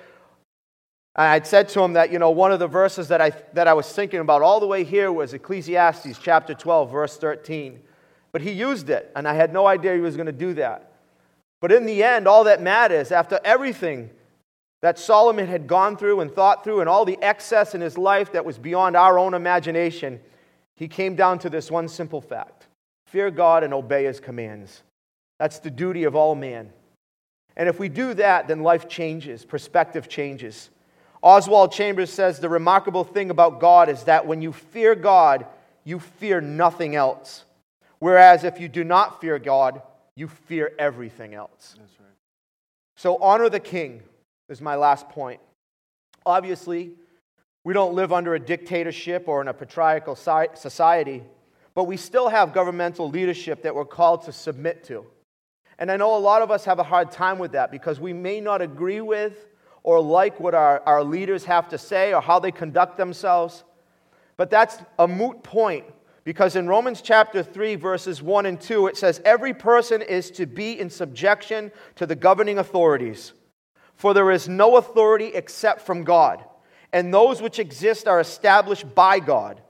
I'd 1.16 1.46
said 1.46 1.70
to 1.70 1.84
him 1.84 1.94
that, 1.94 2.12
you 2.12 2.18
know, 2.18 2.32
one 2.32 2.52
of 2.52 2.60
the 2.60 2.68
verses 2.68 3.10
that 3.10 3.22
I, 3.22 3.30
that 3.54 3.68
I 3.68 3.74
was 3.74 3.92
thinking 3.92 4.20
about 4.20 4.42
all 4.42 4.60
the 4.60 4.66
way 4.66 4.84
here 4.84 5.12
was 5.12 5.34
Ecclesiastes 5.34 6.18
chapter 6.18 6.56
12, 6.56 6.92
verse 6.92 7.18
13. 7.18 7.80
But 8.32 8.42
he 8.42 8.52
used 8.52 8.90
it, 8.90 9.12
and 9.16 9.28
I 9.28 9.36
had 9.36 9.54
no 9.54 9.68
idea 9.68 9.94
he 9.94 10.02
was 10.02 10.16
going 10.16 10.26
to 10.26 10.32
do 10.32 10.56
that. 10.56 10.94
But 11.62 11.72
in 11.72 11.86
the 11.86 12.04
end, 12.04 12.28
all 12.28 12.46
that 12.46 12.64
matters, 12.64 13.12
after 13.12 13.40
everything 13.46 14.10
that 14.82 14.98
Solomon 14.98 15.48
had 15.48 15.68
gone 15.68 15.96
through 15.96 16.20
and 16.20 16.32
thought 16.32 16.64
through, 16.64 16.80
and 16.80 16.90
all 16.90 17.06
the 17.06 17.18
excess 17.22 17.76
in 17.76 17.82
his 17.82 17.98
life 17.98 18.32
that 18.32 18.44
was 18.44 18.58
beyond 18.58 18.98
our 18.98 19.20
own 19.20 19.36
imagination, 19.36 20.20
he 20.76 20.88
came 20.88 21.16
down 21.16 21.40
to 21.40 21.50
this 21.50 21.70
one 21.70 21.88
simple 21.88 22.22
fact 22.22 22.68
fear 23.06 23.30
God 23.30 23.64
and 23.64 23.76
obey 23.76 24.06
his 24.06 24.20
commands. 24.20 24.82
That's 25.40 25.60
the 25.60 25.72
duty 25.72 26.04
of 26.04 26.16
all 26.16 26.36
man. 26.36 26.72
And 27.56 27.70
if 27.70 27.80
we 27.80 27.90
do 27.90 28.14
that, 28.16 28.48
then 28.48 28.64
life 28.64 28.88
changes, 28.88 29.46
perspective 29.46 30.10
changes. 30.10 30.70
Oswald 31.22 31.72
Chambers 31.72 32.10
says 32.10 32.40
the 32.40 32.50
remarkable 32.50 33.04
thing 33.04 33.30
about 33.30 33.60
God 33.60 33.90
is 33.90 34.04
that 34.04 34.26
when 34.28 34.42
you 34.42 34.52
fear 34.52 34.96
God, 34.96 35.46
you 35.84 36.00
fear 36.00 36.42
nothing 36.42 36.96
else. 36.96 37.46
Whereas 38.00 38.44
if 38.44 38.60
you 38.60 38.68
do 38.68 38.84
not 38.84 39.22
fear 39.22 39.40
God, 39.40 39.82
you 40.16 40.28
fear 40.28 40.74
everything 40.78 41.34
else. 41.34 41.76
That's 41.78 42.00
right. 42.00 42.10
So 42.98 43.18
honor 43.18 43.50
the 43.50 43.60
king 43.60 44.02
is 44.50 44.62
my 44.62 44.76
last 44.76 45.08
point. 45.10 45.40
Obviously, 46.26 46.92
we 47.64 47.74
don't 47.74 47.94
live 47.94 48.12
under 48.12 48.36
a 48.36 48.40
dictatorship 48.40 49.28
or 49.28 49.42
in 49.42 49.48
a 49.48 49.54
patriarchal 49.54 50.16
society, 50.16 51.24
but 51.74 51.86
we 51.86 51.98
still 51.98 52.30
have 52.30 52.54
governmental 52.54 53.10
leadership 53.10 53.62
that 53.64 53.74
we're 53.74 53.86
called 53.86 54.24
to 54.24 54.32
submit 54.32 54.84
to. 54.86 55.06
And 55.80 55.92
I 55.92 55.98
know 55.98 56.16
a 56.16 56.18
lot 56.18 56.42
of 56.42 56.52
us 56.52 56.66
have 56.66 56.80
a 56.80 56.84
hard 56.84 57.12
time 57.12 57.40
with 57.40 57.54
that 57.54 57.72
because 57.72 58.00
we 58.00 58.14
may 58.14 58.40
not 58.40 58.62
agree 58.62 59.02
with 59.02 59.48
or 59.84 60.00
like 60.00 60.40
what 60.40 60.54
our, 60.54 60.82
our 60.86 61.04
leaders 61.04 61.46
have 61.46 61.70
to 61.70 61.78
say 61.78 62.14
or 62.14 62.22
how 62.22 62.40
they 62.40 62.52
conduct 62.52 62.98
themselves. 62.98 63.64
But 64.38 64.50
that's 64.50 64.78
a 64.98 65.08
moot 65.08 65.44
point 65.44 65.86
because 66.24 66.56
in 66.56 66.68
Romans 66.68 67.02
chapter 67.02 67.44
3, 67.44 67.76
verses 67.76 68.22
1 68.22 68.46
and 68.46 68.60
2, 68.60 68.88
it 68.88 68.98
says, 68.98 69.22
Every 69.26 69.54
person 69.54 70.02
is 70.02 70.32
to 70.32 70.46
be 70.46 70.80
in 70.80 70.90
subjection 70.90 71.72
to 71.96 72.06
the 72.06 72.16
governing 72.16 72.60
authorities, 72.60 73.34
for 73.96 74.14
there 74.14 74.32
is 74.32 74.48
no 74.48 74.78
authority 74.78 75.28
except 75.28 75.82
from 75.82 76.04
God, 76.04 76.44
and 76.94 77.14
those 77.14 77.42
which 77.42 77.60
exist 77.60 78.08
are 78.08 78.22
established 78.22 78.96
by 78.96 79.20
God. 79.20 79.62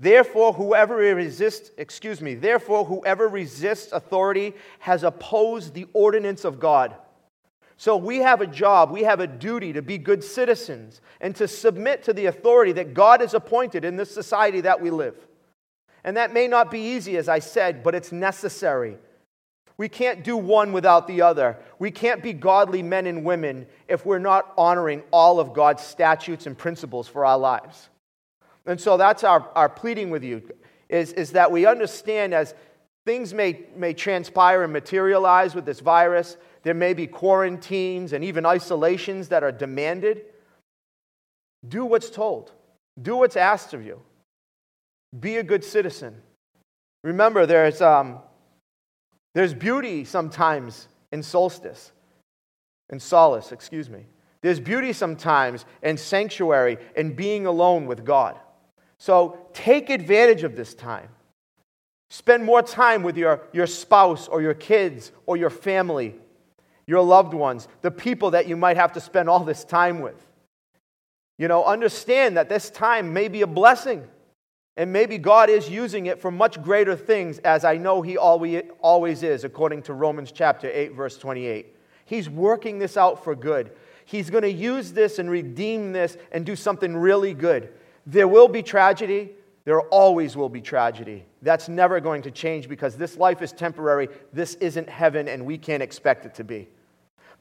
Therefore, 0.00 0.52
whoever 0.52 0.96
resists, 0.96 1.72
excuse 1.76 2.20
me, 2.20 2.34
therefore, 2.34 2.84
whoever 2.84 3.26
resists 3.26 3.92
authority 3.92 4.54
has 4.78 5.02
opposed 5.02 5.74
the 5.74 5.86
ordinance 5.92 6.44
of 6.44 6.60
God. 6.60 6.94
So 7.76 7.96
we 7.96 8.18
have 8.18 8.40
a 8.40 8.46
job, 8.46 8.90
we 8.90 9.02
have 9.04 9.20
a 9.20 9.26
duty 9.26 9.72
to 9.72 9.82
be 9.82 9.98
good 9.98 10.22
citizens 10.22 11.00
and 11.20 11.34
to 11.36 11.46
submit 11.46 12.04
to 12.04 12.12
the 12.12 12.26
authority 12.26 12.72
that 12.72 12.94
God 12.94 13.20
has 13.20 13.34
appointed 13.34 13.84
in 13.84 13.96
this 13.96 14.12
society 14.12 14.60
that 14.62 14.80
we 14.80 14.90
live. 14.90 15.14
And 16.04 16.16
that 16.16 16.32
may 16.32 16.48
not 16.48 16.70
be 16.70 16.80
easy, 16.80 17.16
as 17.16 17.28
I 17.28 17.40
said, 17.40 17.82
but 17.82 17.94
it's 17.94 18.12
necessary. 18.12 18.98
We 19.76 19.88
can't 19.88 20.24
do 20.24 20.36
one 20.36 20.72
without 20.72 21.06
the 21.06 21.22
other. 21.22 21.56
We 21.78 21.92
can't 21.92 22.22
be 22.22 22.32
godly 22.32 22.82
men 22.82 23.06
and 23.06 23.24
women 23.24 23.66
if 23.86 24.04
we're 24.04 24.18
not 24.18 24.52
honoring 24.58 25.02
all 25.12 25.38
of 25.38 25.54
God's 25.54 25.82
statutes 25.82 26.46
and 26.46 26.58
principles 26.58 27.06
for 27.06 27.24
our 27.24 27.38
lives. 27.38 27.88
And 28.68 28.78
so 28.78 28.98
that's 28.98 29.24
our, 29.24 29.48
our 29.54 29.68
pleading 29.68 30.10
with 30.10 30.22
you 30.22 30.42
is, 30.90 31.12
is 31.14 31.32
that 31.32 31.50
we 31.50 31.64
understand 31.64 32.34
as 32.34 32.54
things 33.06 33.32
may, 33.32 33.64
may 33.74 33.94
transpire 33.94 34.62
and 34.62 34.72
materialize 34.72 35.54
with 35.54 35.64
this 35.64 35.80
virus, 35.80 36.36
there 36.62 36.74
may 36.74 36.92
be 36.92 37.06
quarantines 37.06 38.12
and 38.12 38.22
even 38.22 38.44
isolations 38.44 39.28
that 39.28 39.42
are 39.42 39.50
demanded. 39.50 40.26
Do 41.66 41.86
what's 41.86 42.10
told, 42.10 42.52
do 43.00 43.16
what's 43.16 43.36
asked 43.36 43.72
of 43.72 43.84
you. 43.84 44.02
Be 45.18 45.38
a 45.38 45.42
good 45.42 45.64
citizen. 45.64 46.14
Remember, 47.02 47.46
there's, 47.46 47.80
um, 47.80 48.18
there's 49.34 49.54
beauty 49.54 50.04
sometimes 50.04 50.88
in 51.10 51.22
solstice, 51.22 51.92
in 52.90 53.00
solace, 53.00 53.50
excuse 53.50 53.88
me. 53.88 54.04
There's 54.42 54.60
beauty 54.60 54.92
sometimes 54.92 55.64
in 55.82 55.96
sanctuary 55.96 56.76
and 56.94 57.16
being 57.16 57.46
alone 57.46 57.86
with 57.86 58.04
God. 58.04 58.38
So 58.98 59.46
take 59.52 59.90
advantage 59.90 60.42
of 60.42 60.56
this 60.56 60.74
time. 60.74 61.08
Spend 62.10 62.44
more 62.44 62.62
time 62.62 63.02
with 63.02 63.16
your, 63.16 63.42
your 63.52 63.66
spouse 63.66 64.28
or 64.28 64.42
your 64.42 64.54
kids 64.54 65.12
or 65.26 65.36
your 65.36 65.50
family, 65.50 66.14
your 66.86 67.02
loved 67.02 67.34
ones, 67.34 67.68
the 67.82 67.90
people 67.90 68.32
that 68.32 68.48
you 68.48 68.56
might 68.56 68.76
have 68.76 68.92
to 68.94 69.00
spend 69.00 69.28
all 69.28 69.44
this 69.44 69.64
time 69.64 70.00
with. 70.00 70.26
You 71.36 71.46
know, 71.48 71.64
understand 71.64 72.36
that 72.36 72.48
this 72.48 72.70
time 72.70 73.12
may 73.12 73.28
be 73.28 73.42
a 73.42 73.46
blessing. 73.46 74.06
And 74.76 74.92
maybe 74.92 75.18
God 75.18 75.50
is 75.50 75.68
using 75.68 76.06
it 76.06 76.20
for 76.20 76.30
much 76.30 76.62
greater 76.62 76.94
things, 76.94 77.38
as 77.40 77.64
I 77.64 77.76
know 77.76 78.00
He 78.00 78.16
always 78.16 79.22
is, 79.22 79.44
according 79.44 79.82
to 79.82 79.92
Romans 79.92 80.30
chapter 80.32 80.70
8, 80.72 80.92
verse 80.92 81.18
28. 81.18 81.74
He's 82.04 82.30
working 82.30 82.78
this 82.78 82.96
out 82.96 83.22
for 83.22 83.34
good. 83.34 83.72
He's 84.04 84.30
going 84.30 84.42
to 84.42 84.50
use 84.50 84.92
this 84.92 85.18
and 85.18 85.28
redeem 85.28 85.92
this 85.92 86.16
and 86.32 86.46
do 86.46 86.56
something 86.56 86.96
really 86.96 87.34
good. 87.34 87.72
There 88.08 88.26
will 88.26 88.48
be 88.48 88.62
tragedy. 88.62 89.32
There 89.66 89.82
always 89.82 90.34
will 90.34 90.48
be 90.48 90.62
tragedy. 90.62 91.26
That's 91.42 91.68
never 91.68 92.00
going 92.00 92.22
to 92.22 92.30
change 92.30 92.66
because 92.66 92.96
this 92.96 93.18
life 93.18 93.42
is 93.42 93.52
temporary. 93.52 94.08
This 94.32 94.54
isn't 94.54 94.88
heaven, 94.88 95.28
and 95.28 95.44
we 95.44 95.58
can't 95.58 95.82
expect 95.82 96.24
it 96.24 96.34
to 96.36 96.44
be. 96.44 96.68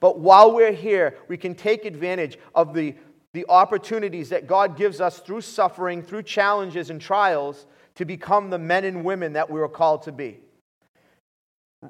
But 0.01 0.20
while 0.20 0.53
we're 0.53 0.74
here, 0.74 1.15
we 1.30 1.38
can 1.38 1.55
take 1.55 1.86
advantage 1.86 2.38
of 2.53 2.74
the 2.74 2.95
the 3.34 3.45
opportunities 3.49 4.30
that 4.30 4.47
God 4.47 4.76
gives 4.76 4.99
us 4.99 5.20
through 5.20 5.41
suffering, 5.41 6.01
through 6.01 6.24
challenges 6.24 6.89
and 6.89 6.99
trials, 6.99 7.68
to 7.93 8.03
become 8.03 8.49
the 8.49 8.57
men 8.57 8.84
and 8.84 9.03
women 9.03 9.34
that 9.34 9.47
we 9.49 9.59
were 9.59 9.70
called 9.70 10.01
to 10.03 10.11
be. 10.11 10.39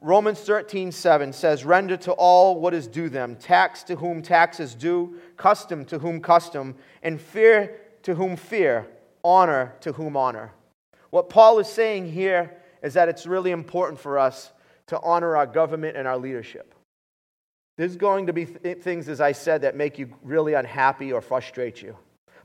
Romans 0.02 0.42
13, 0.42 0.92
7 0.92 1.32
says, 1.32 1.64
Render 1.64 1.96
to 1.98 2.12
all 2.12 2.60
what 2.60 2.74
is 2.74 2.86
due 2.88 3.08
them, 3.08 3.38
tax 3.38 3.84
to 3.84 3.96
whom 3.96 4.22
tax 4.22 4.60
is 4.60 4.76
due, 4.76 5.22
custom 5.38 5.86
to 5.86 6.00
whom 6.00 6.20
custom, 6.20 6.76
and 7.02 7.22
fear 7.22 7.80
to 8.08 8.16
whom 8.16 8.38
fear, 8.38 8.88
honor 9.22 9.76
to 9.82 9.92
whom 9.92 10.16
honor. 10.16 10.54
What 11.10 11.28
Paul 11.28 11.60
is 11.60 11.68
saying 11.68 12.10
here 12.10 12.56
is 12.82 12.94
that 12.94 13.10
it's 13.10 13.26
really 13.26 13.52
important 13.52 14.00
for 14.00 14.18
us 14.18 14.50
to 14.86 14.98
honor 15.02 15.36
our 15.36 15.46
government 15.46 15.98
and 15.98 16.08
our 16.08 16.18
leadership. 16.18 16.74
There's 17.76 17.98
going 17.98 18.28
to 18.28 18.34
be 18.34 18.46
th- 18.46 18.78
things, 18.78 19.10
as 19.10 19.20
I 19.20 19.34
said, 19.34 19.64
that 19.64 19.76
make 19.76 20.00
you 20.00 20.10
really 20.24 20.54
unhappy 20.54 21.12
or 21.12 21.20
frustrate 21.20 21.82
you. 21.82 21.98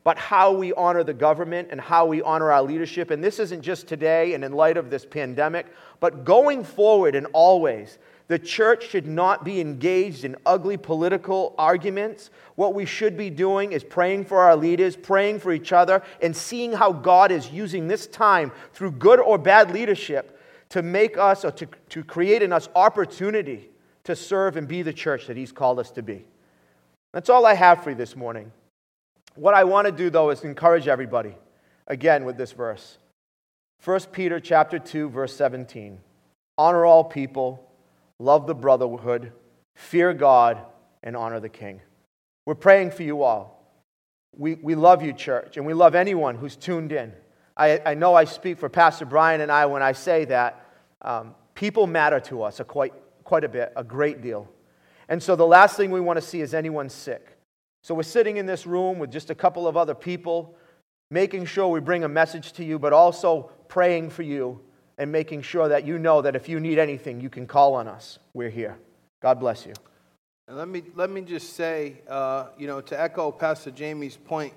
But 0.02 0.18
how 0.18 0.50
we 0.50 0.72
honor 0.72 1.04
the 1.04 1.14
government 1.14 1.68
and 1.70 1.80
how 1.80 2.06
we 2.06 2.22
honor 2.22 2.50
our 2.50 2.62
leadership, 2.64 3.12
and 3.12 3.22
this 3.22 3.38
isn't 3.38 3.62
just 3.62 3.86
today 3.86 4.34
and 4.34 4.42
in 4.42 4.50
light 4.54 4.76
of 4.76 4.90
this 4.90 5.06
pandemic, 5.06 5.66
but 6.00 6.24
going 6.24 6.64
forward 6.64 7.14
and 7.14 7.28
always, 7.32 7.98
the 8.32 8.38
church 8.38 8.88
should 8.88 9.06
not 9.06 9.44
be 9.44 9.60
engaged 9.60 10.24
in 10.24 10.36
ugly 10.46 10.78
political 10.78 11.54
arguments. 11.58 12.30
What 12.54 12.72
we 12.72 12.86
should 12.86 13.14
be 13.14 13.28
doing 13.28 13.72
is 13.72 13.84
praying 13.84 14.24
for 14.24 14.38
our 14.38 14.56
leaders, 14.56 14.96
praying 14.96 15.40
for 15.40 15.52
each 15.52 15.70
other, 15.70 16.02
and 16.22 16.34
seeing 16.34 16.72
how 16.72 16.92
God 16.92 17.30
is 17.30 17.50
using 17.50 17.88
this 17.88 18.06
time 18.06 18.50
through 18.72 18.92
good 18.92 19.20
or 19.20 19.36
bad 19.36 19.70
leadership 19.70 20.40
to 20.70 20.80
make 20.80 21.18
us 21.18 21.44
or 21.44 21.50
to, 21.50 21.68
to 21.90 22.02
create 22.02 22.40
in 22.40 22.54
us 22.54 22.70
opportunity 22.74 23.68
to 24.04 24.16
serve 24.16 24.56
and 24.56 24.66
be 24.66 24.80
the 24.80 24.94
church 24.94 25.26
that 25.26 25.36
He's 25.36 25.52
called 25.52 25.78
us 25.78 25.90
to 25.90 26.02
be. 26.02 26.24
That's 27.12 27.28
all 27.28 27.44
I 27.44 27.52
have 27.52 27.84
for 27.84 27.90
you 27.90 27.96
this 27.96 28.16
morning. 28.16 28.50
What 29.34 29.52
I 29.52 29.64
want 29.64 29.88
to 29.88 29.92
do, 29.92 30.08
though, 30.08 30.30
is 30.30 30.42
encourage 30.42 30.88
everybody 30.88 31.34
again 31.86 32.24
with 32.24 32.38
this 32.38 32.52
verse. 32.52 32.96
1 33.84 34.00
Peter 34.10 34.40
chapter 34.40 34.78
2, 34.78 35.10
verse 35.10 35.36
17. 35.36 35.98
Honor 36.56 36.86
all 36.86 37.04
people, 37.04 37.68
love 38.22 38.46
the 38.46 38.54
brotherhood, 38.54 39.32
fear 39.74 40.14
God, 40.14 40.58
and 41.02 41.16
honor 41.16 41.40
the 41.40 41.48
king. 41.48 41.80
We're 42.46 42.54
praying 42.54 42.92
for 42.92 43.02
you 43.02 43.22
all. 43.22 43.58
We, 44.36 44.54
we 44.54 44.74
love 44.74 45.02
you, 45.02 45.12
church, 45.12 45.56
and 45.56 45.66
we 45.66 45.74
love 45.74 45.94
anyone 45.94 46.36
who's 46.36 46.56
tuned 46.56 46.92
in. 46.92 47.12
I, 47.56 47.80
I 47.84 47.94
know 47.94 48.14
I 48.14 48.24
speak 48.24 48.58
for 48.58 48.68
Pastor 48.68 49.04
Brian 49.04 49.40
and 49.40 49.52
I 49.52 49.66
when 49.66 49.82
I 49.82 49.92
say 49.92 50.24
that 50.26 50.64
um, 51.02 51.34
people 51.54 51.86
matter 51.86 52.20
to 52.20 52.42
us 52.42 52.60
a 52.60 52.64
quite, 52.64 52.94
quite 53.24 53.44
a 53.44 53.48
bit, 53.48 53.72
a 53.76 53.84
great 53.84 54.22
deal. 54.22 54.48
And 55.08 55.22
so 55.22 55.36
the 55.36 55.46
last 55.46 55.76
thing 55.76 55.90
we 55.90 56.00
want 56.00 56.16
to 56.16 56.26
see 56.26 56.40
is 56.40 56.54
anyone 56.54 56.88
sick. 56.88 57.36
So 57.82 57.94
we're 57.94 58.04
sitting 58.04 58.36
in 58.36 58.46
this 58.46 58.66
room 58.66 58.98
with 58.98 59.10
just 59.10 59.28
a 59.30 59.34
couple 59.34 59.66
of 59.66 59.76
other 59.76 59.94
people, 59.94 60.56
making 61.10 61.44
sure 61.44 61.68
we 61.68 61.80
bring 61.80 62.04
a 62.04 62.08
message 62.08 62.52
to 62.54 62.64
you, 62.64 62.78
but 62.78 62.92
also 62.92 63.50
praying 63.68 64.10
for 64.10 64.22
you 64.22 64.60
and 65.02 65.10
making 65.10 65.42
sure 65.42 65.68
that 65.68 65.84
you 65.84 65.98
know 65.98 66.22
that 66.22 66.36
if 66.36 66.48
you 66.48 66.60
need 66.60 66.78
anything, 66.78 67.20
you 67.20 67.28
can 67.28 67.44
call 67.44 67.74
on 67.74 67.88
us. 67.88 68.20
We're 68.34 68.50
here. 68.50 68.78
God 69.20 69.40
bless 69.40 69.66
you. 69.66 69.72
And 70.46 70.56
let 70.56 70.68
me, 70.68 70.84
let 70.94 71.10
me 71.10 71.22
just 71.22 71.54
say, 71.54 71.96
uh, 72.08 72.46
you 72.56 72.68
know, 72.68 72.80
to 72.82 73.00
echo 73.00 73.32
Pastor 73.32 73.72
Jamie's 73.72 74.16
point, 74.16 74.52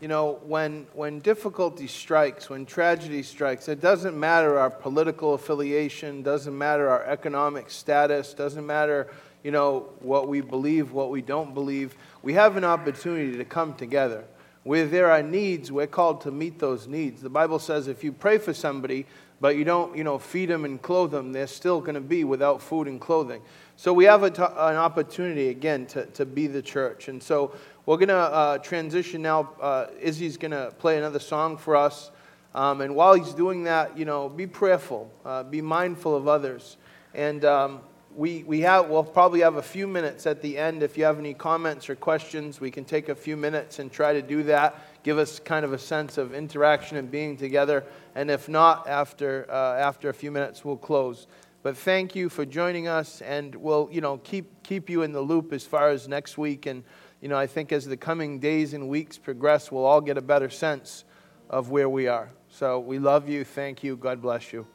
you 0.00 0.08
know, 0.08 0.40
when, 0.44 0.86
when 0.94 1.18
difficulty 1.18 1.86
strikes, 1.86 2.48
when 2.48 2.64
tragedy 2.64 3.22
strikes, 3.22 3.68
it 3.68 3.82
doesn't 3.82 4.18
matter 4.18 4.58
our 4.58 4.70
political 4.70 5.34
affiliation, 5.34 6.22
doesn't 6.22 6.56
matter 6.56 6.88
our 6.88 7.04
economic 7.04 7.68
status, 7.68 8.32
doesn't 8.32 8.66
matter, 8.66 9.06
you 9.44 9.50
know, 9.50 9.90
what 10.00 10.28
we 10.28 10.40
believe, 10.40 10.92
what 10.92 11.10
we 11.10 11.20
don't 11.20 11.52
believe. 11.52 11.94
We 12.22 12.32
have 12.32 12.56
an 12.56 12.64
opportunity 12.64 13.36
to 13.36 13.44
come 13.44 13.74
together. 13.74 14.24
Where 14.62 14.86
there 14.86 15.10
are 15.10 15.22
needs, 15.22 15.70
we're 15.70 15.86
called 15.86 16.22
to 16.22 16.30
meet 16.30 16.58
those 16.58 16.86
needs. 16.86 17.20
The 17.20 17.28
Bible 17.28 17.58
says 17.58 17.86
if 17.86 18.02
you 18.02 18.12
pray 18.12 18.38
for 18.38 18.54
somebody, 18.54 19.04
but 19.40 19.56
you 19.56 19.64
don't, 19.64 19.96
you 19.96 20.04
know, 20.04 20.18
feed 20.18 20.50
them 20.50 20.64
and 20.64 20.80
clothe 20.82 21.10
them, 21.10 21.32
they're 21.32 21.46
still 21.46 21.80
going 21.80 21.94
to 21.94 22.00
be 22.00 22.24
without 22.24 22.60
food 22.60 22.86
and 22.86 23.00
clothing. 23.00 23.40
So 23.76 23.94
we 23.94 24.04
have 24.04 24.22
an 24.22 24.36
opportunity, 24.38 25.48
again, 25.48 25.86
to, 25.86 26.04
to 26.06 26.26
be 26.26 26.46
the 26.46 26.60
church. 26.60 27.08
And 27.08 27.22
so 27.22 27.56
we're 27.86 27.96
going 27.96 28.08
to 28.08 28.14
uh, 28.14 28.58
transition 28.58 29.22
now. 29.22 29.54
Uh, 29.60 29.86
Izzy's 29.98 30.36
going 30.36 30.50
to 30.50 30.70
play 30.78 30.98
another 30.98 31.18
song 31.18 31.56
for 31.56 31.76
us. 31.76 32.10
Um, 32.54 32.82
and 32.82 32.94
while 32.94 33.14
he's 33.14 33.32
doing 33.32 33.64
that, 33.64 33.96
you 33.96 34.04
know, 34.04 34.28
be 34.28 34.46
prayerful, 34.46 35.10
uh, 35.24 35.44
be 35.44 35.62
mindful 35.62 36.14
of 36.14 36.28
others. 36.28 36.76
And 37.14 37.44
um, 37.44 37.80
we, 38.14 38.42
we 38.42 38.60
have, 38.60 38.90
we'll 38.90 39.04
probably 39.04 39.40
have 39.40 39.56
a 39.56 39.62
few 39.62 39.86
minutes 39.86 40.26
at 40.26 40.42
the 40.42 40.58
end. 40.58 40.82
If 40.82 40.98
you 40.98 41.04
have 41.04 41.18
any 41.18 41.32
comments 41.32 41.88
or 41.88 41.94
questions, 41.94 42.60
we 42.60 42.70
can 42.70 42.84
take 42.84 43.08
a 43.08 43.14
few 43.14 43.36
minutes 43.36 43.78
and 43.78 43.90
try 43.90 44.12
to 44.12 44.20
do 44.20 44.42
that. 44.42 44.78
Give 45.02 45.18
us 45.18 45.38
kind 45.40 45.64
of 45.64 45.72
a 45.72 45.78
sense 45.78 46.18
of 46.18 46.34
interaction 46.34 46.96
and 46.96 47.10
being 47.10 47.36
together. 47.36 47.84
And 48.14 48.30
if 48.30 48.48
not, 48.48 48.88
after, 48.88 49.46
uh, 49.50 49.76
after 49.78 50.08
a 50.08 50.14
few 50.14 50.30
minutes, 50.30 50.64
we'll 50.64 50.76
close. 50.76 51.26
But 51.62 51.76
thank 51.76 52.14
you 52.14 52.28
for 52.28 52.46
joining 52.46 52.88
us, 52.88 53.20
and 53.20 53.54
we'll, 53.54 53.88
you 53.92 54.00
know, 54.00 54.18
keep, 54.18 54.62
keep 54.62 54.88
you 54.88 55.02
in 55.02 55.12
the 55.12 55.20
loop 55.20 55.52
as 55.52 55.64
far 55.64 55.90
as 55.90 56.08
next 56.08 56.38
week. 56.38 56.66
And 56.66 56.84
you 57.20 57.28
know, 57.28 57.36
I 57.36 57.46
think 57.46 57.70
as 57.72 57.84
the 57.84 57.96
coming 57.96 58.38
days 58.38 58.72
and 58.72 58.88
weeks 58.88 59.18
progress, 59.18 59.70
we'll 59.70 59.84
all 59.84 60.00
get 60.00 60.16
a 60.16 60.22
better 60.22 60.48
sense 60.48 61.04
of 61.50 61.70
where 61.70 61.88
we 61.88 62.08
are. 62.08 62.30
So 62.48 62.80
we 62.80 62.98
love 62.98 63.28
you. 63.28 63.44
Thank 63.44 63.84
you. 63.84 63.96
God 63.96 64.22
bless 64.22 64.52
you. 64.52 64.66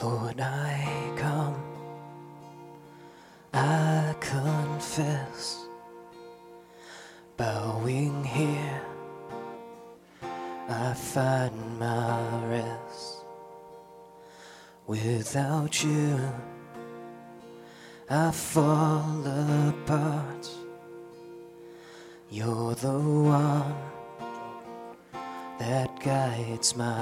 Lord, 0.00 0.40
I 0.40 1.12
come, 1.16 1.60
I 3.52 4.14
confess, 4.20 5.66
bowing 7.36 8.22
here, 8.22 8.80
I 10.68 10.94
find 10.94 11.78
my 11.80 12.46
rest. 12.46 13.24
Without 14.86 15.82
you, 15.82 16.32
I 18.08 18.30
fall 18.30 19.26
apart. 19.68 20.48
You're 22.30 22.74
the 22.76 23.00
one 23.00 23.74
that 25.58 25.98
guides 26.00 26.76
my 26.76 26.97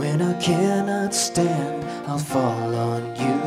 when 0.00 0.22
I 0.22 0.32
cannot 0.40 1.12
stand, 1.12 1.84
I'll 2.08 2.16
fall 2.16 2.74
on 2.74 3.02
you. 3.22 3.38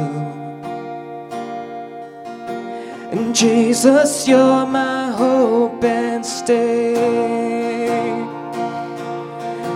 And 3.12 3.36
Jesus, 3.36 4.28
you're 4.28 4.68
my 4.68 5.10
hope 5.12 5.84
and 5.84 6.24
stay. 6.24 6.94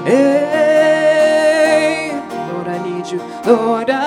Hey, 0.05 2.11
Lord, 2.51 2.67
I 2.67 2.77
need 2.87 3.07
you. 3.11 3.21
Lord, 3.51 3.89
I 3.89 4.06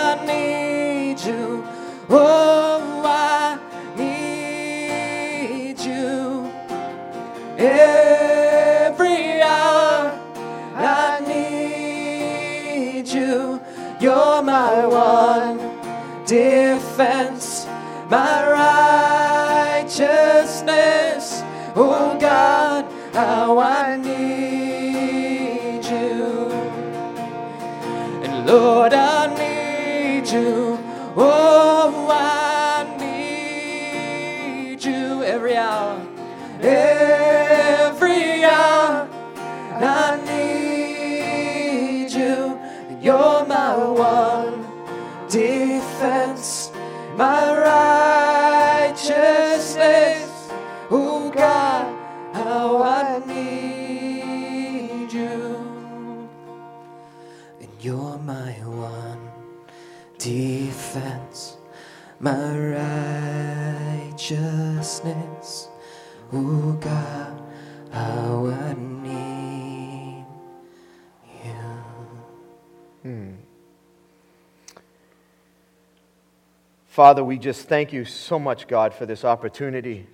Father, 77.01 77.25
we 77.25 77.39
just 77.39 77.67
thank 77.67 77.95
you 77.95 78.05
so 78.05 78.39
much, 78.39 78.69
God, 78.69 78.93
for 78.93 79.07
this 79.07 79.25
opportunity 79.25 80.07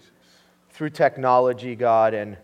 through 0.70 0.90
technology, 0.90 1.74
God, 1.74 2.14
and 2.14 2.36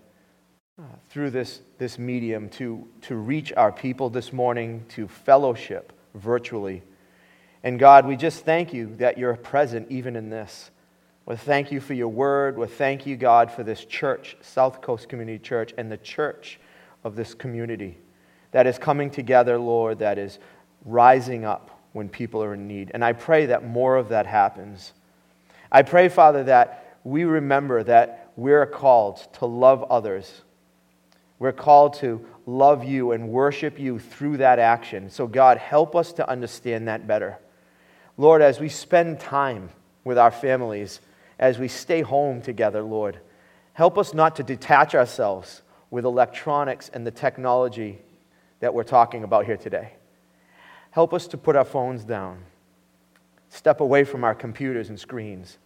uh, 0.77 0.83
through 1.11 1.31
this, 1.31 1.61
this 1.79 1.97
medium 1.97 2.49
to, 2.49 2.89
to 3.03 3.15
reach 3.15 3.53
our 3.57 3.71
people 3.71 4.11
this 4.11 4.33
morning, 4.33 4.85
to 4.89 5.07
fellowship 5.07 5.93
virtually. 6.15 6.83
And 7.63 7.79
God, 7.79 8.05
we 8.05 8.17
just 8.17 8.45
thank 8.45 8.75
you 8.75 8.97
that 8.97 9.17
you're 9.17 9.37
present 9.37 9.89
even 9.93 10.17
in 10.17 10.29
this. 10.29 10.73
We 11.25 11.37
thank 11.37 11.71
you 11.71 11.81
for 11.81 11.95
your 11.95 12.09
word. 12.09 12.59
We 12.59 12.67
thank 12.67 13.07
you, 13.07 13.17
God, 13.17 13.49
for 13.53 13.63
this 13.63 13.85
church, 13.85 14.37
South 14.41 14.81
Coast 14.81 15.09
Community 15.09 15.39
Church, 15.39 15.73
and 15.79 15.89
the 15.89 15.99
church 15.99 16.59
of 17.05 17.15
this 17.15 17.33
community 17.33 17.97
that 18.51 18.67
is 18.67 18.77
coming 18.77 19.09
together, 19.09 19.57
Lord, 19.57 20.01
that 20.01 20.19
is 20.19 20.41
rising 20.85 21.45
up 21.45 21.72
when 21.93 22.09
people 22.09 22.43
are 22.43 22.55
in 22.55 22.67
need. 22.67 22.91
And 22.95 23.05
I 23.05 23.13
pray 23.13 23.47
that 23.47 23.65
more 23.65 23.97
of 23.97 24.09
that 24.11 24.27
happens. 24.27 24.93
I 25.71 25.83
pray, 25.83 26.09
Father, 26.09 26.45
that 26.45 26.99
we 27.05 27.25
remember 27.25 27.83
that 27.83 28.31
we're 28.37 28.67
called 28.67 29.17
to 29.35 29.47
love 29.47 29.85
others. 29.85 30.43
We're 31.39 31.53
called 31.53 31.95
to 31.95 32.25
love 32.47 32.85
you 32.85 33.13
and 33.13 33.29
worship 33.29 33.79
you 33.79 33.99
through 33.99 34.39
that 34.39 34.59
action. 34.59 35.11
So, 35.11 35.27
God, 35.27 35.59
help 35.59 35.97
us 35.97 36.13
to 36.15 36.29
understand 36.29 36.89
that 36.89 37.07
better. 37.07 37.39
Lord, 38.17 38.43
as 38.43 38.61
we 38.61 38.69
spend 38.69 39.21
time 39.21 39.71
with 40.05 40.19
our 40.19 40.31
families, 40.31 41.01
as 41.39 41.59
we 41.59 41.69
stay 41.69 42.03
home 42.03 42.43
together, 42.43 42.83
Lord, 42.83 43.19
help 43.73 43.99
us 43.99 44.15
not 44.15 44.37
to 44.37 44.43
detach 44.43 44.95
ourselves 44.95 45.63
with 45.91 46.05
electronics 46.05 46.89
and 46.89 47.07
the 47.07 47.11
technology 47.11 47.99
that 48.61 48.73
we're 48.73 48.85
talking 48.85 49.25
about 49.25 49.45
here 49.45 49.57
today. 49.57 49.93
Help 50.93 51.15
us 51.15 51.27
to 51.29 51.39
put 51.39 51.57
our 51.57 51.65
phones 51.65 52.05
down, 52.05 52.45
step 53.49 53.81
away 53.81 54.05
from 54.05 54.25
our 54.25 54.35
computers 54.35 54.91
and 54.91 55.01
screens, 55.01 55.59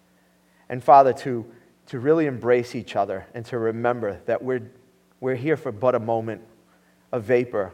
And 0.69 0.83
Father, 0.83 1.13
to, 1.13 1.45
to 1.87 1.99
really 1.99 2.27
embrace 2.27 2.75
each 2.75 2.97
other 2.97 3.27
and 3.35 3.45
to 3.47 3.59
remember 3.59 4.21
that 4.27 4.43
we're, 4.43 4.71
we're 5.21 5.35
here 5.35 5.57
for 5.57 5.73
but 5.73 5.95
a 5.95 6.01
moment, 6.01 6.43
a 7.13 7.21
vapor. 7.21 7.73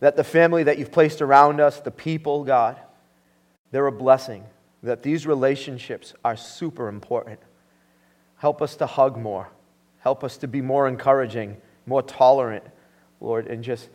That 0.00 0.16
the 0.16 0.24
family 0.24 0.62
that 0.64 0.78
you've 0.78 0.92
placed 0.92 1.20
around 1.20 1.60
us, 1.60 1.80
the 1.80 1.90
people, 1.90 2.44
God, 2.44 2.78
they're 3.70 3.86
a 3.86 3.92
blessing. 3.92 4.44
That 4.82 5.02
these 5.02 5.26
relationships 5.26 6.14
are 6.24 6.36
super 6.36 6.88
important. 6.88 7.40
Help 8.36 8.62
us 8.62 8.76
to 8.76 8.86
hug 8.86 9.18
more. 9.18 9.50
Help 10.00 10.24
us 10.24 10.38
to 10.38 10.48
be 10.48 10.62
more 10.62 10.88
encouraging, 10.88 11.58
more 11.84 12.02
tolerant, 12.02 12.64
Lord, 13.20 13.46
and 13.46 13.62
just 13.62 13.90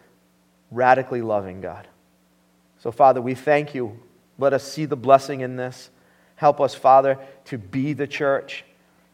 radically 0.69 1.21
loving, 1.21 1.61
God. 1.61 1.87
So, 2.83 2.91
Father, 2.91 3.21
we 3.21 3.33
thank 3.33 3.73
you. 3.73 3.97
Let 4.37 4.51
us 4.51 4.61
see 4.61 4.83
the 4.83 4.97
blessing 4.97 5.39
in 5.39 5.55
this. 5.55 5.89
Help 6.35 6.59
us, 6.59 6.75
Father, 6.75 7.17
to 7.45 7.57
be 7.57 7.93
the 7.93 8.07
church. 8.07 8.65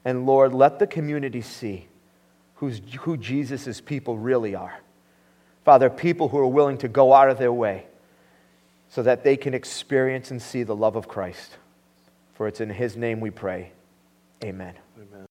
And 0.04 0.26
Lord, 0.26 0.56
let 0.56 0.80
the 0.80 0.88
community 0.88 1.42
see 1.42 1.88
who's, 2.56 2.82
who 3.02 3.16
Jesus' 3.16 3.80
people 3.80 4.18
really 4.18 4.56
are. 4.56 4.80
Father, 5.66 5.88
people 5.88 6.30
who 6.30 6.40
are 6.40 6.48
willing 6.48 6.80
to 6.80 6.88
go 6.88 7.14
out 7.14 7.30
of 7.30 7.38
their 7.38 7.54
way 7.54 7.86
so 8.90 9.04
that 9.04 9.24
they 9.24 9.38
can 9.38 9.54
experience 9.54 10.32
and 10.32 10.42
see 10.42 10.64
the 10.64 10.76
love 10.76 10.96
of 10.96 11.08
Christ. 11.08 11.58
For 12.34 12.48
it's 12.48 12.62
in 12.62 12.72
His 12.72 12.98
name 12.98 13.20
we 13.20 13.30
pray. 13.30 13.72
Amen. 14.44 14.74
Amen. 14.98 15.29